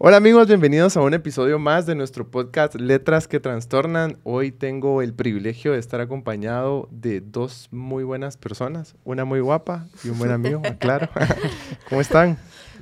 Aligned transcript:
Hola 0.00 0.18
amigos, 0.18 0.46
bienvenidos 0.46 0.96
a 0.96 1.00
un 1.00 1.12
episodio 1.12 1.58
más 1.58 1.84
de 1.84 1.96
nuestro 1.96 2.30
podcast 2.30 2.76
Letras 2.76 3.26
que 3.26 3.40
Trastornan. 3.40 4.16
Hoy 4.22 4.52
tengo 4.52 5.02
el 5.02 5.12
privilegio 5.12 5.72
de 5.72 5.80
estar 5.80 6.00
acompañado 6.00 6.88
de 6.92 7.20
dos 7.20 7.66
muy 7.72 8.04
buenas 8.04 8.36
personas, 8.36 8.94
una 9.02 9.24
muy 9.24 9.40
guapa 9.40 9.88
y 10.04 10.10
un 10.10 10.18
buen 10.20 10.30
amigo, 10.30 10.62
claro. 10.78 11.08
¿Cómo 11.88 12.00
están? 12.00 12.38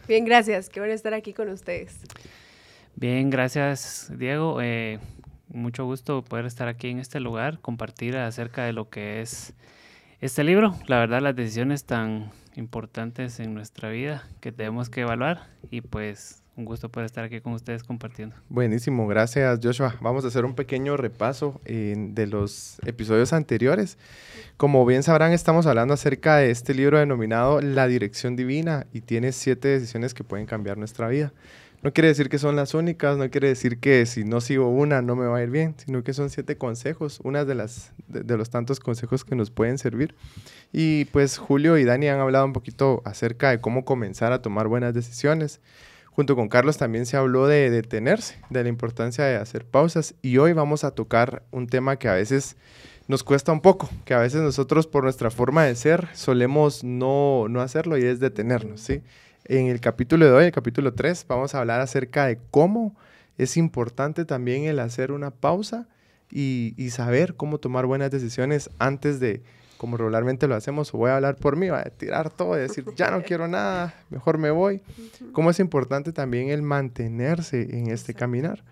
Bien, 0.07 0.27
gracias. 0.27 0.69
Qué 0.69 0.79
bueno 0.79 0.93
estar 0.93 1.15
aquí 1.15 1.33
con 1.33 1.48
ustedes. 1.48 2.01
Bien, 2.97 3.30
gracias 3.30 4.12
Diego. 4.14 4.61
Eh, 4.61 4.98
mucho 5.48 5.87
gusto 5.87 6.23
poder 6.23 6.45
estar 6.45 6.69
aquí 6.69 6.91
en 6.91 6.98
este 6.98 7.19
lugar, 7.21 7.61
compartir 7.61 8.19
acerca 8.19 8.64
de 8.64 8.75
lo 8.75 8.91
que 8.91 9.23
es 9.23 9.55
este 10.21 10.45
libro. 10.45 10.77
La 10.87 10.98
verdad, 10.98 11.23
las 11.23 11.35
decisiones 11.35 11.87
tan 11.87 12.30
importantes 12.57 13.41
en 13.41 13.55
nuestra 13.55 13.89
vida 13.89 14.28
que 14.42 14.53
tenemos 14.53 14.91
que 14.91 15.01
evaluar 15.01 15.47
y 15.70 15.80
pues 15.80 16.42
un 16.56 16.65
gusto 16.65 16.88
poder 16.88 17.06
estar 17.06 17.24
aquí 17.24 17.41
con 17.41 17.52
ustedes 17.52 17.83
compartiendo. 17.83 18.34
Buenísimo, 18.48 19.06
gracias 19.06 19.60
Joshua. 19.62 19.95
Vamos 20.01 20.24
a 20.24 20.28
hacer 20.28 20.45
un 20.45 20.55
pequeño 20.55 20.97
repaso 20.97 21.60
de 21.64 22.27
los 22.27 22.78
episodios 22.87 23.33
anteriores. 23.33 23.98
Como 24.56 24.84
bien 24.87 25.02
sabrán, 25.02 25.33
estamos 25.33 25.66
hablando 25.66 25.92
acerca 25.95 26.37
de 26.37 26.50
este 26.50 26.74
libro 26.74 26.98
denominado 26.98 27.61
La 27.61 27.87
Dirección 27.87 28.37
Divina 28.37 28.87
y 28.92 29.02
tiene 29.02 29.33
siete 29.33 29.69
decisiones 29.69 30.14
que 30.14 30.24
pueden 30.24 30.47
cambiar 30.47 30.78
nuestra 30.78 31.09
vida. 31.09 31.33
No 31.83 31.92
quiere 31.92 32.09
decir 32.09 32.30
que 32.30 32.38
son 32.38 32.56
las 32.56 32.73
únicas, 32.73 33.19
no 33.19 33.30
quiere 33.30 33.48
decir 33.48 33.78
que 33.78 34.06
si 34.06 34.25
no 34.25 34.41
sigo 34.41 34.70
una 34.70 35.02
no 35.02 35.14
me 35.14 35.27
va 35.27 35.38
a 35.38 35.42
ir 35.42 35.50
bien, 35.50 35.75
sino 35.77 36.02
que 36.02 36.14
son 36.14 36.30
siete 36.30 36.56
consejos, 36.56 37.20
una 37.23 37.45
de, 37.45 37.55
las, 37.55 37.92
de 38.09 38.36
los 38.36 38.48
tantos 38.48 38.80
consejos 38.80 39.25
que 39.25 39.36
nos 39.36 39.50
pueden 39.50 39.77
servir. 39.77 40.14
Y 40.73 41.05
pues 41.06 41.36
Julio 41.36 41.77
y 41.77 41.84
Dani 41.84 42.09
han 42.09 42.19
hablado 42.19 42.47
un 42.47 42.55
poquito 42.55 43.02
acerca 43.05 43.50
de 43.50 43.61
cómo 43.61 43.84
comenzar 43.84 44.33
a 44.33 44.41
tomar 44.41 44.69
buenas 44.69 44.95
decisiones. 44.95 45.61
Junto 46.17 46.34
con 46.34 46.48
Carlos 46.48 46.78
también 46.78 47.05
se 47.05 47.19
habló 47.19 47.47
de 47.47 47.69
detenerse, 47.69 48.39
de 48.48 48.62
la 48.62 48.70
importancia 48.70 49.22
de 49.27 49.36
hacer 49.36 49.67
pausas 49.67 50.14
y 50.22 50.39
hoy 50.39 50.55
vamos 50.55 50.83
a 50.83 50.92
tocar 50.92 51.42
un 51.50 51.67
tema 51.67 51.98
que 51.98 52.09
a 52.09 52.14
veces 52.14 52.56
nos 53.06 53.22
cuesta 53.22 53.53
un 53.53 53.61
poco, 53.61 53.91
que 54.06 54.14
a 54.14 54.19
veces 54.19 54.41
nosotros 54.41 54.87
por 54.87 55.05
nuestra 55.05 55.31
forma 55.31 55.64
de 55.64 55.75
ser 55.75 56.09
solemos 56.14 56.83
no, 56.83 57.48
no 57.50 57.61
hacerlo 57.61 57.98
y 57.98 58.05
es 58.05 58.19
detenernos, 58.19 58.81
¿sí? 58.81 59.03
En 59.44 59.67
el 59.67 59.78
capítulo 59.83 60.25
de 60.25 60.33
hoy, 60.33 60.44
el 60.47 60.53
capítulo 60.53 60.94
3, 60.94 61.27
vamos 61.28 61.55
a 61.55 61.59
hablar 61.59 61.83
acerca 61.83 62.25
de 62.25 62.39
cómo 62.50 62.97
es 63.37 63.59
importante 63.59 64.25
también 64.25 64.64
el 64.64 64.78
hacer 64.78 65.12
una 65.12 65.33
pausa 65.33 65.87
y, 66.31 66.72
y 66.78 66.91
saber 66.91 67.34
cómo 67.34 67.59
tomar 67.59 67.84
buenas 67.84 68.11
decisiones 68.11 68.70
antes 68.78 69.20
de, 69.20 69.42
como 69.77 69.96
regularmente 69.96 70.46
lo 70.46 70.55
hacemos, 70.55 70.92
o 70.94 70.98
voy 70.98 71.10
a 71.10 71.16
hablar 71.16 71.36
por 71.36 71.56
mí, 71.56 71.69
voy 71.69 71.78
a 71.78 71.84
tirar 71.84 72.30
todo 72.30 72.56
y 72.56 72.60
decir, 72.60 72.84
ya 72.96 73.10
no 73.10 73.22
quiero 73.22 73.48
nada, 73.48 73.94
mejor 74.10 74.38
me 74.38 74.50
voy. 74.50 74.80
Cómo 75.32 75.50
es 75.50 75.60
importante 75.60 76.12
también 76.12 76.48
el 76.48 76.62
mantenerse 76.62 77.62
en 77.77 77.91
este 77.91 78.14
caminar. 78.14 78.64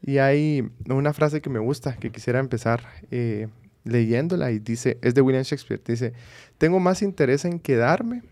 Y 0.00 0.18
hay 0.18 0.68
una 0.88 1.12
frase 1.12 1.40
que 1.40 1.50
me 1.50 1.58
gusta, 1.58 1.96
que 1.96 2.10
quisiera 2.10 2.40
empezar 2.40 2.84
eh, 3.10 3.48
leyéndola, 3.84 4.50
y 4.50 4.58
dice, 4.58 4.98
es 5.02 5.14
de 5.14 5.20
William 5.20 5.44
Shakespeare, 5.44 5.80
dice, 5.84 6.12
tengo 6.58 6.80
más 6.80 7.02
interés 7.02 7.44
en 7.44 7.58
quedarme 7.58 8.22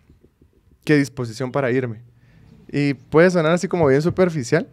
que 0.84 0.96
disposición 0.96 1.52
para 1.52 1.70
irme. 1.70 2.02
Y 2.72 2.94
puede 2.94 3.30
sonar 3.30 3.52
así 3.52 3.68
como 3.68 3.86
bien 3.86 4.02
superficial, 4.02 4.68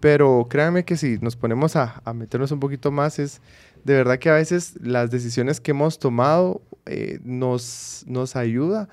pero 0.00 0.46
créanme 0.48 0.84
que 0.84 0.96
si 0.96 1.18
nos 1.18 1.36
ponemos 1.36 1.76
a, 1.76 2.00
a 2.04 2.12
meternos 2.12 2.52
un 2.52 2.60
poquito 2.60 2.90
más, 2.90 3.18
es 3.18 3.40
de 3.88 3.94
verdad 3.94 4.18
que 4.18 4.28
a 4.28 4.34
veces 4.34 4.74
las 4.82 5.10
decisiones 5.10 5.62
que 5.62 5.70
hemos 5.70 5.98
tomado 5.98 6.60
eh, 6.84 7.20
nos, 7.24 8.04
nos 8.06 8.36
ayuda 8.36 8.90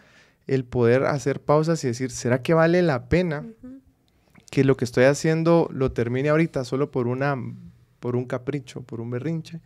el 0.48 0.64
poder 0.64 1.04
hacer 1.04 1.42
pausas 1.42 1.84
y 1.84 1.88
decir, 1.88 2.12
¿será 2.12 2.42
que 2.42 2.54
vale 2.54 2.82
la 2.82 3.10
pena 3.10 3.46
que 4.50 4.64
lo 4.64 4.78
que 4.78 4.86
estoy 4.86 5.04
haciendo 5.04 5.68
lo 5.70 5.92
termine 5.92 6.30
ahorita 6.30 6.64
solo 6.64 6.92
por, 6.92 7.08
una, 7.08 7.36
por 8.00 8.16
un 8.16 8.24
capricho, 8.24 8.84
por 8.84 9.02
un 9.02 9.10
berrinche? 9.10 9.60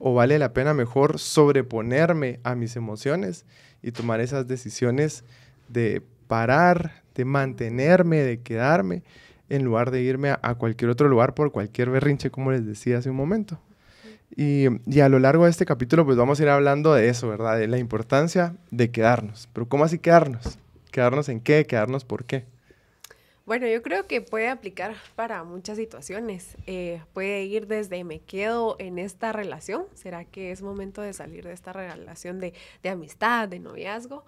¿O 0.00 0.14
vale 0.14 0.36
la 0.40 0.52
pena 0.52 0.74
mejor 0.74 1.20
sobreponerme 1.20 2.40
a 2.42 2.56
mis 2.56 2.74
emociones 2.74 3.46
y 3.84 3.92
tomar 3.92 4.20
esas 4.20 4.48
decisiones 4.48 5.22
de 5.68 6.02
parar, 6.26 7.04
de 7.14 7.24
mantenerme, 7.24 8.16
de 8.16 8.40
quedarme, 8.40 9.04
en 9.48 9.62
lugar 9.64 9.92
de 9.92 10.02
irme 10.02 10.30
a, 10.30 10.40
a 10.42 10.56
cualquier 10.56 10.90
otro 10.90 11.08
lugar 11.08 11.34
por 11.34 11.52
cualquier 11.52 11.90
berrinche, 11.90 12.32
como 12.32 12.50
les 12.50 12.66
decía 12.66 12.98
hace 12.98 13.10
un 13.10 13.16
momento? 13.16 13.60
Y, 14.34 15.00
a 15.00 15.08
lo 15.08 15.18
largo 15.18 15.44
de 15.44 15.50
este 15.50 15.66
capítulo, 15.66 16.06
pues 16.06 16.16
vamos 16.16 16.40
a 16.40 16.42
ir 16.42 16.48
hablando 16.48 16.94
de 16.94 17.08
eso, 17.08 17.28
¿verdad? 17.28 17.58
De 17.58 17.68
la 17.68 17.78
importancia 17.78 18.56
de 18.70 18.90
quedarnos. 18.90 19.48
Pero 19.52 19.68
¿cómo 19.68 19.84
así 19.84 19.98
quedarnos? 19.98 20.58
¿Quedarnos 20.90 21.28
en 21.28 21.40
qué? 21.40 21.66
¿Quedarnos 21.66 22.04
por 22.04 22.24
qué? 22.24 22.46
Bueno, 23.44 23.66
yo 23.66 23.82
creo 23.82 24.06
que 24.06 24.20
puede 24.20 24.48
aplicar 24.48 24.94
para 25.16 25.44
muchas 25.44 25.76
situaciones. 25.76 26.56
Eh, 26.66 27.02
puede 27.12 27.44
ir 27.44 27.66
desde 27.66 28.04
me 28.04 28.20
quedo 28.20 28.76
en 28.78 28.98
esta 28.98 29.32
relación. 29.32 29.84
¿Será 29.94 30.24
que 30.24 30.50
es 30.50 30.62
momento 30.62 31.02
de 31.02 31.12
salir 31.12 31.44
de 31.44 31.52
esta 31.52 31.72
relación 31.72 32.40
de, 32.40 32.54
amistad, 32.88 33.48
de 33.48 33.58
noviazgo? 33.58 34.24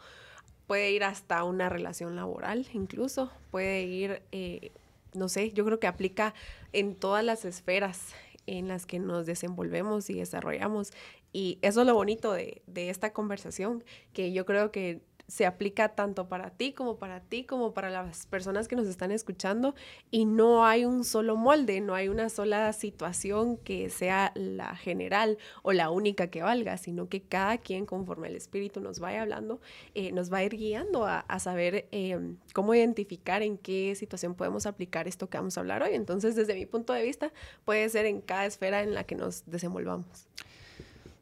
Puede 0.66 0.90
ir 0.90 1.04
hasta 1.04 1.44
una 1.44 1.68
relación 1.68 2.16
laboral 2.16 2.66
incluso. 2.74 3.30
Puede 3.50 3.82
ir, 3.84 4.22
eh, 4.32 4.72
no 5.14 5.28
sé, 5.28 5.52
yo 5.52 5.64
creo 5.64 5.78
que 5.78 5.86
aplica 5.86 6.34
en 6.72 6.94
todas 6.94 7.24
las 7.24 7.44
esferas 7.44 8.14
en 8.46 8.68
las 8.68 8.86
que 8.86 8.98
nos 8.98 9.26
desenvolvemos 9.26 10.10
y 10.10 10.14
desarrollamos. 10.14 10.92
Y 11.32 11.58
eso 11.62 11.80
es 11.80 11.86
lo 11.86 11.94
bonito 11.94 12.32
de, 12.32 12.62
de 12.66 12.90
esta 12.90 13.12
conversación, 13.12 13.84
que 14.12 14.32
yo 14.32 14.46
creo 14.46 14.70
que 14.70 15.00
se 15.26 15.46
aplica 15.46 15.90
tanto 15.90 16.28
para 16.28 16.50
ti 16.50 16.72
como 16.72 16.98
para 16.98 17.20
ti, 17.20 17.44
como 17.44 17.72
para 17.72 17.90
las 17.90 18.26
personas 18.26 18.68
que 18.68 18.76
nos 18.76 18.86
están 18.86 19.10
escuchando 19.10 19.74
y 20.10 20.26
no 20.26 20.66
hay 20.66 20.84
un 20.84 21.04
solo 21.04 21.36
molde, 21.36 21.80
no 21.80 21.94
hay 21.94 22.08
una 22.08 22.28
sola 22.28 22.72
situación 22.72 23.56
que 23.56 23.90
sea 23.90 24.32
la 24.34 24.76
general 24.76 25.38
o 25.62 25.72
la 25.72 25.90
única 25.90 26.28
que 26.28 26.42
valga, 26.42 26.76
sino 26.76 27.08
que 27.08 27.22
cada 27.22 27.58
quien 27.58 27.86
conforme 27.86 28.28
el 28.28 28.36
espíritu 28.36 28.80
nos 28.80 29.00
vaya 29.00 29.22
hablando, 29.22 29.60
eh, 29.94 30.12
nos 30.12 30.32
va 30.32 30.38
a 30.38 30.44
ir 30.44 30.56
guiando 30.56 31.06
a, 31.06 31.24
saber 31.38 31.88
em, 31.90 32.36
cómo 32.52 32.74
identificar 32.74 33.42
en 33.42 33.58
qué 33.58 33.94
situación 33.96 34.34
podemos 34.34 34.66
aplicar 34.66 35.08
esto 35.08 35.28
que 35.28 35.36
vamos 35.36 35.56
a 35.56 35.60
hablar 35.60 35.82
hoy. 35.82 35.94
Entonces, 35.94 36.36
desde 36.36 36.54
mi 36.54 36.64
punto 36.64 36.92
de 36.92 37.02
vista, 37.02 37.32
puede 37.64 37.88
ser 37.88 38.06
en 38.06 38.20
cada 38.20 38.46
esfera 38.46 38.82
en 38.82 38.94
la 38.94 39.04
que 39.04 39.14
nos 39.14 39.44
desenvolvamos. 39.46 40.28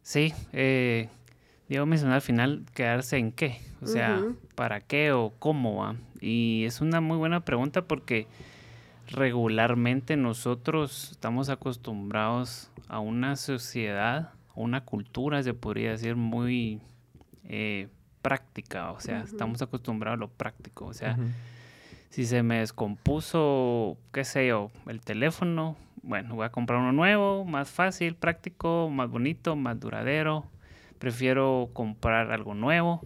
Sí, 0.02 0.32
eh, 0.52 1.08
Diego 1.68 1.86
mencionó 1.86 2.14
al 2.14 2.20
final 2.20 2.64
quedarse 2.74 3.16
en 3.16 3.32
qué, 3.32 3.60
o 3.80 3.86
sea, 3.86 4.22
para 4.54 4.80
qué 4.80 5.12
o 5.12 5.32
cómo 5.38 5.76
va. 5.76 5.96
Y 6.20 6.64
es 6.66 6.80
una 6.80 7.00
muy 7.00 7.16
buena 7.16 7.40
pregunta 7.40 7.82
porque 7.82 8.26
regularmente 9.08 10.16
nosotros 10.16 11.10
estamos 11.12 11.48
acostumbrados 11.48 12.70
a 12.88 13.00
una 13.00 13.36
sociedad, 13.36 14.32
una 14.54 14.84
cultura, 14.84 15.42
se 15.42 15.54
podría 15.54 15.92
decir, 15.92 16.14
muy 16.14 16.80
eh, 17.44 17.88
práctica, 18.20 18.92
o 18.92 19.00
sea, 19.00 19.22
estamos 19.22 19.62
acostumbrados 19.62 20.18
a 20.18 20.20
lo 20.20 20.28
práctico, 20.28 20.86
o 20.86 20.92
sea, 20.92 21.18
si 22.10 22.26
se 22.26 22.42
me 22.42 22.58
descompuso, 22.58 23.96
qué 24.12 24.24
sé 24.24 24.46
yo, 24.46 24.70
el 24.86 25.00
teléfono, 25.00 25.76
bueno, 26.02 26.34
voy 26.34 26.44
a 26.44 26.50
comprar 26.50 26.80
uno 26.80 26.92
nuevo, 26.92 27.44
más 27.44 27.70
fácil, 27.70 28.14
práctico, 28.14 28.90
más 28.90 29.08
bonito, 29.08 29.56
más 29.56 29.80
duradero 29.80 30.51
prefiero 31.02 31.70
comprar 31.72 32.30
algo 32.30 32.54
nuevo 32.54 33.04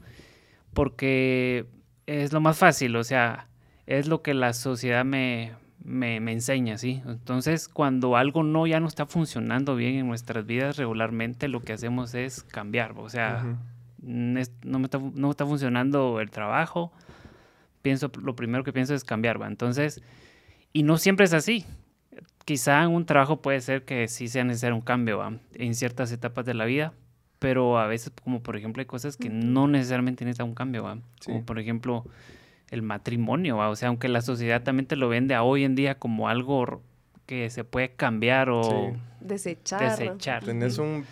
porque 0.74 1.64
es 2.04 2.30
lo 2.30 2.42
más 2.42 2.58
fácil, 2.58 2.94
o 2.94 3.02
sea, 3.02 3.48
es 3.86 4.06
lo 4.06 4.20
que 4.20 4.34
la 4.34 4.52
sociedad 4.52 5.02
me, 5.02 5.54
me, 5.82 6.16
enseña, 6.30 6.76
¿sí? 6.76 7.00
Entonces, 7.06 7.68
cuando 7.68 8.18
algo 8.18 8.42
no 8.42 8.66
ya 8.66 8.80
no 8.80 8.86
está 8.86 9.06
funcionando 9.06 9.76
bien 9.76 9.94
en 9.94 10.08
nuestras 10.08 10.44
vidas 10.44 10.76
regularmente, 10.76 11.48
lo 11.48 11.60
que 11.60 11.72
hacemos 11.72 12.14
es 12.14 12.42
cambiar, 12.42 12.92
o 12.98 13.08
sea, 13.08 13.56
no, 14.02 14.78
me 14.78 14.84
está, 14.84 14.98
no 15.14 15.30
está 15.30 15.46
funcionando 15.46 16.20
el 16.20 16.30
trabajo, 16.30 16.92
pienso, 17.80 18.12
lo 18.20 18.36
primero 18.36 18.62
que 18.62 18.74
pienso 18.74 18.94
es 18.94 19.04
cambiar, 19.04 19.40
¿va? 19.40 19.46
Entonces, 19.46 20.02
y 20.74 20.82
no 20.82 20.98
siempre 20.98 21.24
es 21.24 21.32
así. 21.32 21.64
Quizá 22.44 22.82
en 22.82 22.90
un 22.90 23.06
trabajo 23.06 23.40
puede 23.40 23.62
ser 23.62 23.86
que 23.86 24.06
sí 24.06 24.28
sea 24.28 24.44
necesario 24.44 24.76
un 24.76 24.82
cambio 24.82 25.16
¿va? 25.16 25.32
en 25.54 25.74
ciertas 25.74 26.12
etapas 26.12 26.44
de 26.44 26.52
la 26.52 26.66
vida, 26.66 26.92
pero 27.38 27.78
a 27.78 27.86
veces, 27.86 28.12
como 28.22 28.42
por 28.42 28.56
ejemplo, 28.56 28.80
hay 28.80 28.86
cosas 28.86 29.16
que 29.16 29.28
no 29.28 29.68
necesariamente 29.68 30.24
necesitan 30.24 30.48
un 30.48 30.54
cambio, 30.54 30.84
¿va? 30.84 30.98
Como 31.24 31.44
por 31.44 31.58
ejemplo 31.58 32.04
el 32.70 32.82
matrimonio, 32.82 33.56
¿va? 33.56 33.68
O 33.68 33.76
sea, 33.76 33.88
aunque 33.88 34.08
la 34.08 34.22
sociedad 34.22 34.62
también 34.62 34.86
te 34.86 34.96
lo 34.96 35.08
vende 35.08 35.34
a 35.34 35.42
hoy 35.42 35.64
en 35.64 35.74
día 35.74 35.98
como 35.98 36.28
algo 36.28 36.82
que 37.26 37.50
se 37.50 37.64
puede 37.64 37.90
cambiar 37.90 38.48
o 38.50 38.96
desechar. 39.20 39.98
desechar. 39.98 40.44
Tenés 40.44 40.78
un 40.78 41.04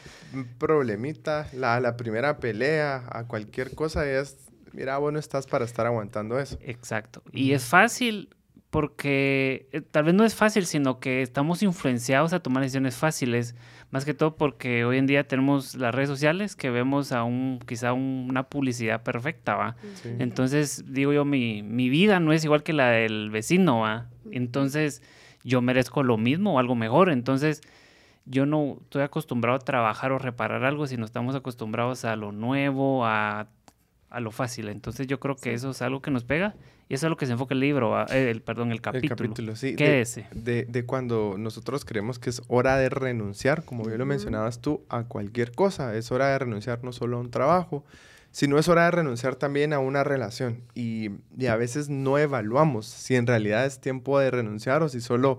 problemita, 0.58 1.48
la, 1.52 1.80
la 1.80 1.96
primera 1.96 2.38
pelea, 2.38 3.04
a 3.10 3.24
cualquier 3.24 3.74
cosa 3.74 4.08
es, 4.08 4.36
mira, 4.72 4.98
bueno, 4.98 5.18
estás 5.18 5.46
para 5.46 5.64
estar 5.64 5.86
aguantando 5.86 6.38
eso. 6.38 6.58
Exacto. 6.62 7.22
Y 7.32 7.52
es 7.52 7.64
fácil 7.64 8.28
porque 8.70 9.68
eh, 9.70 9.80
tal 9.82 10.04
vez 10.04 10.14
no 10.14 10.24
es 10.24 10.34
fácil, 10.34 10.66
sino 10.66 10.98
que 10.98 11.22
estamos 11.22 11.62
influenciados 11.62 12.32
a 12.32 12.40
tomar 12.40 12.62
decisiones 12.62 12.96
fáciles, 12.96 13.54
más 13.94 14.04
que 14.04 14.12
todo 14.12 14.34
porque 14.34 14.84
hoy 14.84 14.98
en 14.98 15.06
día 15.06 15.28
tenemos 15.28 15.76
las 15.76 15.94
redes 15.94 16.08
sociales 16.08 16.56
que 16.56 16.68
vemos 16.68 17.12
a 17.12 17.22
un 17.22 17.60
quizá 17.64 17.92
una 17.92 18.42
publicidad 18.42 19.04
perfecta, 19.04 19.54
¿va? 19.54 19.76
Entonces, 20.18 20.82
digo 20.88 21.12
yo, 21.12 21.24
mi, 21.24 21.62
mi, 21.62 21.88
vida 21.88 22.18
no 22.18 22.32
es 22.32 22.44
igual 22.44 22.64
que 22.64 22.72
la 22.72 22.88
del 22.88 23.30
vecino, 23.30 23.82
¿va? 23.82 24.08
Entonces, 24.32 25.00
yo 25.44 25.62
merezco 25.62 26.02
lo 26.02 26.16
mismo 26.16 26.54
o 26.54 26.58
algo 26.58 26.74
mejor. 26.74 27.08
Entonces, 27.08 27.60
yo 28.24 28.46
no 28.46 28.78
estoy 28.80 29.02
acostumbrado 29.02 29.58
a 29.58 29.60
trabajar 29.60 30.10
o 30.10 30.18
reparar 30.18 30.64
algo, 30.64 30.88
sino 30.88 31.04
estamos 31.04 31.36
acostumbrados 31.36 32.04
a 32.04 32.16
lo 32.16 32.32
nuevo, 32.32 33.06
a, 33.06 33.46
lo 34.18 34.32
fácil. 34.32 34.70
Entonces, 34.70 35.06
yo 35.06 35.20
creo 35.20 35.36
que 35.36 35.54
eso 35.54 35.70
es 35.70 35.80
algo 35.82 36.02
que 36.02 36.10
nos 36.10 36.24
pega 36.24 36.56
y 36.88 36.94
eso 36.94 37.06
es 37.06 37.10
lo 37.10 37.16
que 37.16 37.26
se 37.26 37.32
enfoca 37.32 37.54
el 37.54 37.60
libro, 37.60 38.06
el, 38.08 38.42
perdón, 38.42 38.72
el 38.72 38.80
capítulo. 38.80 39.14
El 39.14 39.18
capítulo, 39.18 39.56
sí. 39.56 39.74
¿Qué 39.74 39.88
de, 39.88 40.00
es? 40.02 40.20
De, 40.32 40.64
de, 40.64 40.84
cuando 40.84 41.36
nosotros 41.38 41.84
creemos 41.84 42.18
que 42.18 42.30
es 42.30 42.42
hora 42.48 42.76
de 42.76 42.90
renunciar, 42.90 43.64
como 43.64 43.84
bien 43.84 43.98
lo 43.98 44.06
mencionabas 44.06 44.60
tú, 44.60 44.82
a 44.88 45.04
cualquier 45.04 45.52
cosa. 45.52 45.96
Es 45.96 46.12
hora 46.12 46.28
de 46.28 46.38
renunciar 46.38 46.84
no 46.84 46.92
solo 46.92 47.16
a 47.16 47.20
un 47.20 47.30
trabajo, 47.30 47.84
sino 48.30 48.58
es 48.58 48.68
hora 48.68 48.84
de 48.84 48.90
renunciar 48.90 49.36
también 49.36 49.72
a 49.72 49.78
una 49.78 50.04
relación. 50.04 50.62
Y, 50.74 51.10
y 51.38 51.46
a 51.46 51.56
veces 51.56 51.88
no 51.88 52.18
evaluamos 52.18 52.86
si 52.86 53.16
en 53.16 53.26
realidad 53.26 53.64
es 53.64 53.80
tiempo 53.80 54.18
de 54.18 54.30
renunciar 54.30 54.82
o 54.82 54.88
si 54.88 55.00
solo 55.00 55.38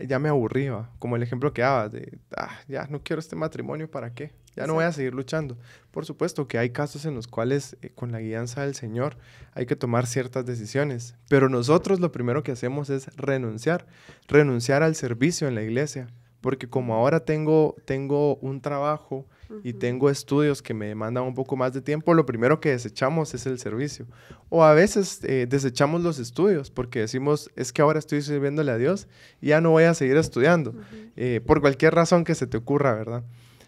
ya 0.00 0.18
me 0.18 0.28
aburría, 0.28 0.90
como 0.98 1.16
el 1.16 1.22
ejemplo 1.22 1.52
que 1.52 1.62
dabas 1.62 1.92
de, 1.92 2.18
ah, 2.36 2.58
ya 2.68 2.86
no 2.88 3.00
quiero 3.02 3.20
este 3.20 3.36
matrimonio, 3.36 3.90
¿para 3.90 4.12
qué? 4.12 4.32
Ya 4.56 4.66
no 4.66 4.74
voy 4.74 4.84
a 4.84 4.92
seguir 4.92 5.14
luchando. 5.14 5.58
Por 5.90 6.06
supuesto 6.06 6.48
que 6.48 6.58
hay 6.58 6.70
casos 6.70 7.04
en 7.04 7.14
los 7.14 7.26
cuales 7.26 7.76
eh, 7.82 7.90
con 7.94 8.10
la 8.10 8.20
guianza 8.20 8.62
del 8.62 8.74
Señor 8.74 9.16
hay 9.52 9.66
que 9.66 9.76
tomar 9.76 10.06
ciertas 10.06 10.46
decisiones, 10.46 11.14
pero 11.28 11.48
nosotros 11.48 12.00
lo 12.00 12.10
primero 12.10 12.42
que 12.42 12.52
hacemos 12.52 12.90
es 12.90 13.14
renunciar, 13.16 13.86
renunciar 14.26 14.82
al 14.82 14.94
servicio 14.94 15.46
en 15.46 15.54
la 15.54 15.62
iglesia, 15.62 16.08
porque 16.40 16.68
como 16.68 16.94
ahora 16.94 17.20
tengo, 17.20 17.76
tengo 17.84 18.36
un 18.36 18.60
trabajo 18.60 19.26
y 19.62 19.74
tengo 19.74 20.10
estudios 20.10 20.60
que 20.60 20.74
me 20.74 20.86
demandan 20.86 21.24
un 21.24 21.34
poco 21.34 21.56
más 21.56 21.72
de 21.72 21.80
tiempo, 21.80 22.14
lo 22.14 22.26
primero 22.26 22.60
que 22.60 22.70
desechamos 22.70 23.32
es 23.34 23.46
el 23.46 23.58
servicio. 23.58 24.06
O 24.48 24.64
a 24.64 24.74
veces 24.74 25.20
eh, 25.24 25.46
desechamos 25.48 26.02
los 26.02 26.18
estudios 26.18 26.70
porque 26.70 27.00
decimos, 27.00 27.50
es 27.56 27.72
que 27.72 27.82
ahora 27.82 27.98
estoy 27.98 28.22
sirviéndole 28.22 28.72
a 28.72 28.76
Dios 28.76 29.06
y 29.40 29.48
ya 29.48 29.60
no 29.60 29.70
voy 29.70 29.84
a 29.84 29.94
seguir 29.94 30.16
estudiando, 30.16 30.74
eh, 31.16 31.40
por 31.46 31.60
cualquier 31.60 31.94
razón 31.94 32.24
que 32.24 32.34
se 32.34 32.46
te 32.46 32.56
ocurra, 32.56 32.94
¿verdad? 32.94 33.24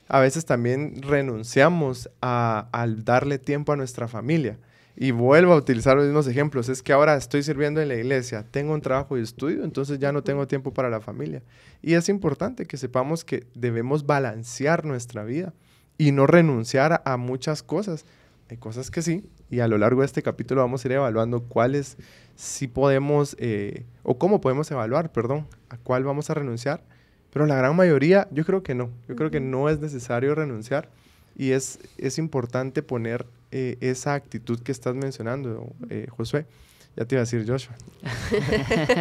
A 0.08 0.20
veces 0.20 0.46
también 0.46 1.02
renunciamos 1.02 2.10
a, 2.22 2.68
al 2.72 3.04
darle 3.04 3.38
tiempo 3.38 3.72
a 3.72 3.76
nuestra 3.76 4.08
familia. 4.08 4.58
Y 4.96 5.12
vuelvo 5.12 5.52
a 5.52 5.56
utilizar 5.56 5.96
los 5.96 6.06
mismos 6.06 6.26
ejemplos. 6.26 6.68
Es 6.68 6.82
que 6.82 6.92
ahora 6.92 7.14
estoy 7.14 7.44
sirviendo 7.44 7.80
en 7.80 7.88
la 7.88 7.94
iglesia, 7.94 8.44
tengo 8.50 8.74
un 8.74 8.80
trabajo 8.80 9.16
y 9.16 9.22
estudio, 9.22 9.62
entonces 9.62 10.00
ya 10.00 10.10
no 10.10 10.24
tengo 10.24 10.48
tiempo 10.48 10.72
para 10.72 10.90
la 10.90 11.00
familia. 11.00 11.42
Y 11.82 11.94
es 11.94 12.08
importante 12.08 12.66
que 12.66 12.76
sepamos 12.76 13.24
que 13.24 13.46
debemos 13.54 14.06
balancear 14.06 14.84
nuestra 14.84 15.22
vida 15.22 15.54
y 15.98 16.10
no 16.10 16.26
renunciar 16.26 17.02
a, 17.04 17.16
muchas 17.16 17.62
cosas. 17.62 18.06
Hay 18.50 18.56
cosas 18.56 18.90
que 18.90 19.02
sí, 19.02 19.28
y 19.50 19.60
a 19.60 19.68
lo 19.68 19.78
largo 19.78 20.00
de 20.00 20.06
este 20.06 20.22
capítulo 20.22 20.62
vamos 20.62 20.84
a 20.84 20.88
ir 20.88 20.92
evaluando 20.92 21.44
cuáles 21.44 21.96
sí 22.34 22.66
podemos, 22.66 23.36
eh, 23.38 23.84
o 24.02 24.18
cómo 24.18 24.40
podemos 24.40 24.70
evaluar, 24.70 25.12
perdón, 25.12 25.46
a 25.68 25.76
cuál 25.76 26.02
vamos 26.02 26.30
a 26.30 26.34
renunciar 26.34 26.82
pero 27.32 27.46
la 27.46 27.56
gran 27.56 27.76
mayoría, 27.76 28.28
yo 28.30 28.44
creo 28.44 28.62
que 28.62 28.74
no. 28.74 28.90
Yo 29.08 29.16
creo 29.16 29.30
que 29.30 29.40
no 29.40 29.68
es 29.68 29.80
necesario 29.80 30.34
renunciar 30.34 30.88
y 31.36 31.52
es, 31.52 31.78
es 31.98 32.18
importante 32.18 32.82
poner 32.82 33.26
eh, 33.50 33.76
esa 33.80 34.14
actitud 34.14 34.60
que 34.60 34.72
estás 34.72 34.94
mencionando, 34.94 35.72
eh, 35.88 36.06
Josué. 36.10 36.46
Ya 36.96 37.04
te 37.04 37.14
iba 37.14 37.20
a 37.20 37.24
decir 37.24 37.44
Joshua. 37.48 37.76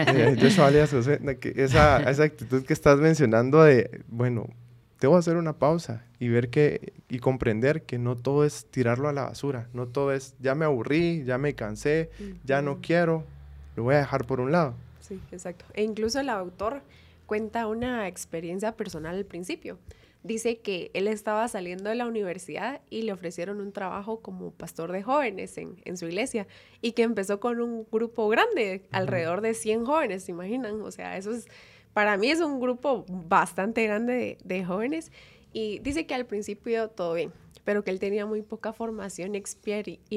Eh, 0.10 0.38
Joshua 0.40 0.68
alias 0.68 0.92
Josué. 0.92 1.20
esa, 1.56 2.10
esa 2.10 2.24
actitud 2.24 2.64
que 2.64 2.74
estás 2.74 3.00
mencionando 3.00 3.64
de, 3.64 4.04
bueno, 4.08 4.48
debo 5.02 5.18
hacer 5.18 5.36
una 5.36 5.54
pausa 5.54 6.04
y 6.20 6.30
ver 6.30 6.50
que 6.50 6.94
y 7.10 7.20
comprender 7.20 7.84
que 7.84 7.98
no 7.98 8.16
todo 8.16 8.46
es 8.46 8.66
tirarlo 8.70 9.10
a 9.10 9.14
la 9.14 9.24
basura, 9.24 9.68
no 9.74 9.88
todo 9.88 10.12
es 10.12 10.36
ya 10.40 10.56
me 10.56 10.66
aburrí, 10.66 11.24
ya 11.24 11.38
me 11.38 11.54
cansé, 11.56 12.10
ya 12.44 12.62
no 12.62 12.80
quiero, 12.82 13.24
lo 13.76 13.84
voy 13.84 13.96
a 13.96 14.00
dejar 14.00 14.26
por 14.26 14.40
un 14.40 14.52
lado. 14.52 14.76
Sí, 15.00 15.20
exacto. 15.32 15.66
E 15.74 15.84
incluso 15.84 16.20
el 16.20 16.30
autor 16.30 16.82
cuenta 17.28 17.68
una 17.68 18.08
experiencia 18.08 18.76
personal 18.76 19.16
al 19.16 19.26
principio. 19.26 19.78
Dice 20.24 20.58
que 20.58 20.90
él 20.94 21.08
estaba 21.08 21.48
saliendo 21.48 21.90
de 21.90 21.96
la 21.96 22.08
universidad 22.08 22.82
y 22.90 23.04
le 23.04 23.14
ofrecieron 23.14 23.62
un 23.62 23.72
trabajo 23.72 24.22
como 24.22 24.52
pastor 24.52 24.92
de 24.92 25.04
jóvenes 25.04 25.58
en, 25.58 25.98
su 25.98 26.08
iglesia 26.08 26.48
y 26.82 26.94
que 26.94 27.04
empezó 27.04 27.40
con 27.40 27.62
un 27.62 27.88
grupo 27.92 28.28
grande, 28.28 28.88
alrededor 28.92 29.42
de 29.42 29.54
100 29.54 29.86
jóvenes, 29.86 30.24
¿se 30.24 30.32
imaginan? 30.32 30.82
O 30.82 30.90
sea, 30.90 31.18
eso 31.18 31.32
es, 31.32 31.48
para 31.94 32.18
mí 32.18 32.32
es 32.32 32.42
un 32.42 32.60
grupo 32.60 33.06
bastante 33.08 33.84
grande 33.84 34.14
de, 34.14 34.38
de 34.44 34.66
jóvenes 34.66 35.12
y 35.54 35.80
dice 35.80 36.06
que 36.06 36.14
al 36.14 36.26
principio 36.26 36.90
todo 36.90 37.14
bien, 37.14 37.32
pero 37.68 37.84
que 37.84 37.92
él 37.92 38.00
tenía 38.00 38.26
muy 38.26 38.44
poca 38.44 38.72
formación 38.72 39.36
y, 39.36 39.38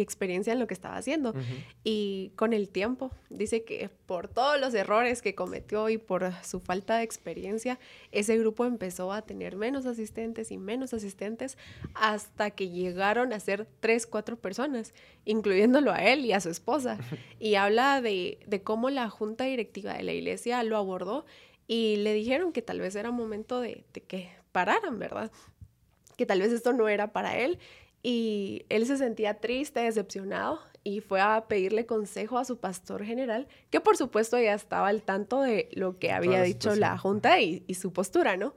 experiencia 0.01 0.53
en 0.53 0.61
lo 0.61 0.69
que 0.69 0.75
estaba 0.75 0.97
haciendo. 0.97 1.35
Y 1.83 2.31
con 2.37 2.53
el 2.53 2.69
tiempo, 2.69 3.11
dice 3.29 3.65
que 3.65 3.91
por 4.07 4.29
todos 4.29 4.61
los 4.61 4.73
errores 4.73 5.21
que 5.21 5.35
cometió 5.35 5.89
y 5.89 5.99
por 5.99 6.33
su 6.45 6.61
falta 6.61 6.99
de 6.99 7.03
experiencia, 7.03 7.81
ese 8.13 8.39
grupo 8.39 8.67
empezó 8.67 9.13
a 9.13 9.23
tener 9.23 9.57
menos 9.57 9.85
asistentes 9.85 10.53
y 10.53 10.59
menos 10.59 10.95
asistentes 10.95 11.59
hasta 11.95 12.53
que 12.53 12.69
llegaron 12.69 13.33
a 13.33 13.41
ser 13.41 13.67
tres, 13.81 14.07
cuatro 14.07 14.37
personas, 14.37 14.95
incluyéndolo 15.25 15.91
a 15.91 16.05
él 16.05 16.25
y 16.25 16.33
a 16.33 16.41
su 16.41 16.51
esposa. 16.51 16.99
Y 17.41 17.57
habla 17.57 18.01
de, 18.01 18.39
cómo 18.63 18.91
la 18.91 19.11
junta 19.11 19.43
directiva 19.43 19.95
de 19.95 20.05
la 20.05 20.13
iglesia 20.13 20.63
lo 20.63 20.77
abordó 20.77 21.27
y 21.67 21.97
le 21.97 22.13
dijeron 22.15 22.53
que 22.53 22.63
tal 22.63 22.79
vez 22.79 22.95
era 22.95 23.11
momento 23.11 23.61
de, 23.61 23.83
de 23.93 24.03
que 24.03 24.40
pararan, 24.53 24.99
¿verdad? 24.99 25.31
que 26.21 26.27
tal 26.27 26.41
vez 26.41 26.53
esto 26.53 26.75
no 26.75 26.87
era 26.87 27.15
para 27.15 27.39
él 27.39 27.59
y 28.03 28.67
él 28.69 28.85
se 28.85 28.99
sentía 28.99 29.41
triste, 29.41 29.81
decepcionado 29.81 30.61
y 30.85 31.01
fue 31.01 31.19
a 31.23 31.47
pedirle 31.49 31.87
consejo 31.87 32.37
a 32.37 32.45
su 32.45 32.59
pastor 32.59 33.07
general, 33.07 33.49
que 33.71 33.81
por 33.81 33.97
supuesto 33.97 34.39
ya 34.39 34.53
estaba 34.53 34.89
al 34.89 35.01
tanto 35.01 35.41
de 35.41 35.71
lo 35.73 35.99
que 35.99 36.13
había 36.13 36.43
dicho 36.43 36.77
la 36.77 36.99
junta 36.99 37.41
y, 37.41 37.65
su 37.73 37.95
postura, 37.95 38.37
¿no? 38.37 38.53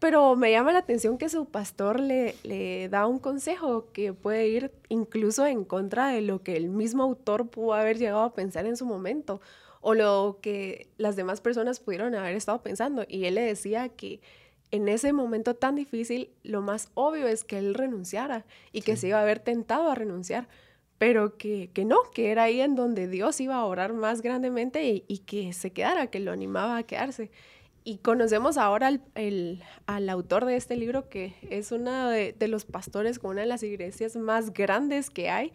Pero 0.00 0.36
me 0.36 0.50
llama 0.50 0.74
la 0.74 0.80
atención 0.80 1.16
que 1.16 1.30
su 1.30 1.46
pastor 1.46 1.98
le, 1.98 2.34
le 2.42 2.90
da 2.90 3.06
un 3.06 3.18
consejo 3.18 3.86
que 3.94 4.12
puede 4.12 4.48
ir 4.48 4.70
incluso 4.90 5.46
en 5.46 5.64
contra 5.64 6.08
de 6.08 6.20
lo 6.20 6.42
que 6.42 6.58
el 6.58 6.68
mismo 6.68 7.04
autor 7.04 7.48
pudo 7.48 7.72
haber 7.72 7.96
llegado 7.96 8.20
a 8.20 8.34
pensar 8.34 8.66
en 8.66 8.76
su 8.76 8.84
momento 8.84 9.40
o 9.80 9.94
lo 9.94 10.40
que 10.42 10.88
las 10.98 11.16
demás 11.16 11.40
personas 11.40 11.80
pudieron 11.80 12.14
haber 12.14 12.36
estado 12.36 12.60
pensando. 12.62 13.06
Y 13.08 13.24
él 13.24 13.36
le 13.36 13.42
decía 13.42 13.88
que 13.88 14.20
en 14.72 14.88
ese 14.88 15.12
momento 15.12 15.54
tan 15.54 15.76
difícil, 15.76 16.30
lo 16.42 16.62
más 16.62 16.90
obvio 16.94 17.28
es 17.28 17.44
que 17.44 17.58
él 17.58 17.74
renunciara 17.74 18.46
y 18.72 18.80
que 18.80 18.96
se 18.96 19.08
iba 19.08 19.18
a 19.18 19.22
haber 19.22 19.38
tentado 19.38 19.90
a 19.90 19.94
renunciar, 19.94 20.48
pero 20.96 21.36
que, 21.36 21.70
no, 21.84 21.98
que 22.14 22.30
era 22.30 22.44
ahí 22.44 22.60
en 22.60 22.74
donde 22.74 23.06
Dios 23.06 23.38
iba 23.40 23.56
a 23.56 23.64
orar 23.66 23.92
más 23.92 24.22
grandemente 24.22 25.04
y, 25.06 25.18
que 25.18 25.52
se 25.52 25.72
quedara, 25.72 26.06
que 26.06 26.20
lo 26.20 26.32
animaba 26.32 26.78
a 26.78 26.82
quedarse. 26.84 27.30
Y 27.84 27.98
conocemos 27.98 28.56
ahora 28.56 28.86
al, 28.86 29.62
al 29.86 30.08
autor 30.08 30.46
de 30.46 30.56
este 30.56 30.76
libro, 30.76 31.08
que 31.10 31.34
es 31.50 31.70
uno 31.70 32.08
de, 32.08 32.34
los 32.48 32.64
pastores 32.64 33.18
con 33.18 33.32
una 33.32 33.42
de 33.42 33.48
las 33.48 33.62
iglesias 33.62 34.16
más 34.16 34.54
grandes 34.54 35.10
que 35.10 35.28
hay, 35.28 35.52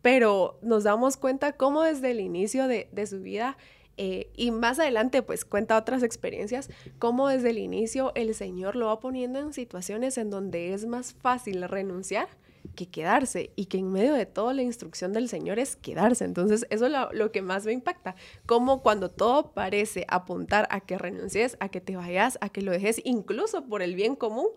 pero 0.00 0.60
nos 0.62 0.84
damos 0.84 1.16
cuenta 1.16 1.52
cómo 1.54 1.82
desde 1.82 2.12
el 2.12 2.20
inicio 2.20 2.68
de, 2.68 2.88
de 2.92 3.06
su 3.08 3.20
vida 3.20 3.56
eh, 3.96 4.28
y 4.36 4.50
más 4.50 4.78
adelante, 4.78 5.22
pues 5.22 5.44
cuenta 5.44 5.76
otras 5.76 6.02
experiencias, 6.02 6.68
cómo 6.98 7.28
desde 7.28 7.50
el 7.50 7.58
inicio 7.58 8.12
el 8.14 8.34
Señor 8.34 8.76
lo 8.76 8.86
va 8.86 9.00
poniendo 9.00 9.38
en 9.38 9.52
situaciones 9.52 10.18
en 10.18 10.30
donde 10.30 10.74
es 10.74 10.86
más 10.86 11.14
fácil 11.14 11.62
renunciar 11.68 12.28
que 12.74 12.86
quedarse 12.86 13.50
y 13.56 13.66
que 13.66 13.78
en 13.78 13.92
medio 13.92 14.14
de 14.14 14.26
todo 14.26 14.52
la 14.52 14.62
instrucción 14.62 15.12
del 15.12 15.28
Señor 15.28 15.58
es 15.58 15.76
quedarse. 15.76 16.24
Entonces, 16.24 16.66
eso 16.70 16.86
es 16.86 16.92
lo, 17.12 17.32
que 17.32 17.42
más 17.42 17.66
me 17.66 17.72
impacta, 17.72 18.16
como 18.46 18.82
cuando 18.82 19.10
todo 19.10 19.52
parece 19.52 20.06
apuntar 20.08 20.66
a 20.70 20.80
que 20.80 20.98
renuncies, 20.98 21.56
a 21.60 21.68
que 21.68 21.80
te 21.80 21.96
vayas, 21.96 22.38
a 22.40 22.48
que 22.48 22.62
lo 22.62 22.72
dejes, 22.72 23.00
incluso 23.04 23.64
por 23.66 23.82
el 23.82 23.94
bien 23.94 24.16
común, 24.16 24.48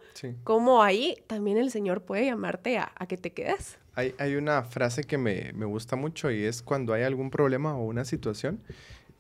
como 0.44 0.84
ahí 0.84 1.15
también 1.27 1.58
el 1.58 1.72
Señor 1.72 2.03
puede 2.03 2.25
llamarte 2.25 2.77
a, 2.77 2.91
que 3.08 3.17
te 3.17 3.32
quedes. 3.32 3.77
Hay, 3.94 4.13
hay 4.20 4.36
una 4.36 4.63
frase 4.63 5.03
que 5.03 5.17
me, 5.17 5.51
me 5.53 5.65
gusta 5.65 5.96
mucho 5.96 6.29
y 6.29 6.44
es 6.44 6.62
cuando 6.62 6.94
hay 6.94 7.03
algún 7.03 7.32
problema 7.32 7.75
o 7.75 7.86
una 7.86 8.06
situación, 8.06 8.62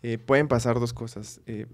eh, 0.03 0.17
pueden 0.17 0.47
pasar 0.47 0.79
dos 0.79 0.93
cosas. 0.93 1.41
Eh, 1.47 1.65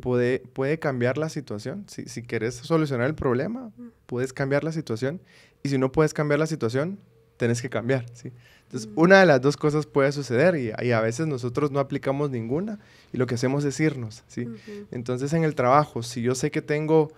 puede, 0.00 0.40
puede 0.40 0.78
cambiar 0.78 1.18
la 1.18 1.28
situación. 1.28 1.84
Si, 1.88 2.04
si 2.06 2.22
quieres 2.22 2.54
solucionar 2.54 3.06
el 3.06 3.14
problema, 3.14 3.70
puedes 4.06 4.32
cambiar 4.32 4.64
la 4.64 4.72
situación. 4.72 5.20
Y 5.62 5.68
si 5.68 5.78
no 5.78 5.92
puedes 5.92 6.14
cambiar 6.14 6.38
la 6.38 6.46
situación, 6.46 6.98
tenés 7.36 7.62
que 7.62 7.70
cambiar. 7.70 8.04
¿sí? 8.12 8.32
Entonces, 8.64 8.90
una 8.96 9.20
de 9.20 9.26
las 9.26 9.40
dos 9.40 9.56
cosas 9.56 9.86
puede 9.86 10.12
suceder 10.12 10.56
y, 10.56 10.72
y, 10.84 10.92
a 10.92 11.00
veces 11.00 11.26
nosotros 11.26 11.70
no 11.70 11.80
aplicamos 11.80 12.30
ninguna 12.30 12.78
y 13.12 13.16
lo 13.16 13.26
que 13.26 13.36
hacemos 13.36 13.64
es 13.64 13.80
irnos. 13.80 14.24
¿sí? 14.26 14.46
Entonces, 14.90 15.32
en 15.32 15.44
el 15.44 15.54
trabajo, 15.54 16.02
si 16.02 16.20
yo 16.20 16.34
sé 16.34 16.50
que 16.50 16.60
tengo 16.60 17.10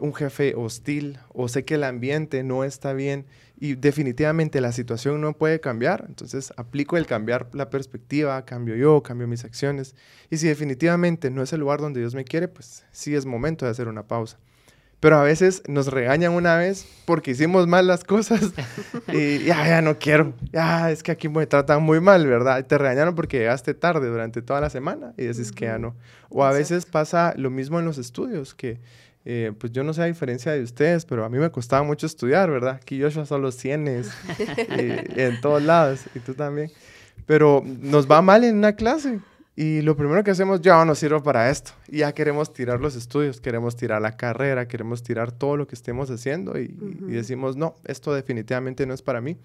un 0.00 0.14
jefe 0.14 0.54
hostil 0.54 1.18
o 1.32 1.48
sé 1.48 1.64
que 1.64 1.74
el 1.74 1.84
ambiente 1.84 2.42
no 2.42 2.64
está 2.64 2.92
bien 2.92 3.26
y 3.60 3.74
definitivamente 3.74 4.60
la 4.60 4.72
situación 4.72 5.20
no 5.20 5.32
puede 5.32 5.60
cambiar, 5.60 6.04
entonces 6.08 6.52
aplico 6.56 6.96
el 6.96 7.06
cambiar 7.06 7.48
la 7.52 7.70
perspectiva, 7.70 8.44
cambio 8.44 8.76
yo, 8.76 9.02
cambio 9.02 9.26
mis 9.26 9.44
acciones. 9.44 9.96
Y 10.30 10.36
si 10.36 10.46
definitivamente 10.46 11.30
no 11.30 11.42
es 11.42 11.52
el 11.52 11.60
lugar 11.60 11.80
donde 11.80 12.00
Dios 12.00 12.14
me 12.14 12.24
quiere, 12.24 12.46
pues 12.46 12.84
sí 12.92 13.14
es 13.16 13.26
momento 13.26 13.64
de 13.64 13.72
hacer 13.72 13.88
una 13.88 14.06
pausa. 14.06 14.38
pero 15.00 15.16
a 15.16 15.22
veces 15.22 15.62
nos 15.68 15.86
regañan 15.88 16.32
una 16.32 16.56
vez 16.56 16.86
porque 17.04 17.30
hicimos 17.30 17.66
mal 17.68 17.86
las 17.86 18.04
cosas 18.04 18.52
y 19.12 19.44
ya, 19.44 19.66
ya 19.66 19.82
no 19.82 19.98
quiero, 19.98 20.34
ya 20.52 20.90
es 20.90 21.02
que 21.02 21.12
aquí 21.12 21.28
me 21.28 21.46
tratan 21.46 21.82
muy 21.82 22.00
mal, 22.00 22.26
¿verdad? 22.26 22.64
Te 22.66 22.78
regañaron 22.78 23.14
porque 23.14 23.38
llegaste 23.38 23.74
tarde 23.74 24.08
durante 24.08 24.42
toda 24.42 24.60
la 24.60 24.70
semana 24.70 25.14
y 25.16 25.24
decís 25.24 25.52
que 25.52 25.66
ya 25.66 25.78
no. 25.78 25.96
O 26.30 26.44
a 26.44 26.52
veces 26.52 26.84
pasa 26.84 27.34
lo 27.36 27.50
mismo 27.50 27.78
en 27.78 27.86
los 27.86 27.98
estudios, 27.98 28.54
que 28.54 28.80
eh, 29.30 29.52
pues 29.58 29.74
yo 29.74 29.84
no 29.84 29.92
sé 29.92 30.00
a 30.00 30.06
diferencia 30.06 30.52
de 30.52 30.62
ustedes, 30.62 31.04
pero 31.04 31.22
a 31.22 31.28
mí 31.28 31.36
me 31.36 31.50
costaba 31.50 31.82
mucho 31.82 32.06
estudiar, 32.06 32.50
¿verdad? 32.50 32.78
Aquí 32.80 32.96
yo 32.96 33.08
ya 33.08 33.26
solo 33.26 33.52
cienes 33.52 34.10
en 34.70 35.38
todos 35.42 35.62
lados 35.62 36.00
y 36.14 36.20
tú 36.20 36.32
también. 36.32 36.70
Pero 37.26 37.62
nos 37.62 38.10
va 38.10 38.22
mal 38.22 38.42
en 38.42 38.56
una 38.56 38.72
clase 38.72 39.20
y 39.54 39.82
lo 39.82 39.98
primero 39.98 40.24
que 40.24 40.30
hacemos, 40.30 40.62
ya 40.62 40.82
no 40.82 40.94
sirve 40.94 41.20
para 41.20 41.50
esto. 41.50 41.72
Y 41.88 41.98
ya 41.98 42.14
queremos 42.14 42.54
tirar 42.54 42.80
los 42.80 42.96
estudios, 42.96 43.38
queremos 43.38 43.76
tirar 43.76 44.00
la 44.00 44.16
carrera, 44.16 44.66
queremos 44.66 45.02
tirar 45.02 45.30
todo 45.30 45.58
lo 45.58 45.66
que 45.66 45.74
estemos 45.74 46.10
haciendo 46.10 46.58
y, 46.58 46.68
decimos, 47.08 47.54
no, 47.54 47.74
esto 47.84 48.14
definitivamente 48.14 48.86
no 48.86 48.94
es 48.94 49.02
para 49.02 49.20
mí. 49.20 49.36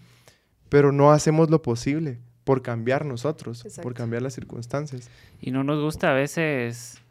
Pero 0.70 0.94
no 0.94 1.12
hacemos 1.12 1.50
lo 1.50 1.62
posible 1.62 2.20
por 2.46 2.62
cambiar 2.62 3.06
nosotros, 3.06 3.66
por 3.82 3.94
cambiar 3.96 4.22
las 4.22 4.34
circunstancias. 4.34 5.10
Y 5.42 5.52
no 5.52 5.66
nos 5.66 5.82
gusta 5.82 6.12
a 6.12 6.14
veces, 6.14 7.02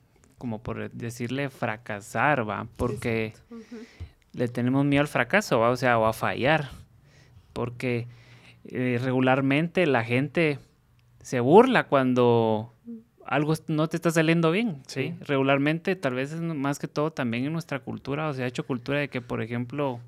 como 0.43 0.61
por 0.61 0.91
decirle, 0.91 1.51
fracasar, 1.51 2.51
¿va? 2.51 2.67
Porque 2.77 3.33
le 4.33 4.49
tenemos 4.49 4.85
miedo 4.85 5.01
al 5.01 5.07
fracaso, 5.07 5.61
¿va? 5.61 5.71
O 5.71 5.77
sea, 5.77 6.01
o 6.01 6.07
a 6.07 6.13
fallar. 6.13 6.71
Porque 7.53 8.09
eh, 8.65 8.99
regularmente 9.01 9.87
la 9.87 10.03
gente 10.03 10.59
se 11.21 11.39
burla 11.39 11.85
cuando 11.87 12.73
algo 13.25 13.55
no 13.69 13.87
te 13.87 13.95
está 13.95 14.11
saliendo 14.11 14.51
bien, 14.51 14.83
¿sí? 14.89 15.15
Regularmente, 15.21 15.95
tal 15.95 16.15
vez 16.15 16.35
más 16.35 16.81
que 16.81 16.89
todo 16.89 17.13
también 17.13 17.45
en 17.45 17.53
nuestra 17.53 17.79
cultura, 17.79 18.29
o 18.29 18.35
sea, 18.35 18.47
ha 18.47 18.49
hecho 18.49 18.67
cultura 18.67 18.99
de 18.99 19.07
que, 19.07 19.21
por 19.21 19.43
ejemplo, 19.43 20.01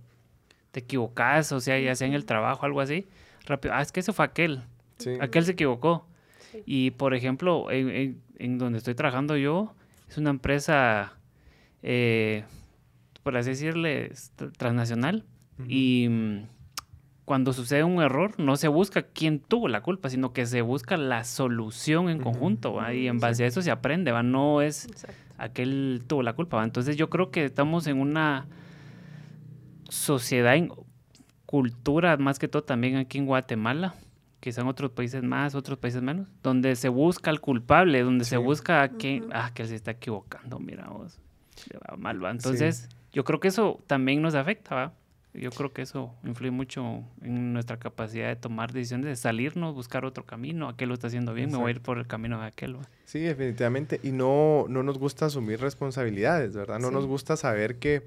te 0.72 0.80
equivocas, 0.80 1.52
o 1.52 1.60
sea, 1.60 1.78
ya 1.78 1.94
sea 1.94 2.08
en 2.08 2.14
el 2.14 2.24
trabajo, 2.24 2.66
algo 2.66 2.80
así, 2.80 3.06
rápido, 3.46 3.72
ah, 3.72 3.82
es 3.82 3.92
que 3.92 4.00
eso 4.00 4.12
fue 4.12 4.24
aquel, 4.24 4.62
aquel 5.20 5.44
se 5.44 5.52
equivocó. 5.52 6.08
Y, 6.66 6.90
por 6.92 7.14
ejemplo, 7.14 7.70
en, 7.70 8.58
donde 8.58 8.78
estoy 8.78 8.94
trabajando 8.94 9.36
yo, 9.36 9.74
es 10.14 10.18
una 10.18 10.30
empresa, 10.30 11.14
eh, 11.82 12.44
por 13.24 13.36
así 13.36 13.50
decirle, 13.50 14.12
transnacional, 14.56 15.24
y 15.66 16.06
mm, 16.08 16.46
cuando 17.24 17.52
sucede 17.52 17.82
un 17.82 18.00
error, 18.00 18.38
no 18.38 18.56
se 18.56 18.68
busca 18.68 19.02
quién 19.02 19.40
tuvo 19.40 19.66
la 19.66 19.82
culpa, 19.82 20.08
sino 20.10 20.32
que 20.32 20.46
se 20.46 20.62
busca 20.62 20.96
la 20.96 21.24
solución 21.24 22.10
en 22.10 22.20
conjunto, 22.20 22.78
y 22.92 23.08
en 23.08 23.18
base 23.18 23.42
a 23.42 23.46
eso 23.48 23.60
se 23.60 23.72
aprende, 23.72 24.12
¿va? 24.12 24.22
No 24.22 24.62
es 24.62 24.86
aquel 25.36 26.04
tuvo 26.06 26.22
la 26.22 26.34
culpa, 26.34 26.62
Entonces 26.62 26.96
yo 26.96 27.10
creo 27.10 27.32
que 27.32 27.44
estamos 27.44 27.88
en 27.88 28.00
una 28.00 28.46
sociedad, 29.88 30.54
en 30.54 30.70
cultura, 31.44 32.16
más 32.18 32.38
que 32.38 32.46
todo 32.46 32.62
también 32.62 32.96
aquí 32.96 33.18
en 33.18 33.26
Guatemala, 33.26 33.94
quizá 34.44 34.60
en 34.60 34.68
otros 34.68 34.90
países 34.90 35.22
más, 35.22 35.54
otros 35.54 35.78
países 35.78 36.02
menos, 36.02 36.28
donde 36.42 36.76
se 36.76 36.90
busca 36.90 37.30
al 37.30 37.40
culpable, 37.40 38.02
donde 38.02 38.26
se 38.26 38.36
busca 38.36 38.82
a 38.82 38.90
que, 38.90 39.22
ah, 39.32 39.52
que 39.54 39.62
él 39.62 39.68
se 39.68 39.74
está 39.74 39.92
equivocando, 39.92 40.58
mira 40.58 40.86
vos, 40.88 41.18
va 41.72 41.96
mal, 41.96 42.22
¿va? 42.22 42.30
Entonces 42.30 42.90
yo 43.10 43.24
creo 43.24 43.40
que 43.40 43.48
eso 43.48 43.80
también 43.86 44.20
nos 44.20 44.34
afecta, 44.34 44.74
¿va? 44.74 44.92
Yo 45.32 45.50
creo 45.50 45.72
que 45.72 45.80
eso 45.80 46.14
influye 46.24 46.50
mucho 46.50 47.04
en 47.22 47.54
nuestra 47.54 47.78
capacidad 47.78 48.28
de 48.28 48.36
tomar 48.36 48.70
decisiones, 48.70 49.06
de 49.06 49.16
salirnos, 49.16 49.74
buscar 49.74 50.04
otro 50.04 50.26
camino. 50.26 50.68
Aquel 50.68 50.90
lo 50.90 50.94
está 50.94 51.06
haciendo 51.06 51.32
bien, 51.32 51.50
me 51.50 51.56
voy 51.56 51.68
a 51.68 51.70
ir 51.70 51.80
por 51.80 51.96
el 51.96 52.06
camino 52.06 52.38
de 52.38 52.46
aquel. 52.46 52.76
Sí, 53.06 53.20
definitivamente. 53.20 53.98
Y 54.02 54.12
no, 54.12 54.66
no 54.68 54.82
nos 54.82 54.98
gusta 54.98 55.26
asumir 55.26 55.58
responsabilidades, 55.58 56.54
¿verdad? 56.54 56.78
No 56.78 56.90
nos 56.90 57.06
gusta 57.06 57.36
saber 57.36 57.78
que 57.78 58.06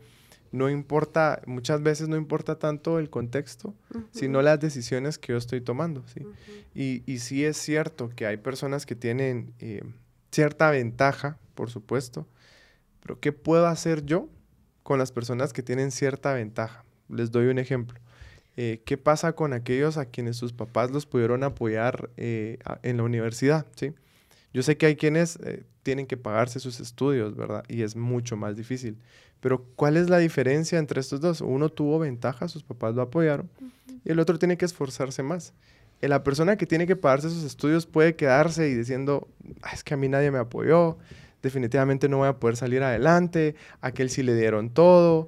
no 0.52 0.70
importa, 0.70 1.42
muchas 1.46 1.82
veces 1.82 2.08
no 2.08 2.16
importa 2.16 2.58
tanto 2.60 3.00
el 3.00 3.10
contexto, 3.10 3.76
sino 4.12 4.42
las 4.42 4.60
decisiones 4.60 5.18
que 5.18 5.34
yo 5.34 5.38
estoy 5.38 5.62
tomando, 5.62 6.04
¿sí? 6.08 6.26
y, 6.74 7.04
y, 7.12 7.20
sí 7.20 7.46
es 7.46 7.58
cierto 7.58 8.10
que 8.10 8.26
hay 8.26 8.38
personas 8.38 8.86
que 8.86 8.96
tienen 8.96 9.54
eh, 9.60 9.84
cierta 10.32 10.72
ventaja, 10.72 11.38
por 11.56 11.70
supuesto, 11.70 12.28
pero 13.02 13.20
¿qué 13.20 13.32
puedo 13.32 13.68
hacer 13.68 14.06
yo 14.06 14.30
con 14.84 15.00
las 15.00 15.12
personas 15.12 15.54
que 15.54 15.64
tienen 15.64 15.92
cierta 15.92 16.34
ventaja? 16.34 16.84
Les 17.10 17.32
doy 17.32 17.48
un 17.48 17.60
ejemplo. 17.60 18.00
Eh, 18.56 18.82
¿Qué 18.86 18.98
pasa 18.98 19.34
con 19.34 19.54
aquellos 19.54 19.98
a 19.98 20.06
quienes 20.06 20.36
sus 20.36 20.52
papás 20.52 20.92
los 20.92 21.06
pudieron 21.06 21.44
apoyar 21.44 22.10
eh, 22.18 22.58
en 22.84 22.98
la 22.98 23.04
universidad? 23.04 23.66
¿sí? 23.76 23.94
Yo 24.52 24.64
sé 24.64 24.78
que 24.78 24.88
hay 24.88 24.96
quienes 24.96 25.40
tienen 25.88 26.06
que 26.06 26.18
pagarse 26.18 26.60
sus 26.60 26.82
estudios, 26.82 27.38
¿verdad? 27.38 27.64
Y 27.70 27.84
es 27.84 27.96
mucho 27.96 28.36
más 28.36 28.58
difícil. 28.58 28.98
Pero 29.40 29.64
¿cuál 29.76 29.98
es 29.98 30.10
la 30.10 30.18
diferencia 30.18 30.80
entre 30.80 31.00
estos 31.00 31.22
dos? 31.22 31.42
Uno 31.42 31.70
tuvo 31.70 32.00
ventaja, 32.00 32.48
sus 32.48 32.64
papás 32.64 32.96
lo 32.96 33.02
apoyaron, 33.02 33.50
y 34.04 34.12
el 34.12 34.20
otro 34.20 34.40
tiene 34.40 34.58
que 34.58 34.66
esforzarse 34.66 35.24
más. 35.24 35.54
la 36.02 36.24
persona 36.24 36.58
que 36.58 36.66
tiene 36.66 36.88
que 36.88 36.96
pagarse 36.96 37.30
sus 37.30 37.44
estudios 37.44 37.86
puede 37.86 38.16
quedarse 38.16 38.70
y 38.70 38.76
diciendo, 38.76 39.28
ah, 39.62 39.72
es 39.74 39.84
que 39.84 39.94
a 39.94 39.98
mí 39.98 40.08
nadie 40.08 40.32
me 40.32 40.40
apoyó, 40.40 40.98
definitivamente 41.42 42.10
no 42.10 42.18
voy 42.18 42.28
a 42.28 42.40
poder 42.40 42.56
salir 42.56 42.84
adelante, 42.84 43.56
a 43.82 43.88
aquel 43.88 44.10
sí 44.10 44.24
le 44.24 44.36
dieron 44.36 44.70
todo, 44.70 45.28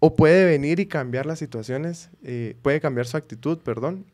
o 0.00 0.14
puede 0.14 0.44
venir 0.44 0.80
y 0.80 0.86
cambiar 0.86 1.26
las 1.26 1.38
situaciones, 1.38 2.10
eh, 2.22 2.56
puede 2.62 2.80
cambiar 2.80 3.06
su 3.06 3.16
actitud, 3.16 3.58
perdón, 3.58 4.06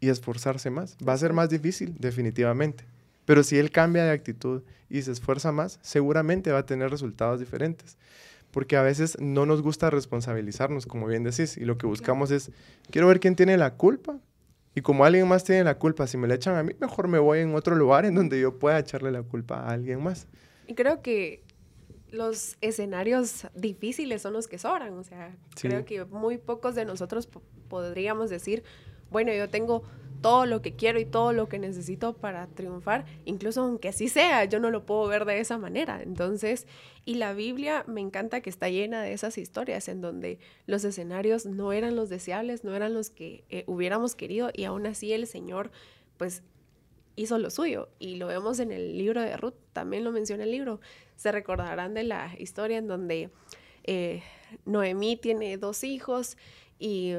y 0.00 0.08
esforzarse 0.08 0.70
más. 0.70 0.96
Va 1.06 1.12
a 1.12 1.18
ser 1.18 1.32
más 1.32 1.50
difícil, 1.50 1.94
definitivamente. 1.98 2.84
Pero 3.24 3.42
si 3.42 3.58
él 3.58 3.70
cambia 3.70 4.04
de 4.04 4.10
actitud 4.10 4.62
y 4.88 5.02
se 5.02 5.12
esfuerza 5.12 5.52
más, 5.52 5.78
seguramente 5.82 6.50
va 6.50 6.60
a 6.60 6.66
tener 6.66 6.90
resultados 6.90 7.40
diferentes. 7.40 7.96
Porque 8.50 8.76
a 8.76 8.82
veces 8.82 9.16
no 9.20 9.46
nos 9.46 9.62
gusta 9.62 9.90
responsabilizarnos, 9.90 10.86
como 10.86 11.06
bien 11.06 11.22
decís, 11.22 11.56
y 11.56 11.64
lo 11.64 11.76
que 11.76 11.86
buscamos 11.86 12.30
es, 12.30 12.50
quiero 12.90 13.08
ver 13.08 13.20
quién 13.20 13.36
tiene 13.36 13.56
la 13.56 13.74
culpa. 13.74 14.18
Y 14.74 14.80
como 14.80 15.04
alguien 15.04 15.26
más 15.26 15.44
tiene 15.44 15.64
la 15.64 15.78
culpa, 15.78 16.06
si 16.06 16.16
me 16.16 16.28
la 16.28 16.34
echan 16.34 16.56
a 16.56 16.62
mí, 16.62 16.72
mejor 16.80 17.08
me 17.08 17.18
voy 17.18 17.40
en 17.40 17.54
otro 17.54 17.74
lugar 17.74 18.04
en 18.04 18.14
donde 18.14 18.40
yo 18.40 18.58
pueda 18.58 18.78
echarle 18.78 19.10
la 19.10 19.22
culpa 19.22 19.60
a 19.60 19.70
alguien 19.70 20.02
más. 20.02 20.28
Y 20.66 20.74
creo 20.74 21.02
que 21.02 21.42
los 22.10 22.56
escenarios 22.60 23.46
difíciles 23.54 24.22
son 24.22 24.32
los 24.32 24.48
que 24.48 24.58
sobran. 24.58 24.94
O 24.94 25.04
sea, 25.04 25.34
creo 25.60 25.84
que 25.84 26.04
muy 26.04 26.38
pocos 26.38 26.74
de 26.74 26.84
nosotros 26.84 27.28
podríamos 27.68 28.30
decir, 28.30 28.62
bueno, 29.10 29.32
yo 29.32 29.48
tengo 29.48 29.82
todo 30.20 30.46
lo 30.46 30.62
que 30.62 30.74
quiero 30.74 30.98
y 30.98 31.04
todo 31.04 31.32
lo 31.32 31.48
que 31.48 31.58
necesito 31.58 32.14
para 32.14 32.46
triunfar, 32.48 33.04
incluso 33.24 33.62
aunque 33.62 33.88
así 33.88 34.08
sea, 34.08 34.44
yo 34.44 34.60
no 34.60 34.70
lo 34.70 34.84
puedo 34.84 35.06
ver 35.06 35.24
de 35.24 35.40
esa 35.40 35.58
manera. 35.58 36.02
Entonces, 36.02 36.66
y 37.04 37.14
la 37.14 37.32
Biblia 37.32 37.84
me 37.86 38.00
encanta 38.00 38.40
que 38.40 38.50
está 38.50 38.68
llena 38.68 39.02
de 39.02 39.12
esas 39.12 39.38
historias 39.38 39.88
en 39.88 40.00
donde 40.00 40.38
los 40.66 40.84
escenarios 40.84 41.46
no 41.46 41.72
eran 41.72 41.96
los 41.96 42.08
deseables, 42.08 42.64
no 42.64 42.74
eran 42.74 42.94
los 42.94 43.10
que 43.10 43.44
eh, 43.48 43.64
hubiéramos 43.66 44.14
querido 44.14 44.50
y 44.52 44.64
aún 44.64 44.86
así 44.86 45.12
el 45.12 45.26
Señor, 45.26 45.70
pues 46.16 46.42
hizo 47.16 47.38
lo 47.38 47.50
suyo. 47.50 47.88
Y 47.98 48.16
lo 48.16 48.26
vemos 48.26 48.60
en 48.60 48.72
el 48.72 48.96
libro 48.96 49.20
de 49.20 49.36
Ruth, 49.36 49.54
también 49.72 50.04
lo 50.04 50.12
menciona 50.12 50.44
el 50.44 50.50
libro. 50.50 50.80
Se 51.16 51.32
recordarán 51.32 51.94
de 51.94 52.04
la 52.04 52.34
historia 52.38 52.78
en 52.78 52.88
donde 52.88 53.30
eh, 53.84 54.22
Noemí 54.64 55.16
tiene 55.16 55.56
dos 55.58 55.84
hijos 55.84 56.36
y 56.78 57.12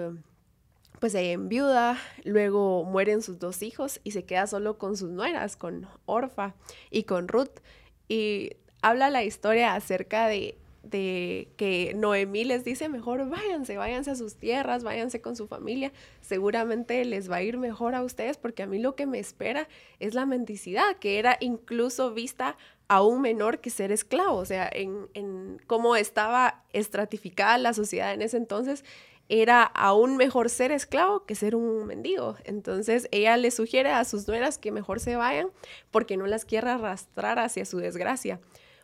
pues 0.99 1.15
ella 1.15 1.31
enviuda, 1.31 1.97
luego 2.23 2.83
mueren 2.83 3.21
sus 3.21 3.39
dos 3.39 3.61
hijos 3.61 3.99
y 4.03 4.11
se 4.11 4.23
queda 4.23 4.47
solo 4.47 4.77
con 4.77 4.97
sus 4.97 5.09
nueras, 5.09 5.55
con 5.55 5.87
Orfa 6.05 6.55
y 6.89 7.03
con 7.03 7.27
Ruth. 7.27 7.59
Y 8.07 8.51
habla 8.81 9.09
la 9.09 9.23
historia 9.23 9.75
acerca 9.75 10.27
de 10.27 10.57
de 10.83 11.49
que 11.57 11.93
Noemí 11.95 12.45
les 12.45 12.63
dice 12.63 12.89
mejor 12.89 13.27
váyanse, 13.29 13.77
váyanse 13.77 14.11
a 14.11 14.15
sus 14.15 14.35
tierras, 14.35 14.83
váyanse 14.83 15.21
con 15.21 15.35
su 15.35 15.47
familia, 15.47 15.91
seguramente 16.21 17.03
les 17.05 17.29
va 17.29 17.37
a 17.37 17.43
ir 17.43 17.57
mejor 17.57 17.95
a 17.95 18.03
ustedes 18.03 18.37
porque 18.37 18.63
a 18.63 18.67
mí 18.67 18.79
lo 18.79 18.95
que 18.95 19.05
me 19.05 19.19
espera 19.19 19.67
es 19.99 20.13
la 20.13 20.25
mendicidad, 20.25 20.95
que 20.97 21.19
era 21.19 21.37
incluso 21.39 22.13
vista 22.13 22.57
aún 22.87 23.21
menor 23.21 23.59
que 23.59 23.69
ser 23.69 23.91
esclavo, 23.91 24.37
o 24.37 24.45
sea, 24.45 24.67
en, 24.71 25.07
en 25.13 25.61
cómo 25.67 25.95
estaba 25.95 26.63
estratificada 26.73 27.57
la 27.59 27.73
sociedad 27.73 28.13
en 28.13 28.23
ese 28.23 28.37
entonces, 28.37 28.83
era 29.29 29.63
aún 29.63 30.17
mejor 30.17 30.49
ser 30.49 30.71
esclavo 30.71 31.25
que 31.25 31.35
ser 31.35 31.55
un 31.55 31.85
mendigo. 31.85 32.35
Entonces 32.43 33.07
ella 33.11 33.37
le 33.37 33.51
sugiere 33.51 33.91
a 33.91 34.03
sus 34.03 34.27
nueras 34.27 34.57
que 34.57 34.71
mejor 34.71 34.99
se 34.99 35.15
vayan 35.15 35.49
porque 35.91 36.17
no 36.17 36.25
las 36.25 36.45
quiere 36.45 36.69
arrastrar 36.69 37.39
hacia 37.39 37.65
su 37.65 37.77
desgracia. 37.77 38.41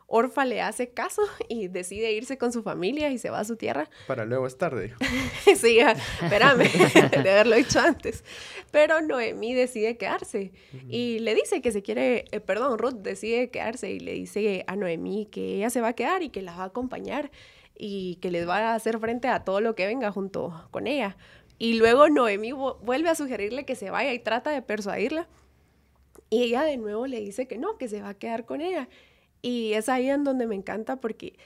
Orfa 0.07 0.45
le 0.45 0.61
hace 0.61 0.89
caso 0.89 1.23
y 1.49 1.67
decide 1.67 2.11
irse 2.11 2.37
con 2.37 2.53
su 2.53 2.63
familia 2.63 3.09
y 3.09 3.17
se 3.17 3.29
va 3.29 3.39
a 3.39 3.43
su 3.43 3.55
tierra. 3.55 3.89
Para 4.07 4.25
luego 4.25 4.45
es 4.45 4.57
tarde. 4.57 4.93
sí, 5.55 5.79
espérame, 5.79 6.69
de 7.23 7.29
haberlo 7.31 7.55
dicho 7.55 7.79
antes. 7.79 8.23
Pero 8.71 9.01
Noemí 9.01 9.53
decide 9.53 9.97
quedarse 9.97 10.51
y 10.89 11.19
le 11.19 11.33
dice 11.33 11.61
que 11.61 11.71
se 11.71 11.81
quiere, 11.81 12.25
eh, 12.31 12.39
perdón, 12.39 12.77
Ruth 12.77 13.01
decide 13.01 13.49
quedarse 13.49 13.89
y 13.91 13.99
le 13.99 14.13
dice 14.13 14.63
a 14.67 14.75
Noemí 14.75 15.25
que 15.25 15.55
ella 15.55 15.69
se 15.69 15.81
va 15.81 15.89
a 15.89 15.93
quedar 15.93 16.21
y 16.23 16.29
que 16.29 16.41
la 16.41 16.55
va 16.55 16.63
a 16.63 16.67
acompañar 16.67 17.31
y 17.77 18.15
que 18.15 18.31
les 18.31 18.47
va 18.47 18.57
a 18.57 18.75
hacer 18.75 18.99
frente 18.99 19.27
a 19.27 19.43
todo 19.43 19.61
lo 19.61 19.75
que 19.75 19.85
venga 19.85 20.11
junto 20.11 20.67
con 20.71 20.87
ella. 20.87 21.17
Y 21.57 21.75
luego 21.75 22.09
Noemí 22.09 22.51
vuelve 22.51 23.09
a 23.09 23.15
sugerirle 23.15 23.65
que 23.65 23.75
se 23.75 23.89
vaya 23.89 24.13
y 24.13 24.19
trata 24.19 24.51
de 24.51 24.61
persuadirla. 24.61 25.27
Y 26.29 26.43
ella 26.43 26.63
de 26.63 26.77
nuevo 26.77 27.07
le 27.07 27.19
dice 27.21 27.47
que 27.47 27.57
no, 27.57 27.77
que 27.77 27.87
se 27.87 28.01
va 28.01 28.09
a 28.09 28.13
quedar 28.13 28.45
con 28.45 28.61
ella. 28.61 28.89
Y 29.41 29.73
es 29.73 29.89
ahí 29.89 30.09
en 30.09 30.23
donde 30.23 30.47
me 30.47 30.55
encanta 30.55 30.97
porque 30.97 31.37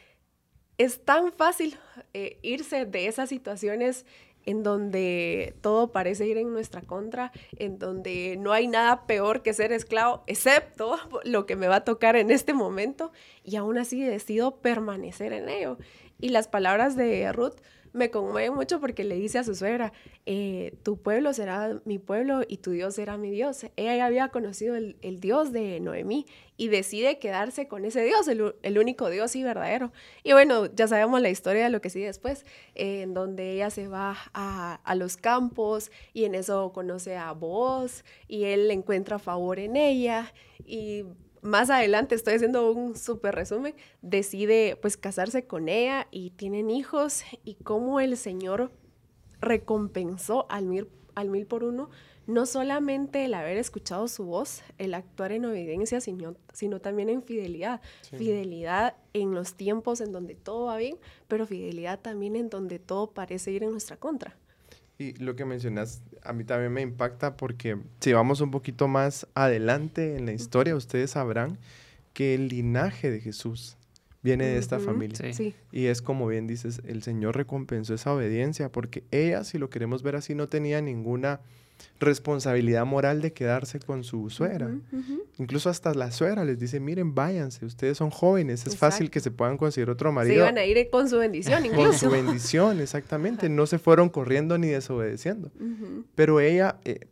es 0.77 1.03
tan 1.03 1.31
fácil 1.33 1.77
eh, 2.13 2.39
irse 2.41 2.85
de 2.85 3.07
esas 3.07 3.29
situaciones 3.29 4.05
en 4.49 4.63
donde 4.63 5.53
todo 5.61 5.91
parece 5.91 6.25
ir 6.25 6.39
en 6.39 6.51
nuestra 6.51 6.81
contra, 6.81 7.31
en 7.59 7.77
donde 7.77 8.35
no 8.39 8.51
hay 8.51 8.67
nada 8.67 9.05
peor 9.05 9.43
que 9.43 9.53
ser 9.53 9.71
esclavo, 9.71 10.23
excepto 10.25 10.97
lo 11.23 11.45
que 11.45 11.55
me 11.55 11.67
va 11.67 11.77
a 11.77 11.83
tocar 11.83 12.15
en 12.15 12.31
este 12.31 12.55
momento, 12.55 13.11
y 13.43 13.57
aún 13.57 13.77
así 13.77 14.01
decido 14.01 14.55
permanecer 14.57 15.33
en 15.33 15.49
ello. 15.49 15.77
Y 16.19 16.29
las 16.29 16.47
palabras 16.47 16.95
de 16.95 17.31
Ruth 17.31 17.57
me 17.93 18.11
conmueve 18.11 18.51
mucho 18.51 18.79
porque 18.79 19.03
le 19.03 19.15
dice 19.15 19.39
a 19.39 19.43
su 19.43 19.55
suegra, 19.55 19.93
eh, 20.25 20.73
tu 20.83 20.97
pueblo 20.97 21.33
será 21.33 21.79
mi 21.85 21.99
pueblo 21.99 22.41
y 22.47 22.57
tu 22.57 22.71
Dios 22.71 22.95
será 22.95 23.17
mi 23.17 23.31
Dios. 23.31 23.65
Ella 23.75 23.95
ya 23.95 24.05
había 24.05 24.27
conocido 24.29 24.75
el, 24.75 25.19
Dios 25.19 25.51
de 25.51 25.79
Noemí 25.79 26.25
y 26.57 26.67
decide 26.67 27.19
quedarse 27.19 27.67
con 27.67 27.85
ese 27.85 28.03
Dios, 28.03 28.27
el, 28.27 28.77
único 28.77 29.09
Dios 29.09 29.35
y 29.35 29.43
verdadero. 29.43 29.91
Y 30.23 30.33
bueno, 30.33 30.67
ya 30.67 30.87
sabemos 30.87 31.21
la 31.21 31.29
historia 31.29 31.63
de 31.63 31.69
lo 31.69 31.81
que 31.81 31.89
sigue 31.89 32.05
después, 32.05 32.45
eh, 32.75 33.01
en 33.01 33.13
donde 33.13 33.51
ella 33.53 33.69
se 33.69 33.87
va 33.87 34.17
a, 34.33 34.79
a, 34.83 34.95
los 34.95 35.17
campos 35.17 35.91
y 36.13 36.25
en 36.25 36.35
eso 36.35 36.71
conoce 36.73 37.15
a 37.15 37.31
Boaz 37.31 38.03
y 38.27 38.45
él 38.45 38.69
encuentra 38.71 39.19
favor 39.19 39.59
en 39.59 39.75
ella 39.75 40.33
y 40.65 41.05
más 41.41 41.69
adelante, 41.69 42.15
estoy 42.15 42.35
haciendo 42.35 42.71
un 42.71 42.95
súper 42.95 43.35
resumen, 43.35 43.75
decide 44.01 44.77
pues 44.81 44.97
casarse 44.97 45.45
con 45.45 45.69
ella 45.69 46.07
y 46.11 46.31
tienen 46.31 46.69
hijos 46.69 47.23
y 47.43 47.55
cómo 47.55 47.99
el 47.99 48.17
Señor 48.17 48.71
recompensó 49.41 50.45
al 50.49 50.65
mil, 50.65 50.87
al 51.15 51.29
mil 51.29 51.45
por 51.45 51.63
uno, 51.63 51.89
no 52.27 52.45
solamente 52.45 53.25
el 53.25 53.33
haber 53.33 53.57
escuchado 53.57 54.07
su 54.07 54.25
voz, 54.25 54.61
el 54.77 54.93
actuar 54.93 55.31
en 55.31 55.45
obediencia, 55.45 55.99
sino, 55.99 56.35
sino 56.53 56.79
también 56.79 57.09
en 57.09 57.23
fidelidad. 57.23 57.81
Fidelidad 58.03 58.95
en 59.13 59.33
los 59.33 59.55
tiempos 59.55 59.99
en 59.99 60.11
donde 60.11 60.35
todo 60.35 60.67
va 60.67 60.77
bien, 60.77 60.97
pero 61.27 61.47
fidelidad 61.47 61.99
también 61.99 62.35
en 62.35 62.49
donde 62.49 62.77
todo 62.77 63.11
parece 63.11 63.51
ir 63.51 63.63
en 63.63 63.71
nuestra 63.71 63.97
contra. 63.97 64.37
Y 65.01 65.13
lo 65.13 65.37
que 65.37 65.45
mencionas 65.45 66.03
a 66.23 66.33
mí 66.33 66.43
también 66.43 66.73
me 66.73 66.81
impacta 66.81 67.37
porque 67.37 67.77
si 68.01 68.11
vamos 68.11 68.41
un 68.41 68.51
poquito 68.51 68.89
más 68.89 69.27
adelante 69.33 70.17
en 70.17 70.25
la 70.25 70.33
historia, 70.33 70.75
ustedes 70.75 71.11
sabrán 71.11 71.57
que 72.11 72.35
el 72.35 72.49
linaje 72.49 73.09
de 73.09 73.21
Jesús 73.21 73.77
viene 74.21 74.45
de 74.45 74.57
esta 74.57 74.77
familia. 74.77 75.17
Y 75.71 75.85
es 75.85 76.01
como 76.01 76.27
bien 76.27 76.47
dices, 76.47 76.81
el 76.85 77.01
Señor 77.01 77.37
recompensó 77.37 77.93
esa 77.93 78.13
obediencia 78.13 78.73
porque 78.73 79.05
ella, 79.11 79.45
si 79.45 79.57
lo 79.57 79.69
queremos 79.69 80.03
ver 80.03 80.17
así, 80.17 80.35
no 80.35 80.49
tenía 80.49 80.81
ninguna 80.81 81.39
responsabilidad 81.99 82.85
moral 82.85 83.21
de 83.21 83.33
quedarse 83.33 83.79
con 83.79 84.03
su 84.03 84.29
suegra. 84.29 84.69
Incluso 85.37 85.69
hasta 85.69 85.93
la 85.93 86.11
suegra 86.11 86.45
les 86.45 86.59
dice, 86.59 86.79
miren, 86.79 87.15
váyanse, 87.15 87.65
ustedes 87.65 87.97
son 87.97 88.09
jóvenes, 88.09 88.65
es 88.65 88.77
fácil 88.77 89.09
que 89.09 89.19
se 89.19 89.31
puedan 89.31 89.57
conseguir 89.57 89.89
otro 89.89 90.11
marido. 90.11 90.35
Se 90.35 90.39
iban 90.39 90.57
a 90.57 90.65
ir 90.65 90.89
con 90.89 91.09
su 91.09 91.17
bendición 91.17 91.65
incluso. 91.65 91.89
Con 91.89 91.93
su 91.97 92.09
bendición, 92.09 92.79
exactamente. 92.79 93.49
No 93.49 93.65
se 93.65 93.79
fueron 93.79 94.09
corriendo 94.09 94.57
ni 94.57 94.67
desobedeciendo. 94.67 95.51
Pero 96.15 96.39
ella, 96.39 96.79
eh, 96.85 97.07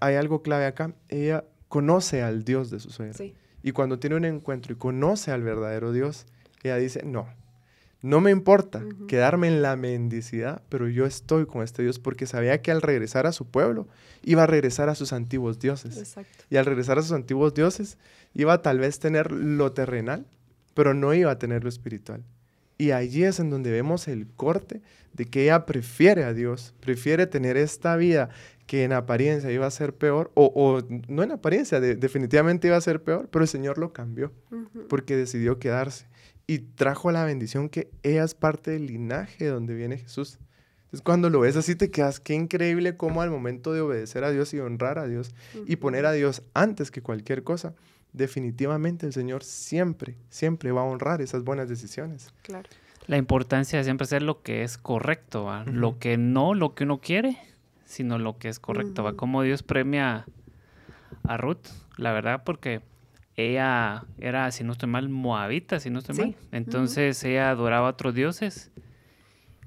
hay 0.00 0.14
algo 0.14 0.42
clave 0.42 0.66
acá, 0.66 0.94
ella 1.08 1.44
conoce 1.68 2.22
al 2.22 2.44
Dios 2.44 2.70
de 2.70 2.80
su 2.80 2.90
suegra. 2.90 3.18
Y 3.62 3.72
cuando 3.72 3.98
tiene 3.98 4.16
un 4.16 4.24
encuentro 4.24 4.72
y 4.72 4.76
conoce 4.76 5.30
al 5.30 5.42
verdadero 5.42 5.92
Dios, 5.92 6.26
ella 6.62 6.76
dice, 6.76 7.02
no, 7.04 7.28
no 8.02 8.20
me 8.20 8.30
importa 8.30 8.82
quedarme 9.08 9.48
en 9.48 9.60
la 9.60 9.76
mendicidad, 9.76 10.62
pero 10.70 10.88
yo 10.88 11.04
estoy 11.04 11.44
con 11.44 11.62
este 11.62 11.82
Dios 11.82 11.98
porque 11.98 12.26
sabía 12.26 12.62
que 12.62 12.70
al 12.70 12.80
regresar 12.80 13.26
a 13.26 13.32
su 13.32 13.46
pueblo 13.46 13.88
iba 14.22 14.44
a 14.44 14.46
regresar 14.46 14.88
a 14.88 14.94
sus 14.94 15.12
antiguos 15.12 15.58
dioses. 15.58 16.16
Y 16.48 16.56
al 16.56 16.64
regresar 16.64 16.98
a 16.98 17.02
sus 17.02 17.12
antiguos 17.12 17.52
dioses 17.52 17.98
iba 18.34 18.54
a 18.54 18.62
tal 18.62 18.78
vez 18.78 18.98
tener 19.00 19.30
lo 19.32 19.72
terrenal, 19.72 20.26
pero 20.72 20.94
no 20.94 21.12
iba 21.12 21.30
a 21.30 21.38
tener 21.38 21.62
lo 21.62 21.68
espiritual. 21.68 22.22
Y 22.78 22.92
allí 22.92 23.24
es 23.24 23.38
en 23.38 23.50
donde 23.50 23.70
vemos 23.70 24.08
el 24.08 24.26
corte 24.28 24.80
de 25.12 25.26
que 25.26 25.44
ella 25.44 25.66
prefiere 25.66 26.24
a 26.24 26.32
Dios, 26.32 26.72
prefiere 26.80 27.26
tener 27.26 27.58
esta 27.58 27.96
vida 27.96 28.30
que 28.66 28.84
en 28.84 28.94
apariencia 28.94 29.50
iba 29.50 29.66
a 29.66 29.70
ser 29.70 29.92
peor, 29.94 30.30
o, 30.34 30.80
no 31.08 31.22
en 31.22 31.32
apariencia, 31.32 31.80
definitivamente 31.80 32.68
iba 32.68 32.76
a 32.76 32.80
ser 32.80 33.02
peor, 33.02 33.28
pero 33.30 33.42
el 33.42 33.48
Señor 33.48 33.76
lo 33.76 33.92
cambió 33.92 34.32
porque 34.88 35.16
decidió 35.16 35.58
quedarse 35.58 36.06
y 36.50 36.58
trajo 36.58 37.12
la 37.12 37.24
bendición 37.24 37.68
que 37.68 37.92
ella 38.02 38.24
es 38.24 38.34
parte 38.34 38.72
del 38.72 38.86
linaje 38.86 39.46
donde 39.46 39.72
viene 39.72 39.98
Jesús. 39.98 40.40
Entonces 40.78 41.02
cuando 41.02 41.30
lo 41.30 41.38
ves 41.38 41.54
así 41.54 41.76
te 41.76 41.92
quedas, 41.92 42.18
qué 42.18 42.34
increíble 42.34 42.96
cómo 42.96 43.22
al 43.22 43.30
momento 43.30 43.72
de 43.72 43.80
obedecer 43.82 44.24
a 44.24 44.32
Dios 44.32 44.52
y 44.52 44.58
honrar 44.58 44.98
a 44.98 45.06
Dios 45.06 45.32
y 45.68 45.76
poner 45.76 46.06
a 46.06 46.12
Dios 46.12 46.42
antes 46.52 46.90
que 46.90 47.02
cualquier 47.02 47.44
cosa, 47.44 47.76
definitivamente 48.12 49.06
el 49.06 49.12
Señor 49.12 49.44
siempre, 49.44 50.16
siempre 50.28 50.72
va 50.72 50.80
a 50.80 50.84
honrar 50.86 51.22
esas 51.22 51.44
buenas 51.44 51.68
decisiones. 51.68 52.34
Claro. 52.42 52.68
La 53.06 53.16
importancia 53.16 53.78
de 53.78 53.84
siempre 53.84 54.06
hacer 54.06 54.22
lo 54.22 54.42
que 54.42 54.64
es 54.64 54.76
correcto, 54.76 55.48
lo 55.66 56.00
que 56.00 56.16
no, 56.16 56.54
lo 56.54 56.74
que 56.74 56.82
uno 56.82 57.00
quiere, 57.00 57.38
sino 57.84 58.18
lo 58.18 58.38
que 58.38 58.48
es 58.48 58.58
correcto. 58.58 59.04
¿va? 59.04 59.12
Como 59.12 59.42
Dios 59.42 59.62
premia 59.62 60.26
a 61.22 61.36
Ruth, 61.36 61.68
la 61.96 62.10
verdad, 62.12 62.42
porque 62.44 62.80
ella 63.36 64.04
era, 64.18 64.50
si 64.50 64.64
no 64.64 64.72
estoy 64.72 64.88
mal, 64.88 65.08
moabita, 65.08 65.80
si 65.80 65.90
no 65.90 66.00
estoy 66.00 66.16
mal. 66.16 66.36
Entonces 66.52 67.22
ella 67.24 67.50
adoraba 67.50 67.88
a 67.88 67.90
otros 67.90 68.14
dioses. 68.14 68.70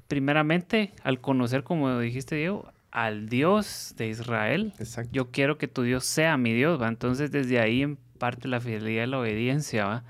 Primeramente, 0.07 0.93
al 1.03 1.21
conocer, 1.21 1.63
como 1.63 1.99
dijiste 1.99 2.35
Diego, 2.35 2.71
al 2.91 3.27
Dios 3.27 3.95
de 3.97 4.07
Israel, 4.09 4.73
yo 5.11 5.31
quiero 5.31 5.57
que 5.57 5.67
tu 5.67 5.81
Dios 5.81 6.05
sea 6.05 6.37
mi 6.37 6.53
Dios, 6.53 6.79
¿va? 6.79 6.87
Entonces 6.87 7.31
desde 7.31 7.59
ahí 7.59 7.81
en 7.81 7.97
parte 8.19 8.47
la 8.47 8.61
fidelidad 8.61 9.05
y 9.05 9.07
la 9.07 9.19
obediencia, 9.19 9.85
¿va? 9.85 10.03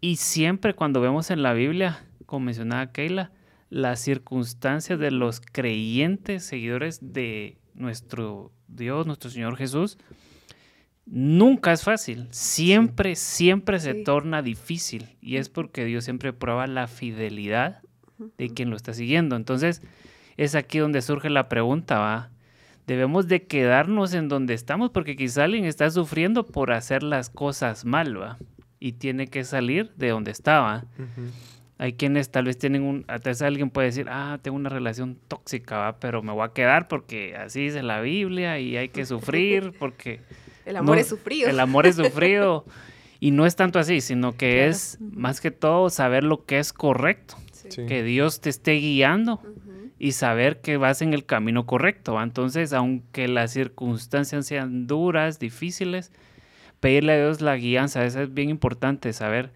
Y 0.00 0.16
siempre 0.16 0.74
cuando 0.74 1.00
vemos 1.00 1.30
en 1.32 1.42
la 1.42 1.54
Biblia, 1.54 2.04
como 2.26 2.46
mencionaba 2.46 2.92
Keila, 2.92 3.32
las 3.68 4.00
circunstancias 4.00 4.98
de 4.98 5.10
los 5.10 5.40
creyentes, 5.40 6.44
seguidores 6.44 7.00
de 7.02 7.58
nuestro 7.74 8.52
Dios, 8.68 9.06
nuestro 9.06 9.30
Señor 9.30 9.56
Jesús, 9.56 9.98
nunca 11.10 11.72
es 11.72 11.82
fácil. 11.82 12.28
Siempre, 12.30 13.16
siempre 13.16 13.80
se 13.80 13.94
torna 13.94 14.42
difícil. 14.42 15.16
Y 15.20 15.36
es 15.36 15.48
porque 15.48 15.84
Dios 15.84 16.04
siempre 16.04 16.32
prueba 16.32 16.66
la 16.66 16.86
fidelidad 16.86 17.80
de 18.36 18.50
quien 18.50 18.70
lo 18.70 18.76
está 18.76 18.92
siguiendo. 18.92 19.36
Entonces, 19.36 19.82
es 20.36 20.54
aquí 20.54 20.78
donde 20.78 21.02
surge 21.02 21.30
la 21.30 21.48
pregunta, 21.48 21.98
¿va? 21.98 22.30
Debemos 22.86 23.28
de 23.28 23.42
quedarnos 23.42 24.14
en 24.14 24.28
donde 24.28 24.54
estamos 24.54 24.90
porque 24.90 25.14
quizá 25.14 25.44
alguien 25.44 25.66
está 25.66 25.90
sufriendo 25.90 26.46
por 26.46 26.72
hacer 26.72 27.02
las 27.02 27.28
cosas 27.28 27.84
mal, 27.84 28.20
¿va? 28.20 28.38
Y 28.80 28.92
tiene 28.92 29.26
que 29.26 29.44
salir 29.44 29.92
de 29.96 30.08
donde 30.08 30.30
estaba. 30.30 30.86
Hay 31.76 31.92
quienes 31.92 32.30
tal 32.30 32.46
vez 32.46 32.58
tienen 32.58 32.82
un, 32.82 33.04
tal 33.04 33.20
vez 33.22 33.42
alguien 33.42 33.70
puede 33.70 33.88
decir, 33.88 34.06
ah, 34.08 34.38
tengo 34.40 34.56
una 34.56 34.70
relación 34.70 35.18
tóxica, 35.28 35.76
¿va? 35.76 36.00
Pero 36.00 36.22
me 36.22 36.32
voy 36.32 36.44
a 36.44 36.52
quedar 36.52 36.88
porque 36.88 37.36
así 37.36 37.64
dice 37.64 37.82
la 37.82 38.00
Biblia 38.00 38.58
y 38.58 38.76
hay 38.76 38.88
que 38.88 39.04
sufrir 39.04 39.72
porque 39.78 40.20
el 40.68 40.76
amor 40.76 40.98
es 40.98 41.08
sufrido. 41.08 41.48
El 41.48 41.60
amor 41.60 41.86
es 41.86 41.96
sufrido. 41.96 42.64
y 43.20 43.30
no 43.30 43.46
es 43.46 43.56
tanto 43.56 43.78
así, 43.78 44.00
sino 44.00 44.36
que 44.36 44.68
es 44.68 44.98
más 45.00 45.40
que 45.40 45.50
todo 45.50 45.90
saber 45.90 46.24
lo 46.24 46.44
que 46.44 46.58
es 46.58 46.72
correcto. 46.72 47.36
Que 47.86 48.02
Dios 48.02 48.40
te 48.40 48.48
esté 48.48 48.74
guiando 48.74 49.42
y 49.98 50.12
saber 50.12 50.60
que 50.60 50.76
vas 50.78 51.02
en 51.02 51.12
el 51.12 51.26
camino 51.26 51.66
correcto. 51.66 52.20
Entonces, 52.22 52.72
aunque 52.72 53.28
las 53.28 53.52
circunstancias 53.52 54.46
sean 54.46 54.86
duras, 54.86 55.38
difíciles, 55.38 56.12
pedirle 56.80 57.14
a 57.14 57.16
Dios 57.16 57.40
la 57.42 57.56
guianza, 57.56 58.04
eso 58.06 58.22
es 58.22 58.32
bien 58.32 58.48
importante, 58.48 59.12
saber 59.12 59.52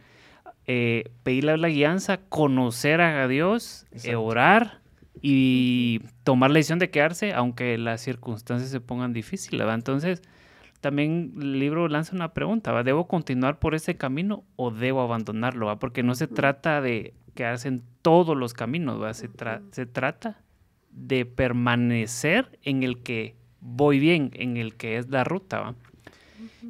eh, 0.67 1.11
pedirle 1.23 1.57
la 1.57 1.69
guianza, 1.69 2.19
conocer 2.19 3.01
a 3.01 3.27
Dios, 3.29 3.87
eh, 4.05 4.15
orar 4.15 4.81
y 5.23 6.01
tomar 6.25 6.51
la 6.51 6.59
decisión 6.59 6.81
de 6.81 6.91
quedarse, 6.91 7.33
aunque 7.33 7.79
las 7.79 8.03
circunstancias 8.03 8.71
se 8.71 8.81
pongan 8.81 9.13
difíciles. 9.13 9.67
Entonces, 9.73 10.23
también 10.83 11.33
el 11.41 11.61
libro 11.61 11.87
lanza 11.89 12.15
una 12.15 12.35
pregunta, 12.35 12.73
¿va? 12.73 12.83
¿debo 12.83 13.07
continuar 13.07 13.61
por 13.61 13.77
ese 13.77 13.97
camino 13.97 14.45
o 14.57 14.73
debo 14.73 15.01
abandonarlo? 15.01 15.67
¿va? 15.67 15.79
Porque 15.79 16.03
no 16.03 16.17
se 16.17 16.27
trata 16.27 16.81
de 16.81 17.15
quedarse 17.35 17.69
en 17.69 17.83
todos 18.03 18.37
los 18.37 18.53
caminos, 18.53 19.01
¿va? 19.01 19.15
Se, 19.15 19.31
se 19.71 19.87
trata 19.87 20.43
de 20.91 21.25
permanecer 21.25 22.59
en 22.65 22.83
el 22.83 22.99
que 23.03 23.37
voy 23.61 24.01
bien, 24.01 24.33
en 24.35 24.57
el 24.57 24.75
que 24.75 24.99
es 24.99 25.09
la 25.09 25.23
ruta. 25.23 25.61
¿va? 25.61 25.75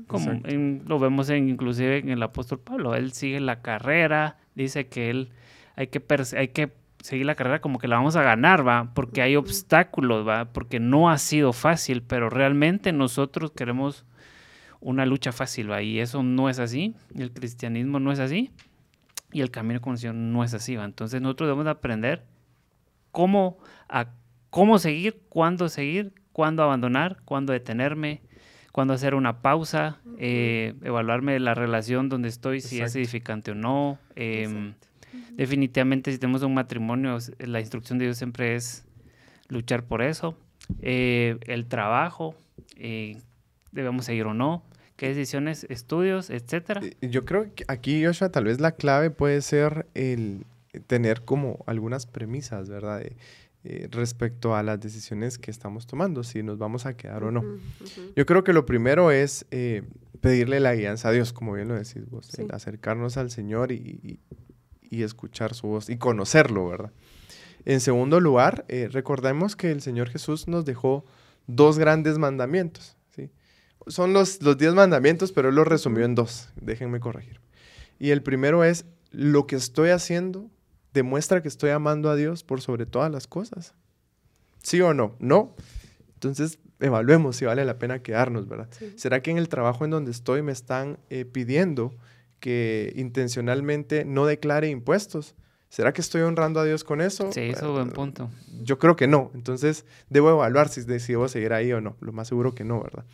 Como 0.06 0.42
lo 0.86 0.98
vemos 0.98 1.30
en, 1.30 1.48
inclusive 1.48 1.96
en 1.96 2.10
el 2.10 2.22
apóstol 2.22 2.60
Pablo, 2.60 2.94
él 2.94 3.12
sigue 3.12 3.40
la 3.40 3.62
carrera, 3.62 4.36
dice 4.54 4.88
que 4.88 5.08
él 5.08 5.30
hay 5.74 5.86
que, 5.86 6.02
hay 6.36 6.48
que 6.48 6.70
seguir 7.02 7.26
la 7.26 7.34
carrera 7.34 7.60
como 7.60 7.78
que 7.78 7.88
la 7.88 7.96
vamos 7.96 8.16
a 8.16 8.22
ganar, 8.22 8.66
¿va? 8.66 8.92
Porque 8.94 9.22
hay 9.22 9.36
obstáculos, 9.36 10.26
¿va? 10.26 10.46
Porque 10.46 10.80
no 10.80 11.10
ha 11.10 11.18
sido 11.18 11.52
fácil, 11.52 12.02
pero 12.02 12.30
realmente 12.30 12.92
nosotros 12.92 13.50
queremos 13.50 14.06
una 14.80 15.04
lucha 15.04 15.32
fácil, 15.32 15.70
¿va? 15.70 15.82
Y 15.82 15.98
eso 15.98 16.22
no 16.22 16.48
es 16.48 16.58
así, 16.58 16.94
el 17.16 17.32
cristianismo 17.32 18.00
no 18.00 18.12
es 18.12 18.20
así, 18.20 18.52
y 19.32 19.40
el 19.40 19.50
camino 19.50 19.80
con 19.80 19.98
Señor 19.98 20.14
no 20.14 20.44
es 20.44 20.54
así, 20.54 20.76
¿va? 20.76 20.84
Entonces 20.84 21.20
nosotros 21.20 21.48
debemos 21.48 21.66
aprender 21.66 22.24
cómo, 23.10 23.58
a, 23.88 24.06
cómo 24.50 24.78
seguir, 24.78 25.20
cuándo 25.28 25.68
seguir, 25.68 26.12
cuándo 26.32 26.62
abandonar, 26.62 27.18
cuándo 27.24 27.52
detenerme, 27.52 28.22
cuándo 28.70 28.94
hacer 28.94 29.14
una 29.14 29.42
pausa, 29.42 29.98
eh, 30.18 30.74
evaluarme 30.82 31.38
la 31.40 31.54
relación 31.54 32.08
donde 32.08 32.28
estoy, 32.28 32.60
si 32.60 32.80
es 32.80 32.94
edificante 32.94 33.50
o 33.50 33.54
no, 33.54 33.98
eh, 34.14 34.72
definitivamente 35.36 36.12
si 36.12 36.18
tenemos 36.18 36.42
un 36.42 36.54
matrimonio, 36.54 37.18
la 37.38 37.60
instrucción 37.60 37.98
de 37.98 38.06
Dios 38.06 38.18
siempre 38.18 38.54
es 38.54 38.84
luchar 39.48 39.84
por 39.84 40.02
eso. 40.02 40.36
Eh, 40.80 41.38
el 41.46 41.66
trabajo, 41.66 42.34
eh, 42.76 43.18
debemos 43.72 44.04
seguir 44.04 44.26
o 44.26 44.34
no, 44.34 44.62
qué 44.96 45.08
decisiones, 45.08 45.66
estudios, 45.68 46.30
etcétera. 46.30 46.80
Yo 47.00 47.24
creo 47.24 47.54
que 47.54 47.64
aquí, 47.68 48.04
Joshua, 48.04 48.30
tal 48.30 48.44
vez 48.44 48.60
la 48.60 48.72
clave 48.72 49.10
puede 49.10 49.42
ser 49.42 49.86
el 49.94 50.44
tener 50.86 51.22
como 51.22 51.62
algunas 51.66 52.06
premisas, 52.06 52.68
¿verdad? 52.68 53.02
Eh, 53.64 53.86
respecto 53.92 54.56
a 54.56 54.64
las 54.64 54.80
decisiones 54.80 55.38
que 55.38 55.52
estamos 55.52 55.86
tomando, 55.86 56.24
si 56.24 56.42
nos 56.42 56.58
vamos 56.58 56.84
a 56.84 56.96
quedar 56.96 57.22
o 57.22 57.30
no. 57.30 57.44
Yo 58.16 58.26
creo 58.26 58.42
que 58.42 58.52
lo 58.52 58.66
primero 58.66 59.12
es 59.12 59.46
eh, 59.52 59.84
pedirle 60.20 60.58
la 60.58 60.74
guianza 60.74 61.10
a 61.10 61.12
Dios, 61.12 61.32
como 61.32 61.52
bien 61.52 61.68
lo 61.68 61.74
decís 61.74 62.10
vos, 62.10 62.28
acercarnos 62.50 63.16
al 63.18 63.30
Señor 63.30 63.70
y, 63.70 64.18
escuchar 65.00 65.54
su 65.54 65.68
voz 65.68 65.88
y 65.88 65.96
conocerlo, 65.96 66.68
¿verdad? 66.68 66.92
En 67.64 67.80
segundo 67.80 68.20
lugar, 68.20 68.66
eh, 68.68 68.88
recordemos 68.92 69.56
que 69.56 69.70
el 69.70 69.80
Señor 69.80 70.10
Jesús 70.10 70.48
nos 70.48 70.66
dejó 70.66 71.06
dos 71.46 71.78
grandes 71.78 72.18
mandamientos. 72.18 72.96
¿sí? 73.16 73.30
Son 73.86 74.12
los, 74.12 74.42
los 74.42 74.58
diez 74.58 74.74
mandamientos, 74.74 75.32
pero 75.32 75.48
Él 75.48 75.54
los 75.54 75.66
resumió 75.66 76.04
en 76.04 76.14
dos, 76.14 76.50
déjenme 76.60 77.00
corregir. 77.00 77.40
Y 77.98 78.10
el 78.10 78.22
primero 78.22 78.64
es, 78.64 78.84
lo 79.12 79.46
que 79.46 79.56
estoy 79.56 79.90
haciendo 79.90 80.50
demuestra 80.92 81.42
que 81.42 81.48
estoy 81.48 81.70
amando 81.70 82.10
a 82.10 82.16
Dios 82.16 82.42
por 82.42 82.60
sobre 82.60 82.86
todas 82.86 83.10
las 83.12 83.26
cosas. 83.26 83.74
¿Sí 84.62 84.80
o 84.80 84.94
no? 84.94 85.16
No. 85.20 85.54
Entonces, 86.14 86.58
evaluemos 86.80 87.36
si 87.36 87.44
vale 87.44 87.64
la 87.64 87.78
pena 87.78 88.02
quedarnos, 88.02 88.48
¿verdad? 88.48 88.68
¿Será 88.96 89.22
que 89.22 89.30
en 89.30 89.38
el 89.38 89.48
trabajo 89.48 89.84
en 89.84 89.90
donde 89.90 90.10
estoy 90.10 90.42
me 90.42 90.52
están 90.52 90.98
eh, 91.10 91.24
pidiendo 91.24 91.94
que 92.42 92.92
intencionalmente 92.96 94.04
no 94.04 94.26
declare 94.26 94.68
impuestos? 94.68 95.36
¿Será 95.68 95.94
que 95.94 96.02
estoy 96.02 96.20
honrando 96.20 96.60
a 96.60 96.64
Dios 96.64 96.84
con 96.84 97.00
eso? 97.00 97.32
Sí, 97.32 97.40
eso 97.40 97.56
es 97.56 97.62
un 97.62 97.72
buen 97.72 97.90
punto. 97.90 98.28
Yo 98.62 98.78
creo 98.78 98.96
que 98.96 99.06
no. 99.06 99.30
Entonces, 99.34 99.86
debo 100.10 100.28
evaluar 100.28 100.68
si 100.68 100.82
debo 100.82 101.28
seguir 101.28 101.54
ahí 101.54 101.72
o 101.72 101.80
no. 101.80 101.96
Lo 102.00 102.12
más 102.12 102.28
seguro 102.28 102.54
que 102.54 102.64
no, 102.64 102.82
¿verdad? 102.82 103.04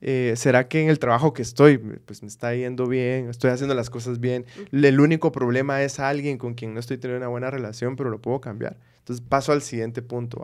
Eh, 0.00 0.32
¿será 0.36 0.66
que 0.66 0.82
en 0.82 0.88
el 0.88 0.98
trabajo 0.98 1.34
que 1.34 1.42
estoy, 1.42 1.76
pues 1.76 2.22
me 2.22 2.28
está 2.28 2.54
yendo 2.54 2.86
bien, 2.86 3.28
estoy 3.28 3.50
haciendo 3.50 3.74
las 3.74 3.90
cosas 3.90 4.18
bien? 4.18 4.46
El 4.72 4.98
único 4.98 5.30
problema 5.30 5.82
es 5.82 6.00
alguien 6.00 6.38
con 6.38 6.54
quien 6.54 6.72
no 6.72 6.80
estoy 6.80 6.96
teniendo 6.96 7.26
una 7.26 7.28
buena 7.28 7.50
relación, 7.50 7.96
pero 7.96 8.08
lo 8.08 8.18
puedo 8.18 8.40
cambiar. 8.40 8.78
Entonces 9.00 9.24
paso 9.26 9.52
al 9.52 9.60
siguiente 9.60 10.00
punto, 10.00 10.42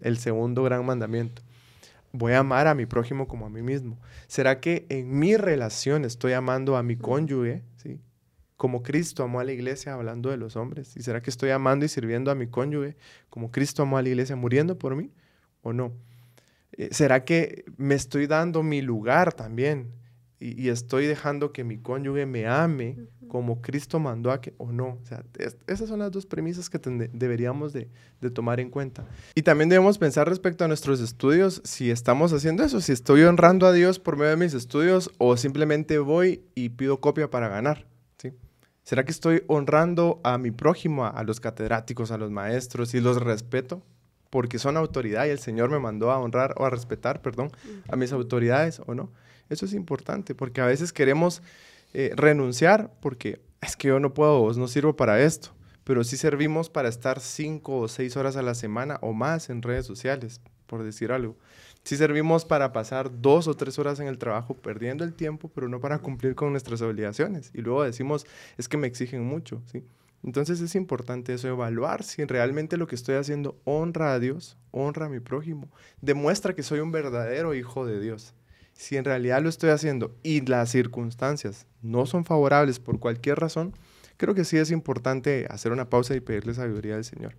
el, 0.00 0.18
segundo 0.18 0.62
gran 0.62 0.86
mandamiento. 0.86 1.42
Voy 2.12 2.32
a 2.32 2.38
amar 2.38 2.66
a 2.66 2.74
mi 2.74 2.86
prójimo 2.86 3.28
como 3.28 3.46
a 3.46 3.50
mí 3.50 3.62
mismo. 3.62 3.98
¿Será 4.26 4.60
que 4.60 4.86
en 4.88 5.18
mi 5.18 5.36
relación 5.36 6.04
estoy 6.04 6.32
amando 6.32 6.76
a 6.76 6.82
mi 6.82 6.96
cónyuge, 6.96 7.62
¿sí? 7.76 8.00
como 8.56 8.82
Cristo 8.82 9.22
amó 9.22 9.40
a 9.40 9.44
la 9.44 9.52
iglesia 9.52 9.94
hablando 9.94 10.30
de 10.30 10.36
los 10.36 10.56
hombres? 10.56 10.96
¿Y 10.96 11.02
será 11.02 11.22
que 11.22 11.30
estoy 11.30 11.50
amando 11.50 11.84
y 11.84 11.88
sirviendo 11.88 12.30
a 12.30 12.34
mi 12.34 12.46
cónyuge 12.46 12.96
como 13.30 13.50
Cristo 13.50 13.82
amó 13.82 13.98
a 13.98 14.02
la 14.02 14.08
iglesia 14.08 14.36
muriendo 14.36 14.78
por 14.78 14.96
mí 14.96 15.12
o 15.62 15.72
no? 15.72 15.92
Eh, 16.72 16.88
¿Será 16.92 17.24
que 17.24 17.64
me 17.76 17.94
estoy 17.94 18.26
dando 18.26 18.62
mi 18.62 18.82
lugar 18.82 19.32
también? 19.32 19.92
Y, 20.40 20.68
estoy 20.68 21.06
dejando 21.06 21.52
que 21.52 21.64
mi 21.64 21.78
cónyuge 21.78 22.24
me 22.24 22.46
ame 22.46 22.96
como 23.26 23.60
Cristo 23.60 23.98
mandó 23.98 24.30
a 24.30 24.40
que, 24.40 24.54
o 24.56 24.70
no. 24.70 24.98
O 25.02 25.04
sea, 25.04 25.24
esas 25.66 25.88
son 25.88 25.98
las 25.98 26.12
dos 26.12 26.26
premisas 26.26 26.70
que 26.70 26.78
deberíamos 27.12 27.72
de, 27.72 27.88
tomar 28.32 28.60
en 28.60 28.70
cuenta. 28.70 29.04
Y 29.34 29.42
también 29.42 29.68
debemos 29.68 29.98
pensar 29.98 30.28
respecto 30.28 30.64
a 30.64 30.68
nuestros 30.68 31.00
estudios, 31.00 31.60
si 31.64 31.90
estamos 31.90 32.32
haciendo 32.32 32.62
eso, 32.62 32.80
si 32.80 32.92
estoy 32.92 33.22
honrando 33.22 33.66
a 33.66 33.72
Dios 33.72 33.98
por 33.98 34.16
medio 34.16 34.30
de 34.30 34.36
mis 34.36 34.54
estudios 34.54 35.10
o 35.18 35.36
simplemente 35.36 35.98
voy 35.98 36.42
y 36.54 36.68
pido 36.68 37.00
copia 37.00 37.28
para 37.30 37.48
ganar. 37.48 37.86
¿sí? 38.18 38.32
¿Será 38.84 39.04
que 39.04 39.10
estoy 39.10 39.42
honrando 39.48 40.20
a 40.22 40.38
mi 40.38 40.52
prójimo, 40.52 41.04
a 41.04 41.22
los 41.24 41.40
catedráticos, 41.40 42.12
a 42.12 42.18
los 42.18 42.30
maestros 42.30 42.94
y 42.94 43.00
los 43.00 43.20
respeto? 43.20 43.82
porque 44.30 44.58
son 44.58 44.76
autoridad 44.76 45.26
y 45.26 45.30
el 45.30 45.38
Señor 45.38 45.70
me 45.70 45.78
mandó 45.78 46.10
a 46.10 46.18
honrar 46.18 46.54
o 46.58 46.64
a 46.64 46.70
respetar, 46.70 47.22
perdón, 47.22 47.50
a 47.88 47.96
mis 47.96 48.12
autoridades 48.12 48.80
o 48.86 48.94
no. 48.94 49.10
Eso 49.48 49.66
es 49.66 49.72
importante 49.72 50.34
porque 50.34 50.60
a 50.60 50.66
veces 50.66 50.92
queremos 50.92 51.42
eh, 51.94 52.12
renunciar 52.16 52.92
porque 53.00 53.40
es 53.60 53.76
que 53.76 53.88
yo 53.88 54.00
no 54.00 54.14
puedo, 54.14 54.52
no 54.54 54.68
sirvo 54.68 54.96
para 54.96 55.20
esto, 55.22 55.50
pero 55.84 56.04
sí 56.04 56.16
servimos 56.16 56.68
para 56.68 56.88
estar 56.88 57.20
cinco 57.20 57.78
o 57.78 57.88
seis 57.88 58.16
horas 58.16 58.36
a 58.36 58.42
la 58.42 58.54
semana 58.54 58.98
o 59.00 59.12
más 59.12 59.50
en 59.50 59.62
redes 59.62 59.86
sociales, 59.86 60.40
por 60.66 60.82
decir 60.82 61.12
algo. 61.12 61.36
Sí 61.84 61.96
servimos 61.96 62.44
para 62.44 62.72
pasar 62.72 63.22
dos 63.22 63.48
o 63.48 63.54
tres 63.54 63.78
horas 63.78 63.98
en 64.00 64.06
el 64.06 64.18
trabajo 64.18 64.54
perdiendo 64.54 65.04
el 65.04 65.14
tiempo, 65.14 65.50
pero 65.54 65.68
no 65.68 65.80
para 65.80 65.98
cumplir 65.98 66.34
con 66.34 66.50
nuestras 66.50 66.82
obligaciones. 66.82 67.50
Y 67.54 67.62
luego 67.62 67.82
decimos, 67.82 68.26
es 68.58 68.68
que 68.68 68.76
me 68.76 68.86
exigen 68.86 69.24
mucho, 69.24 69.62
¿sí? 69.72 69.82
Entonces 70.22 70.60
es 70.60 70.74
importante 70.74 71.32
eso, 71.32 71.48
evaluar 71.48 72.02
si 72.02 72.24
realmente 72.24 72.76
lo 72.76 72.86
que 72.86 72.96
estoy 72.96 73.14
haciendo 73.14 73.56
honra 73.64 74.12
a 74.12 74.18
Dios, 74.18 74.58
honra 74.72 75.06
a 75.06 75.08
mi 75.08 75.20
prójimo, 75.20 75.70
demuestra 76.02 76.54
que 76.54 76.62
soy 76.62 76.80
un 76.80 76.90
verdadero 76.90 77.54
hijo 77.54 77.86
de 77.86 78.00
Dios. 78.00 78.34
Si 78.78 78.96
en 78.96 79.04
realidad 79.04 79.42
lo 79.42 79.48
estoy 79.48 79.70
haciendo 79.70 80.14
y 80.22 80.40
las 80.46 80.70
circunstancias 80.70 81.66
no 81.82 82.06
son 82.06 82.24
favorables 82.24 82.78
por 82.78 83.00
cualquier 83.00 83.40
razón, 83.40 83.74
creo 84.16 84.34
que 84.34 84.44
sí 84.44 84.56
es 84.56 84.70
importante 84.70 85.46
hacer 85.50 85.72
una 85.72 85.90
pausa 85.90 86.14
y 86.14 86.20
pedirle 86.20 86.54
sabiduría 86.54 86.94
al 86.94 87.04
Señor. 87.04 87.34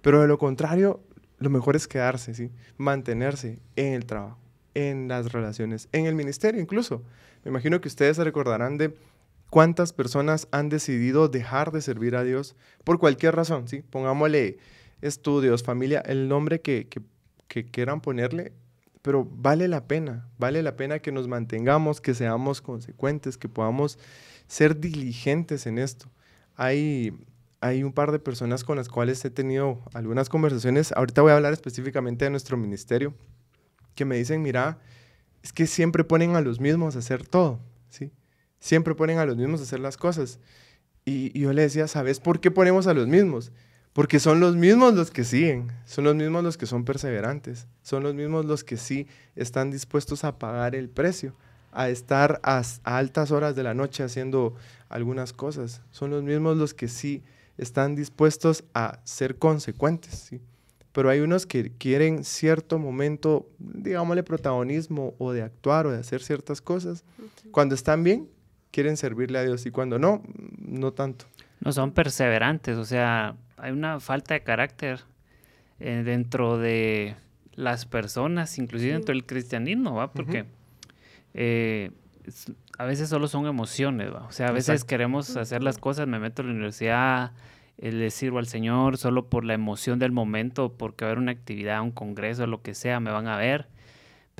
Pero 0.00 0.22
de 0.22 0.26
lo 0.26 0.38
contrario, 0.38 1.02
lo 1.38 1.50
mejor 1.50 1.76
es 1.76 1.86
quedarse, 1.86 2.32
¿sí? 2.32 2.50
mantenerse 2.78 3.58
en 3.76 3.92
el 3.92 4.06
trabajo, 4.06 4.38
en 4.72 5.06
las 5.06 5.32
relaciones, 5.32 5.88
en 5.92 6.06
el 6.06 6.14
ministerio 6.14 6.60
incluso. 6.60 7.02
Me 7.44 7.50
imagino 7.50 7.80
que 7.82 7.88
ustedes 7.88 8.16
se 8.16 8.24
recordarán 8.24 8.78
de 8.78 8.96
¿Cuántas 9.50 9.92
personas 9.92 10.46
han 10.52 10.68
decidido 10.68 11.28
dejar 11.28 11.72
de 11.72 11.82
servir 11.82 12.14
a 12.14 12.22
Dios 12.22 12.54
por 12.84 13.00
cualquier 13.00 13.34
razón? 13.34 13.66
¿sí? 13.66 13.82
Pongámosle 13.82 14.58
estudios, 15.02 15.64
familia, 15.64 16.00
el 16.06 16.28
nombre 16.28 16.60
que, 16.60 16.86
quieran 17.72 18.00
ponerle, 18.00 18.52
pero 19.02 19.24
vale 19.24 19.68
la 19.68 19.86
pena, 19.86 20.28
vale 20.38 20.62
la 20.62 20.76
pena 20.76 20.98
que 20.98 21.12
nos 21.12 21.28
mantengamos, 21.28 22.00
que 22.00 22.14
seamos 22.14 22.60
consecuentes, 22.60 23.36
que 23.36 23.48
podamos 23.48 23.98
ser 24.46 24.78
diligentes 24.78 25.66
en 25.66 25.78
esto. 25.78 26.10
Hay, 26.56 27.12
hay 27.60 27.82
un 27.82 27.92
par 27.92 28.12
de 28.12 28.18
personas 28.18 28.64
con 28.64 28.76
las 28.76 28.88
cuales 28.88 29.24
he 29.24 29.30
tenido 29.30 29.80
algunas 29.94 30.28
conversaciones, 30.28 30.92
ahorita 30.92 31.22
voy 31.22 31.32
a 31.32 31.36
hablar 31.36 31.52
específicamente 31.52 32.24
de 32.24 32.30
nuestro 32.30 32.56
ministerio, 32.56 33.14
que 33.94 34.04
me 34.04 34.16
dicen, 34.16 34.42
mira, 34.42 34.78
es 35.42 35.52
que 35.52 35.66
siempre 35.66 36.04
ponen 36.04 36.36
a 36.36 36.40
los 36.40 36.60
mismos 36.60 36.96
a 36.96 36.98
hacer 36.98 37.26
todo, 37.26 37.60
¿sí? 37.88 38.12
Siempre 38.58 38.94
ponen 38.94 39.18
a 39.18 39.24
los 39.24 39.36
mismos 39.36 39.60
a 39.60 39.62
hacer 39.62 39.80
las 39.80 39.96
cosas. 39.96 40.38
Y, 41.04 41.38
yo 41.38 41.52
le 41.52 41.62
decía, 41.62 41.88
¿sabes 41.88 42.20
por 42.20 42.40
qué 42.40 42.50
ponemos 42.50 42.86
a 42.86 42.94
los 42.94 43.06
mismos? 43.06 43.52
Porque 43.92 44.20
son 44.20 44.38
los 44.38 44.54
mismos 44.54 44.94
los 44.94 45.10
que 45.10 45.24
siguen, 45.24 45.72
son 45.84 46.04
los 46.04 46.14
mismos 46.14 46.44
los 46.44 46.56
que 46.56 46.66
son 46.66 46.84
perseverantes, 46.84 47.66
son 47.82 48.04
los 48.04 48.14
mismos 48.14 48.44
los 48.44 48.62
que 48.62 48.76
sí 48.76 49.08
están 49.34 49.70
dispuestos 49.70 50.22
a 50.22 50.38
pagar 50.38 50.76
el 50.76 50.88
precio, 50.88 51.34
a 51.72 51.88
estar 51.88 52.40
a, 52.44 52.62
altas 52.84 53.32
horas 53.32 53.56
de 53.56 53.64
la 53.64 53.74
noche 53.74 54.04
haciendo 54.04 54.54
algunas 54.88 55.32
cosas, 55.32 55.82
son 55.90 56.10
los 56.10 56.22
mismos 56.22 56.56
los 56.56 56.72
que 56.72 56.86
sí 56.86 57.24
están 57.58 57.96
dispuestos 57.96 58.64
a 58.74 59.00
ser 59.04 59.36
consecuentes, 59.36 60.14
¿sí? 60.14 60.40
Pero 60.92 61.08
hay 61.08 61.20
unos 61.20 61.46
que 61.46 61.72
quieren 61.72 62.24
cierto 62.24 62.78
momento, 62.78 63.48
digámosle 63.58 64.22
protagonismo 64.22 65.14
o 65.18 65.32
de 65.32 65.42
actuar 65.42 65.86
o 65.86 65.92
de 65.92 65.98
hacer 65.98 66.20
ciertas 66.20 66.60
cosas. 66.60 67.04
Cuando 67.52 67.76
están 67.76 68.02
bien, 68.02 68.28
quieren 68.72 68.96
servirle 68.96 69.38
a 69.38 69.44
Dios 69.44 69.66
y 69.66 69.70
cuando 69.70 69.98
no, 70.00 70.22
no 70.58 70.92
tanto. 70.92 71.26
No 71.60 71.72
son 71.72 71.92
perseverantes, 71.92 72.76
o 72.76 72.84
sea, 72.84 73.36
hay 73.60 73.72
una 73.72 74.00
falta 74.00 74.34
de 74.34 74.42
carácter 74.42 75.00
eh, 75.78 76.02
dentro 76.04 76.58
de 76.58 77.16
las 77.54 77.86
personas, 77.86 78.58
inclusive 78.58 78.92
dentro 78.92 79.14
del 79.14 79.26
cristianismo, 79.26 79.94
¿va? 79.94 80.12
Porque 80.12 80.46
eh, 81.34 81.90
a 82.78 82.84
veces 82.84 83.08
solo 83.08 83.28
son 83.28 83.46
emociones, 83.46 84.12
¿va? 84.12 84.24
O 84.24 84.32
sea, 84.32 84.48
a 84.48 84.52
veces 84.52 84.84
queremos 84.84 85.36
hacer 85.36 85.62
las 85.62 85.78
cosas, 85.78 86.06
me 86.06 86.18
meto 86.18 86.42
a 86.42 86.44
la 86.44 86.52
universidad, 86.52 87.32
eh, 87.78 87.92
le 87.92 88.10
sirvo 88.10 88.38
al 88.38 88.46
Señor 88.46 88.96
solo 88.96 89.28
por 89.28 89.44
la 89.44 89.54
emoción 89.54 89.98
del 89.98 90.12
momento, 90.12 90.72
porque 90.72 91.04
va 91.04 91.10
a 91.10 91.12
haber 91.12 91.22
una 91.22 91.32
actividad, 91.32 91.82
un 91.82 91.92
congreso, 91.92 92.46
lo 92.46 92.62
que 92.62 92.74
sea, 92.74 93.00
me 93.00 93.10
van 93.10 93.26
a 93.26 93.36
ver 93.36 93.68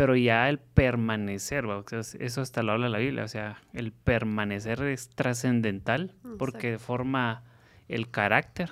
pero 0.00 0.16
ya 0.16 0.48
el 0.48 0.58
permanecer, 0.58 1.66
eso 1.90 2.40
hasta 2.40 2.62
lo 2.62 2.72
habla 2.72 2.88
la 2.88 2.96
Biblia, 2.96 3.22
o 3.22 3.28
sea, 3.28 3.60
el 3.74 3.92
permanecer 3.92 4.82
es 4.84 5.10
trascendental 5.10 6.14
porque 6.38 6.78
forma 6.78 7.42
el 7.86 8.10
carácter. 8.10 8.70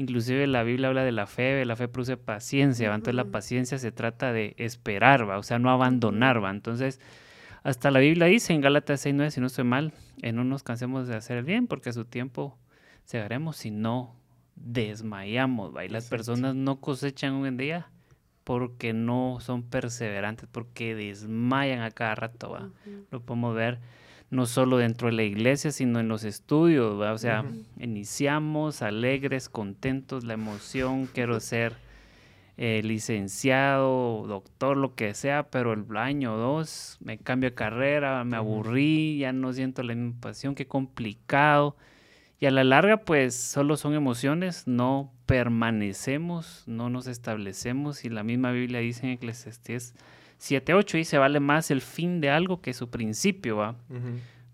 Inclusive 0.00 0.46
la 0.46 0.62
Biblia 0.62 0.88
habla 0.88 1.04
de 1.04 1.12
la 1.12 1.26
fe, 1.26 1.62
la 1.66 1.76
fe 1.76 1.86
produce 1.86 2.16
paciencia, 2.16 2.86
entonces 2.86 3.14
la 3.14 3.26
paciencia 3.26 3.76
se 3.76 3.92
trata 3.92 4.32
de 4.32 4.54
esperar, 4.56 5.28
¿va? 5.28 5.36
o 5.36 5.42
sea, 5.42 5.58
no 5.58 5.68
abandonar, 5.68 6.42
¿va? 6.42 6.50
entonces 6.50 7.00
hasta 7.62 7.90
la 7.90 8.00
Biblia 8.00 8.24
dice 8.24 8.54
en 8.54 8.62
Gálatas 8.62 9.04
6.9, 9.04 9.28
si 9.28 9.40
no 9.42 9.48
estoy 9.48 9.64
mal, 9.64 9.92
en 10.22 10.36
no 10.36 10.44
nos 10.44 10.62
cansemos 10.62 11.06
de 11.06 11.16
hacer 11.16 11.36
el 11.36 11.44
bien 11.44 11.66
porque 11.66 11.90
a 11.90 11.92
su 11.92 12.06
tiempo 12.06 12.56
segaremos 13.04 13.58
si 13.58 13.70
no 13.70 14.16
desmayamos, 14.56 15.76
¿va? 15.76 15.84
y 15.84 15.90
las 15.90 16.08
personas 16.08 16.54
no 16.54 16.80
cosechan 16.80 17.34
un 17.34 17.58
día 17.58 17.90
porque 18.44 18.94
no 18.94 19.36
son 19.40 19.64
perseverantes, 19.64 20.48
porque 20.50 20.94
desmayan 20.94 21.82
a 21.82 21.90
cada 21.90 22.14
rato, 22.14 22.52
¿va? 22.52 22.70
Lo 23.10 23.20
podemos 23.20 23.54
ver 23.54 23.80
no 24.30 24.46
solo 24.46 24.78
dentro 24.78 25.08
de 25.08 25.14
la 25.14 25.24
iglesia, 25.24 25.72
sino 25.72 25.98
en 25.98 26.08
los 26.08 26.24
estudios, 26.24 27.00
o 27.00 27.18
sea, 27.18 27.44
iniciamos 27.78 28.80
alegres, 28.80 29.48
contentos, 29.48 30.24
la 30.24 30.34
emoción, 30.34 31.06
quiero 31.06 31.40
ser 31.40 31.74
eh, 32.56 32.82
licenciado, 32.84 34.26
doctor, 34.28 34.76
lo 34.76 34.94
que 34.94 35.14
sea, 35.14 35.44
pero 35.50 35.72
el 35.72 35.96
año 35.96 36.36
dos 36.36 36.98
me 37.00 37.18
cambio 37.18 37.50
de 37.50 37.54
carrera, 37.54 38.22
me 38.24 38.36
aburrí, 38.36 39.18
ya 39.18 39.32
no 39.32 39.52
siento 39.52 39.82
la 39.82 39.94
misma 39.94 40.20
pasión, 40.20 40.54
qué 40.54 40.66
complicado. 40.66 41.76
Y 42.38 42.46
a 42.46 42.50
la 42.50 42.62
larga, 42.62 42.98
pues 42.98 43.34
solo 43.34 43.76
son 43.76 43.94
emociones, 43.94 44.66
no 44.66 45.12
permanecemos, 45.30 46.64
no 46.66 46.90
nos 46.90 47.06
establecemos. 47.06 48.04
Y 48.04 48.08
la 48.08 48.24
misma 48.24 48.50
Biblia 48.50 48.80
dice 48.80 49.06
en 49.06 49.12
Eclesiastés 49.12 49.94
7.8, 50.40 50.94
dice, 50.94 51.18
vale 51.18 51.38
más 51.38 51.70
el 51.70 51.82
fin 51.82 52.20
de 52.20 52.30
algo 52.30 52.60
que 52.60 52.74
su 52.74 52.90
principio, 52.90 53.58
¿va? 53.58 53.76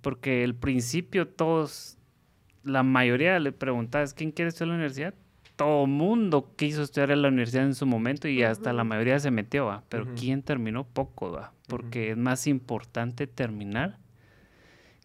Porque 0.03 0.45
el 0.45 0.55
principio 0.55 1.29
todos, 1.29 1.97
la 2.62 2.83
mayoría 2.83 3.39
le 3.39 3.53
preguntas, 3.53 4.12
¿quién 4.12 4.33
quiere 4.33 4.51
estudiar 4.51 4.67
en 4.67 4.69
la 4.69 4.75
universidad? 4.75 5.15
Todo 5.57 5.87
mundo 5.87 6.53
quiso 6.57 6.83
estudiar 6.83 7.11
en 7.11 7.23
la 7.23 7.29
universidad 7.29 7.65
en 7.65 7.75
su 7.75 7.87
momento 7.87 8.29
y 8.29 8.43
hasta 8.43 8.75
la 8.75 8.85
mayoría 8.85 9.19
se 9.19 9.31
metió, 9.31 9.65
¿va? 9.65 9.83
Pero 9.89 10.09
¿quién 10.15 10.43
terminó? 10.43 10.85
Poco, 10.85 11.33
¿va? 11.33 11.55
Porque 11.69 12.11
es 12.11 12.19
más 12.19 12.47
importante 12.47 13.27
terminar 13.27 13.97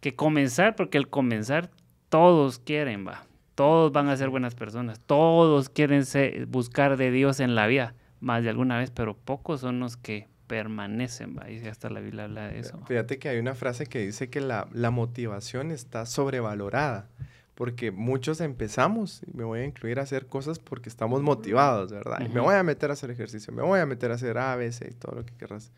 que 0.01 0.17
comenzar, 0.17 0.75
porque 0.75 0.97
el 0.97 1.07
comenzar 1.07 1.71
todos 2.09 2.59
quieren, 2.59 3.07
va. 3.07 3.23
Todos 3.55 3.91
van 3.91 4.09
a 4.09 4.17
ser 4.17 4.29
buenas 4.29 4.55
personas. 4.55 4.99
Todos 4.99 5.69
quieren 5.69 6.03
buscar 6.47 6.97
de 6.97 7.11
Dios 7.11 7.39
en 7.39 7.55
la 7.55 7.67
vida, 7.67 7.95
más 8.19 8.43
de 8.43 8.49
alguna 8.49 8.77
vez, 8.77 8.91
pero 8.91 9.15
pocos 9.15 9.61
son 9.61 9.79
los 9.79 9.97
que 9.97 10.27
permanecen, 10.51 11.37
va. 11.37 11.49
Y 11.49 11.65
hasta 11.65 11.89
la 11.89 12.01
Biblia 12.01 12.25
habla 12.25 12.49
de 12.49 12.59
eso. 12.59 12.77
Fíjate 12.85 13.19
que 13.19 13.29
hay 13.29 13.39
una 13.39 13.55
frase 13.55 13.85
que 13.85 13.99
dice 13.99 14.29
que 14.29 14.41
la, 14.41 14.67
motivación 14.91 15.71
está 15.71 16.05
sobrevalorada 16.05 17.07
porque 17.55 17.91
muchos 17.91 18.41
empezamos, 18.41 19.21
y 19.25 19.37
me 19.37 19.45
voy 19.45 19.59
a 19.59 19.65
incluir 19.65 19.99
a 19.99 20.01
hacer 20.01 20.25
cosas 20.25 20.59
porque 20.59 20.89
estamos 20.89 21.21
motivados, 21.21 21.91
¿verdad? 21.91 22.19
Y 22.25 22.27
me 22.27 22.41
voy 22.41 22.55
a 22.55 22.63
meter 22.63 22.89
a 22.89 22.93
hacer 22.93 23.11
ejercicio, 23.11 23.53
me 23.53 23.61
voy 23.61 23.79
a 23.79 23.85
meter 23.85 24.11
a 24.11 24.15
hacer 24.15 24.37
ABC 24.37 24.89
y 24.89 24.93
todo 24.93 25.15
lo 25.15 25.25
que 25.25 25.33
querrás. 25.35 25.71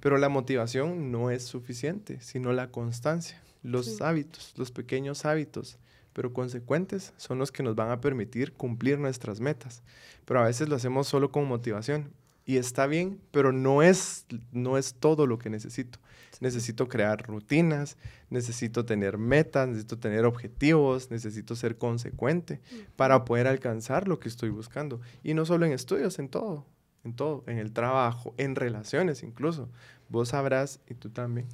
Pero 0.00 0.16
la 0.16 0.30
motivación 0.30 1.12
no 1.12 1.30
es 1.30 1.44
suficiente, 1.44 2.20
sino 2.20 2.52
la 2.52 2.68
constancia. 2.68 3.42
Los 3.62 4.00
hábitos, 4.00 4.54
los 4.56 4.70
pequeños 4.70 5.26
hábitos, 5.26 5.78
pero 6.14 6.32
consecuentes, 6.32 7.12
son 7.18 7.38
los 7.38 7.52
que 7.52 7.62
nos 7.62 7.74
van 7.74 7.90
a 7.90 8.00
permitir 8.00 8.54
cumplir 8.54 8.98
nuestras 8.98 9.40
metas. 9.40 9.82
Pero 10.24 10.40
a 10.40 10.44
veces 10.44 10.68
lo 10.68 10.76
hacemos 10.76 11.06
solo 11.06 11.30
con 11.30 11.46
motivación. 11.46 12.12
Y 12.46 12.56
está 12.56 12.86
bien, 12.86 13.20
pero 13.30 13.52
no 13.52 13.82
es, 13.82 14.26
no 14.52 14.78
es 14.78 14.94
todo 14.94 15.26
lo 15.26 15.38
que 15.38 15.50
necesito. 15.50 15.98
Necesito 16.40 16.88
crear 16.88 17.26
rutinas, 17.26 17.96
necesito 18.28 18.84
tener 18.84 19.18
metas, 19.18 19.68
necesito 19.68 19.98
tener 19.98 20.24
objetivos, 20.24 21.10
necesito 21.10 21.56
ser 21.56 21.78
consecuente 21.78 22.60
para 22.96 23.24
poder 23.24 23.46
alcanzar 23.46 24.08
lo 24.08 24.20
que 24.20 24.28
estoy 24.28 24.50
buscando. 24.50 25.00
Y 25.22 25.34
no 25.34 25.46
solo 25.46 25.66
en 25.66 25.72
estudios, 25.72 26.18
en 26.18 26.28
todo, 26.28 26.66
en 27.02 27.14
todo, 27.14 27.44
en 27.46 27.58
el 27.58 27.72
trabajo, 27.72 28.34
en 28.36 28.56
relaciones 28.56 29.22
incluso. 29.22 29.68
Vos 30.08 30.28
sabrás, 30.28 30.80
y 30.88 30.94
tú 30.94 31.08
también, 31.08 31.46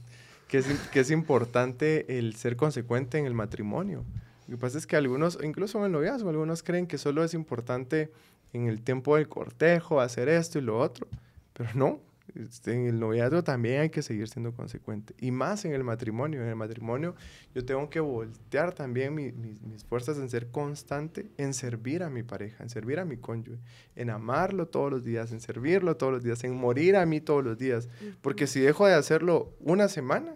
que 0.49 0.59
es, 0.59 0.67
que 0.93 1.01
es 1.01 1.11
importante 1.11 2.19
el 2.19 2.35
ser 2.35 2.57
consecuente 2.57 3.17
en 3.19 3.27
el 3.27 3.35
matrimonio. 3.35 4.05
Lo 4.51 4.57
que 4.57 4.63
pasa 4.63 4.79
es 4.79 4.87
que 4.89 4.97
algunos, 4.97 5.39
incluso 5.45 5.79
en 5.79 5.85
el 5.85 5.93
noviazgo, 5.93 6.29
algunos 6.29 6.65
creen 6.65 6.89
que 6.89 6.99
solo 6.99 7.23
es 7.23 7.35
importante 7.35 8.11
en 8.53 8.67
el 8.67 8.83
tiempo 8.83 9.15
del 9.15 9.29
cortejo 9.29 10.01
hacer 10.01 10.29
esto 10.29 10.59
y 10.59 10.63
lo 10.63 10.77
otro, 10.77 11.07
pero 11.53 11.71
no, 11.75 12.01
este, 12.35 12.75
en 12.75 12.89
el 12.89 12.99
noviazgo 12.99 13.45
también 13.45 13.83
hay 13.83 13.91
que 13.91 14.03
seguir 14.03 14.29
siendo 14.29 14.53
consecuente. 14.53 15.15
Y 15.21 15.31
más 15.31 15.65
en 15.65 15.73
el 15.73 15.85
matrimonio. 15.85 16.43
En 16.43 16.49
el 16.49 16.57
matrimonio 16.57 17.15
yo 17.55 17.65
tengo 17.65 17.89
que 17.91 18.01
voltear 18.01 18.75
también 18.75 19.15
mis 19.15 19.85
fuerzas 19.85 20.19
en 20.19 20.29
ser 20.29 20.49
constante, 20.49 21.31
en 21.37 21.55
servir 21.55 22.03
a 22.03 22.11
mi 22.11 22.25
pareja, 22.25 22.65
en 22.65 22.71
servir 22.71 22.99
a 22.99 23.05
mi 23.05 23.19
cónyuge, 23.19 23.61
en 23.95 24.11
amarlo 24.11 24.67
todos 24.67 24.91
los 24.91 25.05
días, 25.05 25.31
en 25.31 25.41
servirlo 25.41 25.97
todos 25.97 26.13
los 26.13 26.25
días, 26.25 26.43
en 26.43 26.57
morir 26.57 26.97
a 26.97 27.07
mí 27.07 27.21
todos 27.21 27.45
los 27.45 27.57
días. 27.57 27.89
Porque 28.21 28.49
si 28.49 28.59
dejo 28.59 28.89
de 28.89 28.95
hacerlo 28.95 29.55
una 29.61 29.87
semana, 29.87 30.35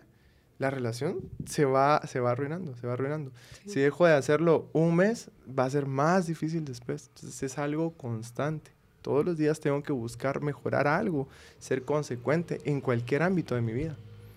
la 0.59 0.71
relación 0.71 1.21
se 1.47 1.65
va, 1.65 2.01
se 2.07 2.21
va 2.21 2.31
arruinando, 2.33 2.77
se 2.77 2.87
va 2.87 2.93
arruinando. 2.93 3.33
Si 3.67 3.81
dejo 3.81 4.07
de 4.07 4.15
hacerlo 4.15 4.69
un 4.73 4.97
mes, 4.97 5.31
va 5.47 5.65
a 5.65 5.71
ser 5.71 5.87
más 5.87 6.27
difícil 6.27 6.65
después. 6.65 7.11
Entonces 7.15 7.43
es 7.43 7.59
algo 7.59 7.93
constante. 7.93 8.71
Todos 9.03 9.25
los 9.25 9.37
días 9.37 9.61
tengo 9.61 9.83
que 9.83 9.93
buscar 9.93 10.41
mejorar 10.41 10.87
algo, 10.87 11.29
ser 11.59 11.85
consecuente 11.85 12.61
en 12.65 12.81
cualquier 12.81 13.23
ámbito 13.23 13.55
de 13.55 13.61
mi 13.61 13.73
vida. 13.73 13.97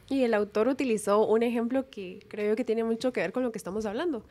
Y 0.09 0.23
el 0.23 0.33
autor 0.33 0.67
utilizó 0.67 1.25
un 1.25 1.43
ejemplo 1.43 1.89
que 1.89 2.25
creo 2.27 2.55
que 2.55 2.63
tiene 2.63 2.83
mucho 2.83 3.13
que 3.13 3.21
ver 3.21 3.31
con 3.31 3.43
lo 3.43 3.51
que 3.51 3.57
estamos 3.57 3.85
hablando. 3.85 4.25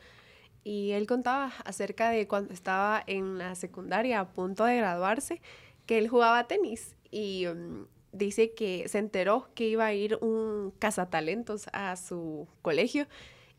Y 0.63 0.91
él 0.91 1.07
contaba 1.07 1.53
acerca 1.65 2.09
de 2.09 2.27
cuando 2.27 2.53
estaba 2.53 3.03
en 3.07 3.37
la 3.37 3.55
secundaria 3.55 4.19
a 4.19 4.27
punto 4.27 4.65
de 4.65 4.77
graduarse, 4.77 5.41
que 5.85 5.97
él 5.97 6.07
jugaba 6.09 6.47
tenis 6.47 6.95
y 7.09 7.45
mm, 7.47 7.85
dice 8.17 8.53
que 8.53 8.87
se 8.87 8.97
enteró 8.97 9.49
que 9.53 9.67
iba 9.67 9.85
a 9.85 9.93
ir 9.93 10.17
un 10.21 10.73
cazatalentos 10.79 11.67
a 11.73 11.95
su 11.95 12.47
colegio 12.61 13.07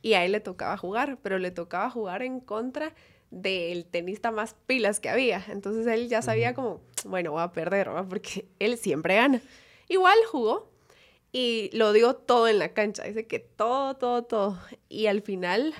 y 0.02 0.14
a 0.14 0.24
él 0.24 0.32
le 0.32 0.40
tocaba 0.40 0.76
jugar, 0.76 1.18
pero 1.22 1.38
le 1.38 1.50
tocaba 1.50 1.90
jugar 1.90 2.22
en 2.22 2.40
contra 2.40 2.94
del 3.30 3.84
tenista 3.84 4.30
más 4.30 4.54
pilas 4.66 5.00
que 5.00 5.08
había. 5.08 5.44
Entonces 5.48 5.86
él 5.86 6.08
ya 6.08 6.22
sabía 6.22 6.54
como, 6.54 6.80
bueno, 7.04 7.32
voy 7.32 7.42
a 7.42 7.52
perder, 7.52 7.88
porque 8.08 8.46
él 8.58 8.78
siempre 8.78 9.16
gana. 9.16 9.40
Igual 9.88 10.16
jugó 10.30 10.70
y 11.32 11.70
lo 11.72 11.92
dio 11.92 12.14
todo 12.14 12.48
en 12.48 12.58
la 12.58 12.72
cancha. 12.72 13.04
Dice 13.04 13.26
que 13.26 13.38
todo, 13.38 13.96
todo, 13.96 14.24
todo. 14.24 14.58
Y 14.88 15.06
al 15.06 15.22
final 15.22 15.74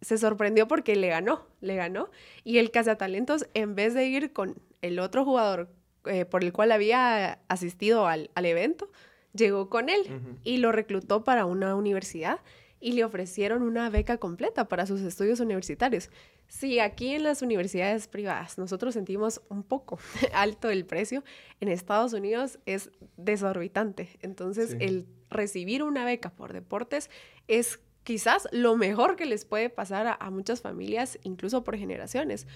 se 0.00 0.18
sorprendió 0.18 0.68
porque 0.68 0.96
le 0.96 1.08
ganó, 1.08 1.46
le 1.60 1.76
ganó. 1.76 2.10
Y 2.44 2.58
el 2.58 2.70
cazatalentos, 2.70 3.46
en 3.54 3.74
vez 3.74 3.94
de 3.94 4.06
ir 4.06 4.32
con 4.32 4.56
el 4.82 4.98
otro 4.98 5.24
jugador 5.24 5.68
eh, 6.06 6.24
por 6.24 6.44
el 6.44 6.52
cual 6.52 6.72
había 6.72 7.40
asistido 7.48 8.06
al, 8.06 8.30
evento, 8.34 8.90
llegó 9.32 9.68
con 9.68 9.88
él 9.88 10.38
y 10.42 10.58
lo 10.58 10.72
reclutó 10.72 11.24
para 11.24 11.46
una 11.46 11.74
universidad 11.74 12.40
y 12.80 12.92
le 12.92 13.04
ofrecieron 13.04 13.62
una 13.62 13.88
beca 13.88 14.18
completa 14.18 14.68
para 14.68 14.84
sus 14.84 15.00
estudios 15.00 15.40
universitarios. 15.40 16.10
Sí, 16.48 16.80
aquí 16.80 17.14
en 17.14 17.22
las 17.22 17.40
universidades 17.40 18.08
privadas 18.08 18.58
nosotros 18.58 18.92
sentimos 18.92 19.40
un 19.48 19.62
poco 19.62 19.98
alto 20.34 20.68
el 20.68 20.84
precio, 20.84 21.24
en 21.60 21.68
Estados 21.68 22.12
Unidos 22.12 22.58
es 22.66 22.90
desorbitante. 23.16 24.10
Entonces, 24.20 24.76
el 24.80 25.06
recibir 25.30 25.82
una 25.82 26.04
beca 26.04 26.30
por 26.30 26.52
deportes 26.52 27.08
es 27.48 27.80
quizás 28.02 28.46
lo 28.52 28.76
mejor 28.76 29.16
que 29.16 29.24
les 29.24 29.46
puede 29.46 29.70
pasar 29.70 30.18
a 30.20 30.30
muchas 30.30 30.60
familias, 30.60 31.18
incluso 31.22 31.64
por 31.64 31.78
generaciones 31.78 32.46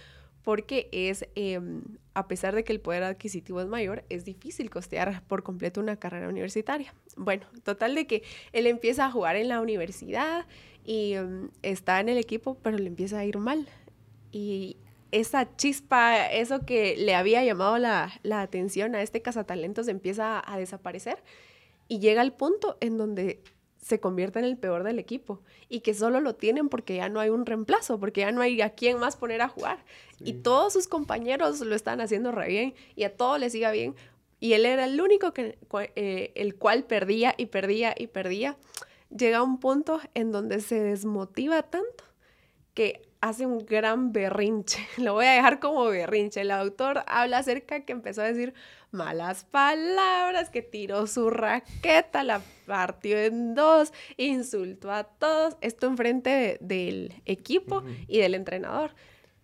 porque 0.42 0.88
es, 0.92 1.26
em, 1.34 1.82
a 2.14 2.28
pesar 2.28 2.54
de 2.54 2.64
que 2.64 2.72
el 2.72 2.80
poder 2.80 3.02
adquisitivo 3.02 3.60
es 3.60 3.68
mayor, 3.68 4.04
es 4.08 4.24
difícil 4.24 4.70
costear 4.70 5.22
por 5.26 5.42
completo 5.42 5.80
una 5.80 5.96
carrera 5.96 6.28
universitaria. 6.28 6.94
Bueno, 7.16 7.46
total 7.64 7.94
de 7.94 8.06
que 8.06 8.22
él 8.52 8.66
empieza 8.66 9.06
a 9.06 9.10
jugar 9.10 9.36
en 9.36 9.48
la 9.48 9.60
universidad 9.60 10.46
y 10.84 11.14
em, 11.14 11.50
está 11.62 12.00
en 12.00 12.08
el 12.08 12.18
equipo, 12.18 12.56
pero 12.62 12.78
le 12.78 12.86
empieza 12.86 13.18
a 13.18 13.24
ir 13.24 13.38
mal. 13.38 13.68
Y 14.32 14.76
esa 15.10 15.56
chispa, 15.56 16.26
eso 16.26 16.64
que 16.64 16.96
le 16.96 17.14
había 17.14 17.44
llamado 17.44 17.78
la, 17.78 18.12
la 18.22 18.42
atención 18.42 18.94
a 18.94 19.02
este 19.02 19.22
cazatalentos 19.22 19.88
empieza 19.88 20.42
a 20.44 20.58
desaparecer 20.58 21.22
y 21.88 21.98
llega 21.98 22.20
al 22.20 22.34
punto 22.34 22.76
en 22.80 22.98
donde 22.98 23.40
se 23.80 24.00
convierte 24.00 24.38
en 24.38 24.44
el 24.44 24.56
peor 24.56 24.82
del 24.82 24.98
equipo 24.98 25.40
y 25.68 25.80
que 25.80 25.94
solo 25.94 26.20
lo 26.20 26.34
tienen 26.34 26.68
porque 26.68 26.96
ya 26.96 27.08
no 27.08 27.20
hay 27.20 27.30
un 27.30 27.46
reemplazo, 27.46 27.98
porque 27.98 28.22
ya 28.22 28.32
no 28.32 28.40
hay 28.40 28.60
a 28.60 28.70
quién 28.70 28.98
más 28.98 29.16
poner 29.16 29.40
a 29.40 29.48
jugar. 29.48 29.84
Y 30.20 30.34
todos 30.34 30.72
sus 30.72 30.88
compañeros 30.88 31.60
lo 31.60 31.74
están 31.74 32.00
haciendo 32.00 32.32
re 32.32 32.48
bien 32.48 32.74
y 32.96 33.04
a 33.04 33.16
todos 33.16 33.38
les 33.38 33.54
iba 33.54 33.70
bien. 33.70 33.94
Y 34.40 34.52
él 34.52 34.66
era 34.66 34.84
el 34.84 35.00
único 35.00 35.32
que, 35.32 35.58
eh, 35.96 36.32
el 36.34 36.56
cual 36.56 36.84
perdía 36.84 37.34
y 37.36 37.46
perdía 37.46 37.94
y 37.96 38.08
perdía. 38.08 38.56
Llega 39.16 39.38
a 39.38 39.42
un 39.42 39.58
punto 39.58 40.00
en 40.14 40.32
donde 40.32 40.60
se 40.60 40.80
desmotiva 40.80 41.62
tanto 41.62 42.04
que 42.74 43.07
hace 43.20 43.46
un 43.46 43.58
gran 43.64 44.12
berrinche. 44.12 44.86
Lo 44.96 45.14
voy 45.14 45.26
a 45.26 45.32
dejar 45.32 45.60
como 45.60 45.86
berrinche. 45.86 46.40
El 46.40 46.50
autor 46.50 47.02
habla 47.06 47.38
acerca 47.38 47.84
que 47.84 47.92
empezó 47.92 48.22
a 48.22 48.26
decir 48.26 48.54
malas 48.90 49.44
palabras, 49.44 50.50
que 50.50 50.62
tiró 50.62 51.06
su 51.06 51.30
raqueta, 51.30 52.22
la 52.24 52.40
partió 52.66 53.18
en 53.18 53.54
dos, 53.54 53.92
insultó 54.16 54.92
a 54.92 55.04
todos. 55.04 55.56
Esto 55.60 55.86
enfrente 55.86 56.58
del 56.60 57.20
equipo 57.26 57.82
y 58.06 58.18
del 58.18 58.34
entrenador. 58.34 58.94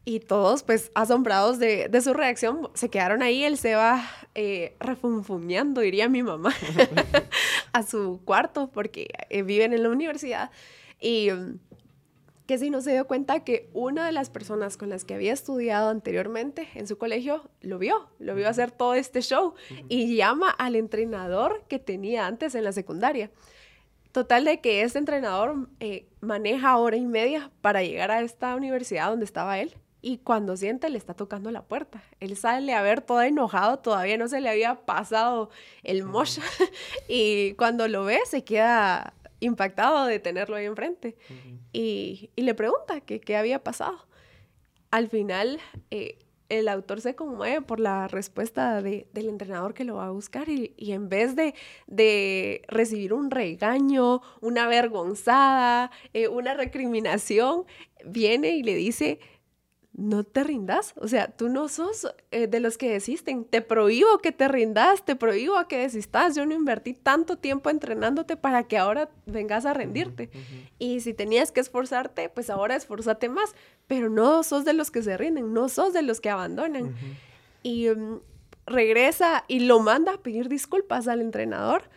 Y 0.06 0.20
todos, 0.20 0.62
pues, 0.62 0.90
asombrados 0.94 1.58
de, 1.58 1.88
su 2.02 2.12
reacción, 2.12 2.68
se 2.74 2.90
quedaron 2.90 3.22
ahí. 3.22 3.42
Él 3.42 3.56
se 3.56 3.74
va 3.74 4.06
eh, 4.34 4.76
refunfuñando, 4.78 5.80
diría 5.80 6.10
mi 6.10 6.22
mamá, 6.22 6.54
a 7.72 7.82
su 7.82 8.20
cuarto, 8.22 8.70
porque 8.70 9.08
eh, 9.30 9.42
viven 9.42 9.72
en 9.72 9.82
la 9.82 9.88
universidad. 9.88 10.50
Y 11.00 11.30
mm, 11.30 11.58
que 12.46 12.58
si 12.58 12.70
no 12.70 12.80
se 12.82 12.92
dio 12.92 13.06
cuenta 13.06 13.40
que 13.40 13.70
una 13.72 14.06
de 14.06 14.12
las 14.12 14.30
personas 14.30 14.76
con 14.76 14.90
las 14.90 15.04
que 15.04 15.14
había 15.14 15.32
estudiado 15.32 15.88
anteriormente 15.88 16.68
en 16.74 16.86
su 16.86 16.98
colegio 16.98 17.48
lo 17.60 17.78
vio, 17.78 18.08
lo 18.18 18.34
vio 18.34 18.48
hacer 18.48 18.70
todo 18.70 18.94
este 18.94 19.22
show 19.22 19.54
y 19.88 20.16
llama 20.16 20.50
al 20.50 20.76
entrenador 20.76 21.64
que 21.68 21.78
tenía 21.78 22.26
antes 22.26 22.54
en 22.54 22.64
la 22.64 22.72
secundaria. 22.72 23.30
Total 24.12 24.44
de 24.44 24.60
que 24.60 24.82
este 24.82 24.98
entrenador 24.98 25.68
eh, 25.80 26.06
maneja 26.20 26.76
hora 26.76 26.96
y 26.96 27.06
media 27.06 27.50
para 27.60 27.82
llegar 27.82 28.10
a 28.10 28.20
esta 28.20 28.54
universidad 28.54 29.08
donde 29.08 29.24
estaba 29.24 29.58
él. 29.58 29.74
Y 30.02 30.18
cuando 30.18 30.56
siente, 30.56 30.90
le 30.90 30.98
está 30.98 31.14
tocando 31.14 31.50
la 31.50 31.62
puerta. 31.62 32.02
Él 32.20 32.36
sale 32.36 32.74
a 32.74 32.82
ver 32.82 33.00
todo 33.00 33.22
enojado, 33.22 33.78
todavía 33.78 34.18
no 34.18 34.28
se 34.28 34.40
le 34.40 34.50
había 34.50 34.84
pasado 34.84 35.48
el 35.82 36.04
mocha. 36.04 36.42
y 37.08 37.54
cuando 37.54 37.88
lo 37.88 38.04
ve, 38.04 38.20
se 38.26 38.44
queda 38.44 39.14
impactado 39.44 40.06
de 40.06 40.18
tenerlo 40.18 40.56
ahí 40.56 40.66
enfrente. 40.66 41.16
y, 41.72 42.30
y, 42.34 42.42
le 42.42 42.54
pregunta 42.54 43.00
qué 43.00 43.36
había 43.36 43.62
pasado. 43.62 44.06
Al 44.90 45.08
final, 45.08 45.58
eh, 45.90 46.18
el 46.48 46.68
autor 46.68 47.00
se 47.00 47.14
conmueve 47.14 47.62
por 47.62 47.80
la 47.80 48.08
respuesta 48.08 48.82
del 48.82 49.06
entrenador 49.14 49.74
que 49.74 49.84
lo 49.84 49.96
va 49.96 50.06
a 50.06 50.10
buscar 50.10 50.48
y, 50.48 50.74
en 50.76 51.08
vez 51.08 51.36
de, 51.36 51.54
de, 51.86 52.62
recibir 52.68 53.12
un 53.12 53.30
regaño, 53.30 54.20
una 54.40 54.64
avergonzada, 54.64 55.90
eh, 56.12 56.28
una 56.28 56.54
recriminación, 56.54 57.64
viene 58.04 58.50
y 58.50 58.62
le 58.62 58.74
dice, 58.74 59.18
no 59.96 60.24
te 60.24 60.42
rindas. 60.42 60.92
O 60.96 61.08
sea, 61.08 61.28
tú 61.28 61.48
no 61.48 61.68
sos 61.68 62.12
eh, 62.30 62.46
de 62.46 62.60
los 62.60 62.76
que 62.76 62.90
desisten. 62.90 63.44
Te 63.44 63.62
prohíbo 63.62 64.18
que 64.18 64.32
te 64.32 64.48
rindas, 64.48 65.04
te 65.04 65.14
prohíbo 65.14 65.54
que 65.68 65.78
desistas. 65.78 66.34
Yo 66.34 66.46
no 66.46 66.54
invertí 66.54 66.94
tanto 66.94 67.38
tiempo 67.38 67.70
entrenándote 67.70 68.36
para 68.36 68.64
que 68.64 68.76
ahora 68.76 69.08
vengas 69.26 69.66
a 69.66 69.72
rendirte. 69.72 70.30
Y 70.78 71.00
si 71.00 71.14
tenías 71.14 71.52
que 71.52 71.60
esforzarte, 71.60 72.28
pues 72.28 72.50
ahora 72.50 72.74
esforzate 72.74 73.28
más. 73.28 73.54
Pero 73.86 74.10
no 74.10 74.42
sos 74.42 74.64
de 74.64 74.72
los 74.72 74.90
que 74.90 75.02
se 75.02 75.16
rinden, 75.16 75.52
no 75.52 75.68
sos 75.68 75.92
de 75.92 76.02
los 76.02 76.20
que 76.20 76.30
abandonan. 76.30 76.94
Y 77.62 77.88
mm, 77.88 78.18
regresa 78.66 79.44
y 79.46 79.60
lo 79.60 79.78
manda 79.78 80.14
a 80.14 80.18
pedir 80.18 80.48
disculpas 80.48 81.06
al 81.06 81.20
entrenador. 81.20 81.88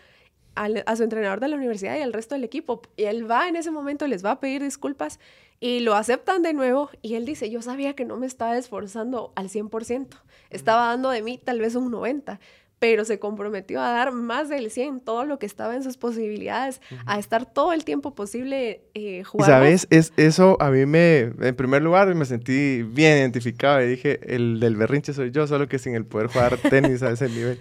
a 0.55 0.95
su 0.95 1.03
entrenador 1.03 1.39
de 1.39 1.47
la 1.47 1.55
universidad 1.55 1.97
y 1.97 2.01
al 2.01 2.13
resto 2.13 2.35
del 2.35 2.43
equipo. 2.43 2.81
Y 2.95 3.03
él 3.05 3.29
va 3.29 3.47
en 3.47 3.55
ese 3.55 3.71
momento, 3.71 4.05
les 4.05 4.23
va 4.23 4.31
a 4.31 4.39
pedir 4.39 4.61
disculpas 4.61 5.19
y 5.59 5.79
lo 5.79 5.95
aceptan 5.95 6.43
de 6.43 6.53
nuevo 6.53 6.89
y 7.01 7.15
él 7.15 7.25
dice, 7.25 7.49
yo 7.49 7.61
sabía 7.61 7.95
que 7.95 8.05
no 8.05 8.17
me 8.17 8.27
estaba 8.27 8.57
esforzando 8.57 9.33
al 9.35 9.49
100%, 9.49 10.07
estaba 10.49 10.87
dando 10.87 11.09
de 11.09 11.21
mí 11.21 11.39
tal 11.43 11.59
vez 11.59 11.75
un 11.75 11.91
90%, 11.91 12.39
pero 12.79 13.05
se 13.05 13.17
comprometió 13.17 13.81
a 13.81 13.89
dar 13.89 14.11
más 14.11 14.49
del 14.49 14.69
100, 14.69 14.99
todo 14.99 15.25
lo 15.25 15.39
que 15.39 15.47
estaba 15.47 15.75
en 15.75 15.81
sus 15.81 15.97
posibilidades, 15.97 16.79
a 17.07 17.17
estar 17.17 17.51
todo 17.51 17.73
el 17.73 17.83
tiempo 17.83 18.13
posible 18.13 18.83
eh, 18.93 19.23
jugando. 19.23 19.51
¿Sabes? 19.51 19.87
Es, 19.89 20.13
eso 20.15 20.57
a 20.59 20.69
mí 20.69 20.85
me, 20.85 21.31
en 21.39 21.55
primer 21.55 21.81
lugar, 21.81 22.13
me 22.13 22.25
sentí 22.25 22.83
bien 22.83 23.17
identificado 23.17 23.81
y 23.81 23.87
dije, 23.87 24.19
el 24.33 24.59
del 24.59 24.75
berrinche 24.75 25.13
soy 25.13 25.31
yo, 25.31 25.47
solo 25.47 25.67
que 25.67 25.79
sin 25.79 25.95
el 25.95 26.05
poder 26.05 26.27
jugar 26.27 26.57
tenis 26.57 27.01
a 27.01 27.09
ese 27.09 27.29
nivel. 27.29 27.57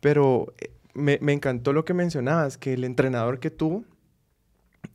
Pero 0.00 0.54
eh, 0.60 0.70
me, 0.94 1.18
me 1.20 1.32
encantó 1.32 1.72
lo 1.72 1.84
que 1.84 1.94
mencionabas, 1.94 2.56
que 2.56 2.74
el 2.74 2.84
entrenador 2.84 3.40
que 3.40 3.50
tuvo, 3.50 3.84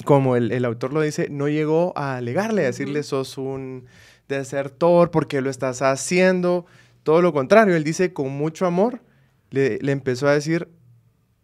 como 0.03 0.35
el, 0.35 0.65
autor 0.65 0.93
lo 0.93 1.01
dice, 1.01 1.27
no 1.29 1.47
llegó 1.47 1.93
a 1.97 2.17
alegarle, 2.17 2.63
a 2.63 2.67
decirle 2.67 3.03
sos 3.03 3.37
un 3.37 3.85
desertor 4.27 5.11
porque 5.11 5.41
lo 5.41 5.49
estás 5.49 5.81
haciendo. 5.81 6.65
Todo 7.03 7.21
lo 7.21 7.33
contrario, 7.33 7.75
él 7.75 7.83
dice 7.83 8.13
con 8.13 8.31
mucho 8.31 8.65
amor, 8.65 9.01
le, 9.49 9.79
empezó 9.91 10.27
a 10.27 10.33
decir, 10.33 10.69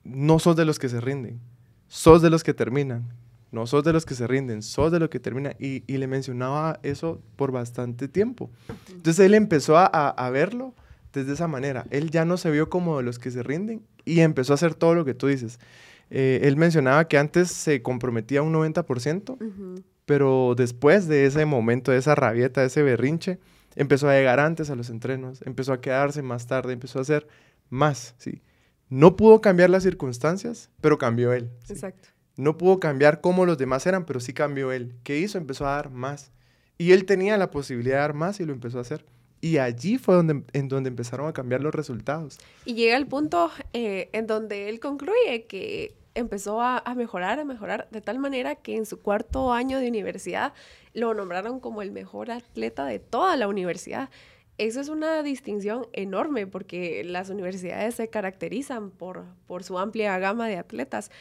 no 0.04 0.40
sos 0.40 0.56
de 0.56 0.66
los 0.66 0.80
que 0.80 0.90
se 0.90 1.02
rinden, 1.02 1.40
sos 1.88 2.22
de 2.22 2.30
los 2.30 2.44
que 2.44 2.54
terminan, 2.54 3.10
no 3.52 3.66
sos 3.68 3.84
de 3.84 3.94
los 3.94 4.06
que 4.06 4.16
se 4.16 4.28
rinden, 4.28 4.62
sos 4.62 4.92
de 4.92 5.00
los 5.00 5.10
que 5.10 5.20
terminan. 5.20 5.56
Y, 5.60 5.82
le 5.88 6.08
mencionaba 6.08 6.80
eso 6.84 7.22
por 7.36 7.52
bastante 7.52 8.08
tiempo. 8.08 8.52
Entonces 8.90 9.26
él 9.26 9.34
empezó 9.34 9.78
a, 9.78 9.86
a, 9.86 10.30
verlo 10.30 10.74
desde 11.14 11.34
esa 11.34 11.48
manera. 11.48 11.86
Él 11.92 12.12
ya 12.12 12.26
no 12.26 12.38
se 12.38 12.52
vio 12.52 12.70
como 12.70 12.98
de 12.98 13.04
los 13.04 13.20
que 13.20 13.32
se 13.32 13.44
rinden 13.44 13.84
y 14.06 14.20
empezó 14.20 14.54
a 14.54 14.56
hacer 14.56 14.76
todo 14.76 14.96
lo 14.96 15.06
que 15.06 15.14
tú 15.14 15.28
dices. 15.28 15.60
Eh, 16.10 16.42
él 16.44 16.58
mencionaba 16.58 17.08
que 17.08 17.18
antes 17.18 17.50
se 17.52 17.82
comprometía 17.82 18.42
un 18.42 18.54
90%, 18.54 19.84
pero 20.06 20.54
después 20.56 21.08
de 21.08 21.26
ese 21.26 21.46
momento, 21.46 21.92
de 21.92 21.98
esa 21.98 22.16
rabieta, 22.16 22.62
de 22.62 22.68
ese 22.68 22.84
berrinche, 22.84 23.40
empezó 23.76 24.10
a 24.10 24.14
llegar 24.14 24.40
antes 24.40 24.70
a 24.70 24.76
los 24.76 24.90
entrenos, 24.90 25.42
empezó 25.46 25.74
a 25.74 25.82
quedarse 25.82 26.22
más 26.22 26.48
tarde, 26.48 26.74
empezó 26.74 27.00
a 27.00 27.04
hacer 27.04 27.28
más, 27.70 28.16
¿sí? 28.18 28.42
No 28.90 29.16
pudo 29.16 29.42
cambiar 29.42 29.70
las 29.70 29.84
circunstancias, 29.84 30.70
pero 30.82 30.98
cambió 30.98 31.34
él. 31.34 31.50
Exacto. 31.68 32.10
No 32.36 32.58
pudo 32.58 32.80
cambiar 32.80 33.22
cómo 33.22 33.46
los 33.46 33.58
demás 33.58 33.86
eran, 33.88 34.06
pero 34.06 34.20
sí 34.20 34.34
cambió 34.34 34.72
él. 34.72 34.96
¿Qué 35.04 35.20
hizo? 35.20 35.38
Empezó 35.38 35.66
a 35.66 35.72
dar 35.72 35.90
más. 35.90 36.32
Y 36.78 36.92
él 36.92 37.06
tenía 37.06 37.38
la 37.38 37.52
posibilidad 37.52 37.96
de 37.96 38.02
dar 38.02 38.14
más 38.14 38.40
y 38.40 38.46
lo 38.46 38.54
empezó 38.54 38.80
a 38.80 38.82
hacer. 38.82 39.06
Y 39.44 39.58
allí 39.58 39.98
fue 39.98 40.16
donde, 40.16 40.42
en 40.54 40.70
donde 40.70 40.88
empezaron 40.88 41.28
a 41.28 41.34
cambiar 41.34 41.60
los 41.60 41.76
resultados. 41.76 42.40
Y 42.64 42.76
llega 42.76 42.96
el 42.96 43.08
punto 43.08 43.52
eh, 43.74 44.08
en 44.14 44.26
donde 44.26 44.70
él 44.70 44.80
concluye 44.80 45.48
que 45.50 45.94
empezó 46.16 46.62
a, 46.62 46.82
mejorar, 46.96 47.42
a 47.42 47.44
mejorar, 47.44 47.90
de 47.92 48.00
tal 48.00 48.20
manera 48.20 48.56
que 48.56 48.78
en 48.78 48.86
su 48.86 49.02
cuarto 49.02 49.52
año 49.52 49.80
de 49.80 49.90
universidad 49.90 50.54
lo 50.94 51.14
nombraron 51.14 51.60
como 51.60 51.82
el 51.82 51.92
mejor 51.92 52.32
atleta 52.32 52.86
de 52.86 53.00
toda 53.00 53.36
la 53.36 53.50
universidad. 53.50 54.10
Eso 54.58 54.80
es 54.80 54.88
una 54.88 55.22
distinción 55.24 55.88
enorme 55.92 56.48
porque 56.48 57.04
las 57.04 57.30
universidades 57.30 57.96
se 57.96 58.08
caracterizan 58.08 58.92
por, 58.92 59.26
por 59.46 59.66
su 59.66 59.78
amplia 59.78 60.18
gama 60.20 60.48
de 60.48 60.56
atletas. 60.56 61.12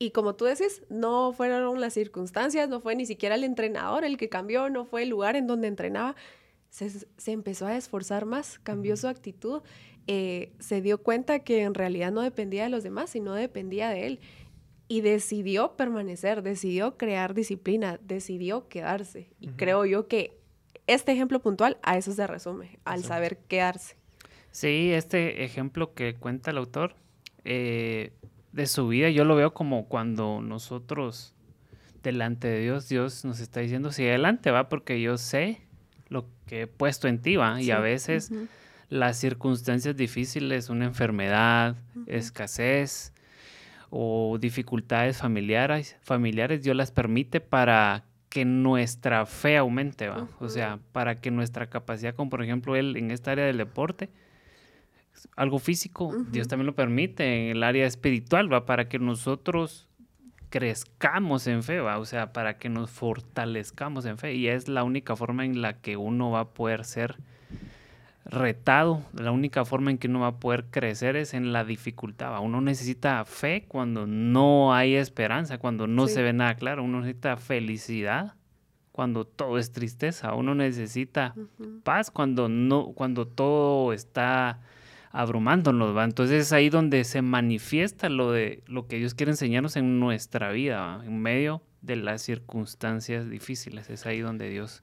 Y 0.00 0.10
como 0.10 0.34
tú 0.34 0.46
decís, 0.46 0.82
no 0.88 1.32
fueron 1.32 1.80
las 1.80 1.94
circunstancias, 1.94 2.68
no 2.68 2.80
fue 2.80 2.96
ni 2.96 3.06
siquiera 3.06 3.36
el 3.36 3.44
entrenador 3.44 4.04
el 4.04 4.16
que 4.16 4.28
cambió, 4.28 4.68
no 4.68 4.84
fue 4.84 5.04
el 5.04 5.10
lugar 5.10 5.36
en 5.36 5.46
donde 5.46 5.68
entrenaba. 5.68 6.16
Se, 6.70 6.90
se 6.90 7.32
empezó 7.32 7.66
a 7.66 7.76
esforzar 7.76 8.24
más, 8.24 8.58
cambió 8.58 8.96
su 8.96 9.08
actitud, 9.08 9.62
eh, 10.10 10.52
se 10.58 10.80
dio 10.80 11.02
cuenta 11.02 11.40
que 11.40 11.62
en 11.62 11.74
realidad 11.74 12.10
no 12.10 12.22
dependía 12.22 12.64
de 12.64 12.70
los 12.70 12.82
demás, 12.82 13.10
sino 13.10 13.34
dependía 13.34 13.90
de 13.90 14.06
él 14.06 14.20
y 14.88 15.02
decidió 15.02 15.76
permanecer, 15.76 16.42
decidió 16.42 16.96
crear 16.96 17.34
disciplina, 17.34 18.00
decidió 18.02 18.68
quedarse. 18.68 19.30
Y 19.38 19.48
creo 19.48 19.84
yo 19.84 20.08
que 20.08 20.40
este 20.86 21.12
ejemplo 21.12 21.40
puntual 21.40 21.76
a 21.82 21.98
eso 21.98 22.12
se 22.12 22.26
resume, 22.26 22.78
al 22.84 23.04
saber 23.04 23.36
quedarse. 23.48 23.96
Sí, 24.50 24.90
este 24.92 25.44
ejemplo 25.44 25.92
que 25.92 26.14
cuenta 26.14 26.52
el 26.52 26.56
autor 26.56 26.94
eh, 27.44 28.12
de 28.52 28.66
su 28.66 28.88
vida, 28.88 29.10
yo 29.10 29.26
lo 29.26 29.36
veo 29.36 29.52
como 29.52 29.88
cuando 29.88 30.40
nosotros 30.40 31.34
delante 32.02 32.48
de 32.48 32.60
Dios, 32.60 32.88
Dios 32.88 33.26
nos 33.26 33.40
está 33.40 33.60
diciendo, 33.60 33.92
sí, 33.92 34.04
adelante, 34.08 34.50
va, 34.50 34.70
porque 34.70 35.02
yo 35.02 35.18
sé 35.18 35.60
lo 36.08 36.26
que 36.46 36.62
he 36.62 36.66
puesto 36.66 37.08
en 37.08 37.20
ti, 37.20 37.36
va, 37.36 37.60
y 37.60 37.70
a 37.70 37.80
veces 37.80 38.32
las 38.88 39.18
circunstancias 39.18 39.96
difíciles, 39.96 40.70
una 40.70 40.86
enfermedad, 40.86 41.76
escasez, 42.06 43.12
o 43.90 44.36
dificultades 44.38 45.18
familiares, 45.18 45.96
familiares, 46.02 46.62
Dios 46.62 46.76
las 46.76 46.92
permite 46.92 47.40
para 47.40 48.04
que 48.28 48.44
nuestra 48.44 49.24
fe 49.24 49.56
aumente, 49.56 50.08
¿va? 50.08 50.28
O 50.40 50.48
sea, 50.48 50.78
para 50.92 51.20
que 51.20 51.30
nuestra 51.30 51.70
capacidad, 51.70 52.14
como 52.14 52.30
por 52.30 52.42
ejemplo 52.42 52.76
él 52.76 52.96
en 52.96 53.10
esta 53.10 53.32
área 53.32 53.46
del 53.46 53.56
deporte, 53.56 54.10
algo 55.34 55.58
físico, 55.58 56.14
Dios 56.30 56.46
también 56.46 56.66
lo 56.66 56.74
permite 56.74 57.24
en 57.24 57.56
el 57.56 57.62
área 57.62 57.86
espiritual, 57.86 58.52
¿va? 58.52 58.66
Para 58.66 58.88
que 58.88 58.98
nosotros 58.98 59.87
crezcamos 60.50 61.46
en 61.46 61.62
fe, 61.62 61.80
¿va? 61.80 61.98
O 61.98 62.04
sea, 62.04 62.32
para 62.32 62.58
que 62.58 62.68
nos 62.68 62.90
fortalezcamos 62.90 64.04
en 64.06 64.18
fe. 64.18 64.34
Y 64.34 64.48
es 64.48 64.68
la 64.68 64.84
única 64.84 65.16
forma 65.16 65.44
en 65.44 65.62
la 65.62 65.74
que 65.74 65.96
uno 65.96 66.30
va 66.30 66.40
a 66.40 66.48
poder 66.50 66.84
ser 66.84 67.16
retado, 68.24 69.02
la 69.14 69.32
única 69.32 69.64
forma 69.64 69.90
en 69.90 69.96
que 69.96 70.06
uno 70.06 70.20
va 70.20 70.26
a 70.28 70.36
poder 70.36 70.66
crecer 70.66 71.16
es 71.16 71.32
en 71.32 71.52
la 71.52 71.64
dificultad. 71.64 72.38
Uno 72.42 72.60
necesita 72.60 73.24
fe 73.24 73.64
cuando 73.66 74.06
no 74.06 74.74
hay 74.74 74.96
esperanza, 74.96 75.58
cuando 75.58 75.86
no 75.86 76.08
se 76.08 76.22
ve 76.22 76.32
nada 76.32 76.54
claro. 76.54 76.84
Uno 76.84 77.00
necesita 77.00 77.36
felicidad 77.38 78.34
cuando 78.92 79.24
todo 79.24 79.58
es 79.58 79.72
tristeza. 79.72 80.34
Uno 80.34 80.54
necesita 80.54 81.34
paz 81.84 82.10
cuando 82.10 82.48
no, 82.48 82.92
cuando 82.94 83.26
todo 83.26 83.92
está 83.92 84.60
abrumándonos, 85.10 85.96
¿va? 85.96 86.04
Entonces 86.04 86.46
es 86.46 86.52
ahí 86.52 86.70
donde 86.70 87.04
se 87.04 87.22
manifiesta 87.22 88.08
lo 88.08 88.32
de 88.32 88.62
lo 88.66 88.86
que 88.86 88.96
Dios 88.96 89.14
quiere 89.14 89.32
enseñarnos 89.32 89.76
en 89.76 90.00
nuestra 90.00 90.50
vida, 90.50 91.02
en 91.04 91.20
medio 91.20 91.62
de 91.82 91.96
las 91.96 92.22
circunstancias 92.22 93.28
difíciles. 93.28 93.88
Es 93.90 94.06
ahí 94.06 94.20
donde 94.20 94.48
Dios 94.48 94.82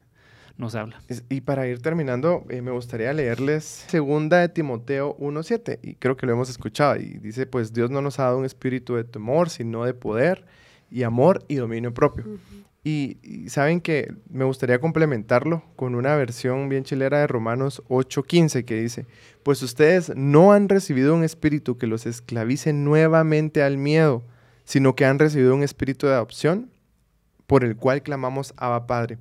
nos 0.57 0.75
habla. 0.75 1.01
Y 1.29 1.41
para 1.41 1.67
ir 1.67 1.81
terminando, 1.81 2.45
eh, 2.49 2.61
me 2.61 2.71
gustaría 2.71 3.11
leerles 3.13 3.63
segunda 3.63 4.39
de 4.39 4.49
Timoteo 4.49 5.17
1.7, 5.17 5.79
y 5.81 5.95
creo 5.95 6.15
que 6.15 6.25
lo 6.25 6.33
hemos 6.33 6.49
escuchado, 6.49 6.95
y 6.95 7.17
dice, 7.19 7.45
pues 7.45 7.73
Dios 7.73 7.89
no 7.91 8.01
nos 8.01 8.19
ha 8.19 8.23
dado 8.23 8.37
un 8.37 8.45
espíritu 8.45 8.95
de 8.95 9.03
temor, 9.03 9.49
sino 9.49 9.83
de 9.85 9.93
poder 9.93 10.45
y 10.89 11.03
amor 11.03 11.43
y 11.47 11.55
dominio 11.55 11.93
propio. 11.93 12.25
Y, 12.87 13.49
saben 13.49 13.81
que 13.81 14.13
me 14.29 14.45
gustaría 14.45 14.79
complementarlo 14.79 15.63
con 15.75 15.95
una 15.95 16.15
versión 16.15 16.69
bien 16.69 16.83
chilera 16.83 17.17
de 17.17 17.25
Romanos 17.25 17.81
8.15 17.89 18.63
que 18.63 18.79
dice, 18.79 19.07
pues 19.41 19.63
ustedes 19.63 20.15
no 20.15 20.53
han 20.53 20.69
recibido 20.69 21.15
un 21.15 21.23
espíritu 21.23 21.79
que 21.79 21.87
los 21.87 22.05
esclavice 22.05 22.73
nuevamente 22.73 23.63
al 23.63 23.79
miedo, 23.79 24.21
sino 24.65 24.95
que 24.95 25.05
han 25.05 25.17
recibido 25.17 25.55
un 25.55 25.63
espíritu 25.63 26.05
de 26.05 26.13
adopción 26.13 26.69
por 27.47 27.63
el 27.63 27.75
cual 27.75 28.03
clamamos 28.03 28.53
Abba 28.55 28.85
Padre. 28.85 29.17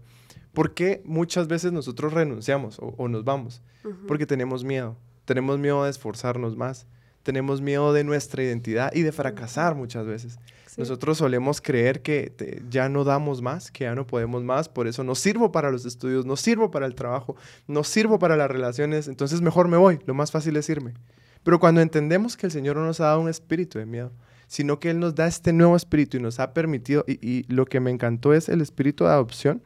¿Por 0.52 0.74
qué 0.74 1.00
muchas 1.06 1.48
veces 1.48 1.72
nosotros 1.72 2.12
renunciamos 2.12 2.78
o, 2.78 3.08
nos 3.08 3.24
vamos? 3.24 3.62
Porque 4.06 4.26
tenemos 4.26 4.62
miedo. 4.62 4.94
Tenemos 5.24 5.58
miedo 5.58 5.84
de 5.84 5.90
esforzarnos 5.90 6.54
más. 6.54 6.86
Tenemos 7.22 7.62
miedo 7.62 7.94
de 7.94 8.04
nuestra 8.04 8.42
identidad 8.42 8.92
y 8.94 9.00
de 9.00 9.12
fracasar 9.12 9.74
muchas 9.74 10.04
veces. 10.04 10.38
Nosotros 10.76 11.18
solemos 11.18 11.60
creer 11.60 12.02
que 12.02 12.62
ya 12.68 12.88
no 12.88 13.04
damos 13.04 13.42
más, 13.42 13.70
que 13.70 13.84
ya 13.84 13.94
no 13.94 14.06
podemos 14.06 14.42
más, 14.42 14.68
por 14.68 14.88
eso 14.88 15.04
no 15.04 15.14
sirvo 15.14 15.52
para 15.52 15.70
los 15.70 15.86
estudios, 15.86 16.26
no 16.26 16.36
sirvo 16.36 16.70
para 16.70 16.86
el 16.86 16.94
trabajo, 16.94 17.36
no 17.68 17.84
sirvo 17.84 18.18
para 18.18 18.36
las 18.36 18.50
relaciones, 18.50 19.06
entonces 19.06 19.40
mejor 19.40 19.68
me 19.68 19.76
voy, 19.76 20.00
lo 20.06 20.14
más 20.14 20.32
fácil 20.32 20.56
es 20.56 20.68
irme. 20.68 20.94
Pero 21.44 21.60
cuando 21.60 21.80
entendemos 21.80 22.36
que 22.36 22.46
el 22.46 22.52
Señor 22.52 22.76
no 22.76 22.84
nos 22.84 23.00
ha 23.00 23.04
dado 23.04 23.20
un 23.20 23.28
espíritu 23.28 23.78
de 23.78 23.86
miedo, 23.86 24.10
sino 24.48 24.80
que 24.80 24.90
Él 24.90 24.98
nos 24.98 25.14
da 25.14 25.26
este 25.26 25.52
nuevo 25.52 25.76
espíritu 25.76 26.16
y 26.16 26.20
nos 26.20 26.40
ha 26.40 26.52
permitido, 26.52 27.04
y, 27.06 27.44
lo 27.52 27.66
que 27.66 27.80
me 27.80 27.90
encantó 27.90 28.34
es 28.34 28.48
el 28.48 28.60
espíritu 28.60 29.04
de 29.04 29.10
adopción, 29.10 29.62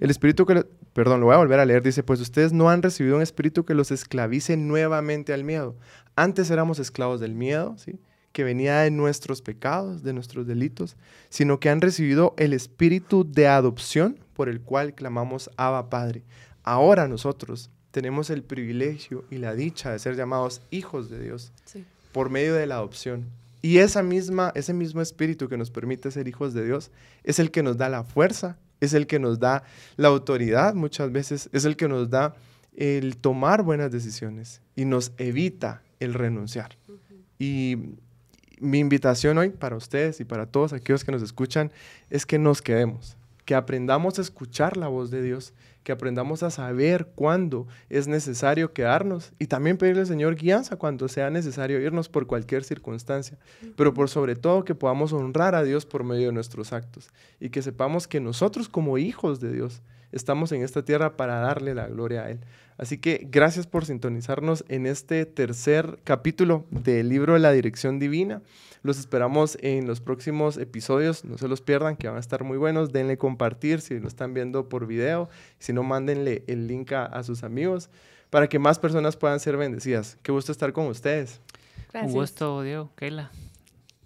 el 0.00 0.10
espíritu 0.10 0.44
que, 0.44 0.66
perdón, 0.92 1.20
lo 1.20 1.26
voy 1.26 1.34
a 1.36 1.38
volver 1.38 1.60
a 1.60 1.66
leer, 1.66 1.82
dice, 1.82 2.02
pues 2.02 2.20
ustedes 2.20 2.52
no 2.52 2.68
han 2.68 2.82
recibido 2.82 3.14
un 3.14 3.22
espíritu 3.22 3.64
que 3.64 3.74
los 3.74 3.92
esclavice 3.92 4.56
nuevamente 4.56 5.32
al 5.32 5.44
miedo. 5.44 5.76
Antes 6.16 6.50
éramos 6.50 6.80
esclavos 6.80 7.20
del 7.20 7.34
miedo, 7.36 7.76
¿sí? 7.78 8.00
Que 8.32 8.44
venía 8.44 8.80
de 8.80 8.90
nuestros 8.90 9.42
pecados, 9.42 10.02
de 10.02 10.12
nuestros 10.12 10.46
delitos, 10.46 10.96
sino 11.28 11.60
que 11.60 11.70
han 11.70 11.80
recibido 11.80 12.34
el 12.36 12.52
espíritu 12.52 13.24
de 13.28 13.48
adopción 13.48 14.18
por 14.34 14.48
el 14.48 14.60
cual 14.60 14.94
clamamos 14.94 15.50
Abba 15.56 15.90
Padre. 15.90 16.22
Ahora 16.62 17.08
nosotros 17.08 17.70
tenemos 17.90 18.30
el 18.30 18.42
privilegio 18.42 19.24
y 19.30 19.38
la 19.38 19.54
dicha 19.54 19.90
de 19.90 19.98
ser 19.98 20.16
llamados 20.16 20.62
hijos 20.70 21.10
de 21.10 21.20
Dios 21.20 21.52
por 22.12 22.30
medio 22.30 22.54
de 22.54 22.66
la 22.66 22.76
adopción. 22.76 23.26
Y 23.60 23.78
esa 23.78 24.02
misma, 24.02 24.52
ese 24.54 24.72
mismo 24.72 25.00
espíritu 25.00 25.48
que 25.48 25.56
nos 25.56 25.70
permite 25.70 26.10
ser 26.10 26.28
hijos 26.28 26.54
de 26.54 26.64
Dios 26.64 26.90
es 27.24 27.38
el 27.38 27.50
que 27.50 27.62
nos 27.62 27.76
da 27.76 27.88
la 27.88 28.04
fuerza, 28.04 28.56
es 28.80 28.92
el 28.92 29.06
que 29.06 29.18
nos 29.18 29.40
da 29.40 29.64
la 29.96 30.08
autoridad 30.08 30.74
muchas 30.74 31.10
veces, 31.10 31.48
es 31.52 31.64
el 31.64 31.76
que 31.76 31.88
nos 31.88 32.08
da 32.08 32.36
el 32.76 33.16
tomar 33.16 33.64
buenas 33.64 33.90
decisiones 33.90 34.62
y 34.76 34.84
nos 34.84 35.12
evita 35.18 35.82
el 35.98 36.14
renunciar. 36.14 36.76
Y 37.38 37.76
mi 38.60 38.78
invitación 38.78 39.38
hoy 39.38 39.50
para 39.50 39.76
ustedes 39.76 40.20
y 40.20 40.24
para 40.24 40.46
todos 40.46 40.72
aquellos 40.72 41.04
que 41.04 41.12
nos 41.12 41.22
escuchan 41.22 41.72
es 42.10 42.26
que 42.26 42.38
nos 42.38 42.62
quedemos, 42.62 43.16
que 43.44 43.54
aprendamos 43.54 44.18
a 44.18 44.22
escuchar 44.22 44.76
la 44.76 44.88
voz 44.88 45.10
de 45.10 45.22
Dios, 45.22 45.54
que 45.82 45.92
aprendamos 45.92 46.42
a 46.42 46.50
saber 46.50 47.08
cuándo 47.14 47.66
es 47.88 48.08
necesario 48.08 48.72
quedarnos 48.72 49.32
y 49.38 49.46
también 49.46 49.78
pedirle 49.78 50.02
al 50.02 50.06
Señor 50.06 50.34
guianza 50.34 50.76
cuando 50.76 51.08
sea 51.08 51.30
necesario 51.30 51.80
irnos 51.80 52.08
por 52.08 52.26
cualquier 52.26 52.62
circunstancia, 52.64 53.38
pero 53.76 53.94
por 53.94 54.10
sobre 54.10 54.36
todo 54.36 54.64
que 54.64 54.74
podamos 54.74 55.12
honrar 55.12 55.54
a 55.54 55.62
Dios 55.62 55.86
por 55.86 56.04
medio 56.04 56.26
de 56.26 56.32
nuestros 56.32 56.72
actos 56.72 57.08
y 57.40 57.48
que 57.48 57.62
sepamos 57.62 58.06
que 58.06 58.20
nosotros 58.20 58.68
como 58.68 58.98
hijos 58.98 59.40
de 59.40 59.52
Dios 59.52 59.80
estamos 60.12 60.52
en 60.52 60.62
esta 60.62 60.84
tierra 60.84 61.16
para 61.16 61.40
darle 61.40 61.74
la 61.74 61.86
gloria 61.86 62.22
a 62.22 62.30
Él. 62.30 62.40
Así 62.78 62.98
que 62.98 63.26
gracias 63.30 63.66
por 63.66 63.84
sintonizarnos 63.84 64.64
en 64.68 64.86
este 64.86 65.26
tercer 65.26 65.98
capítulo 66.04 66.64
del 66.70 67.08
libro 67.08 67.34
de 67.34 67.40
la 67.40 67.50
dirección 67.50 67.98
divina. 67.98 68.40
Los 68.82 69.00
esperamos 69.00 69.58
en 69.60 69.88
los 69.88 70.00
próximos 70.00 70.56
episodios, 70.56 71.24
no 71.24 71.36
se 71.38 71.48
los 71.48 71.60
pierdan, 71.60 71.96
que 71.96 72.06
van 72.06 72.16
a 72.16 72.20
estar 72.20 72.44
muy 72.44 72.56
buenos. 72.56 72.92
Denle 72.92 73.18
compartir 73.18 73.80
si 73.80 73.98
lo 73.98 74.06
están 74.06 74.32
viendo 74.32 74.68
por 74.68 74.86
video, 74.86 75.28
si 75.58 75.72
no, 75.72 75.82
mándenle 75.82 76.44
el 76.46 76.68
link 76.68 76.92
a, 76.92 77.22
sus 77.24 77.42
amigos 77.42 77.90
para 78.30 78.48
que 78.48 78.58
más 78.60 78.78
personas 78.78 79.16
puedan 79.16 79.40
ser 79.40 79.56
bendecidas. 79.56 80.16
Qué 80.22 80.30
gusto 80.30 80.52
estar 80.52 80.72
con 80.72 80.86
ustedes. 80.86 81.40
Gracias. 81.92 82.12
Un 82.12 82.20
gusto, 82.20 82.62
Diego, 82.62 82.92
Keila. 82.94 83.32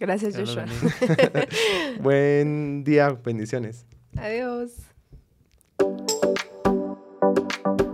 Gracias, 0.01 0.35
Joshua. 0.35 0.65
Buen 2.01 2.85
día, 2.85 3.11
bendiciones. 3.23 3.85
Adiós. 4.17 4.92
Thank 7.35 7.81
you 7.81 7.92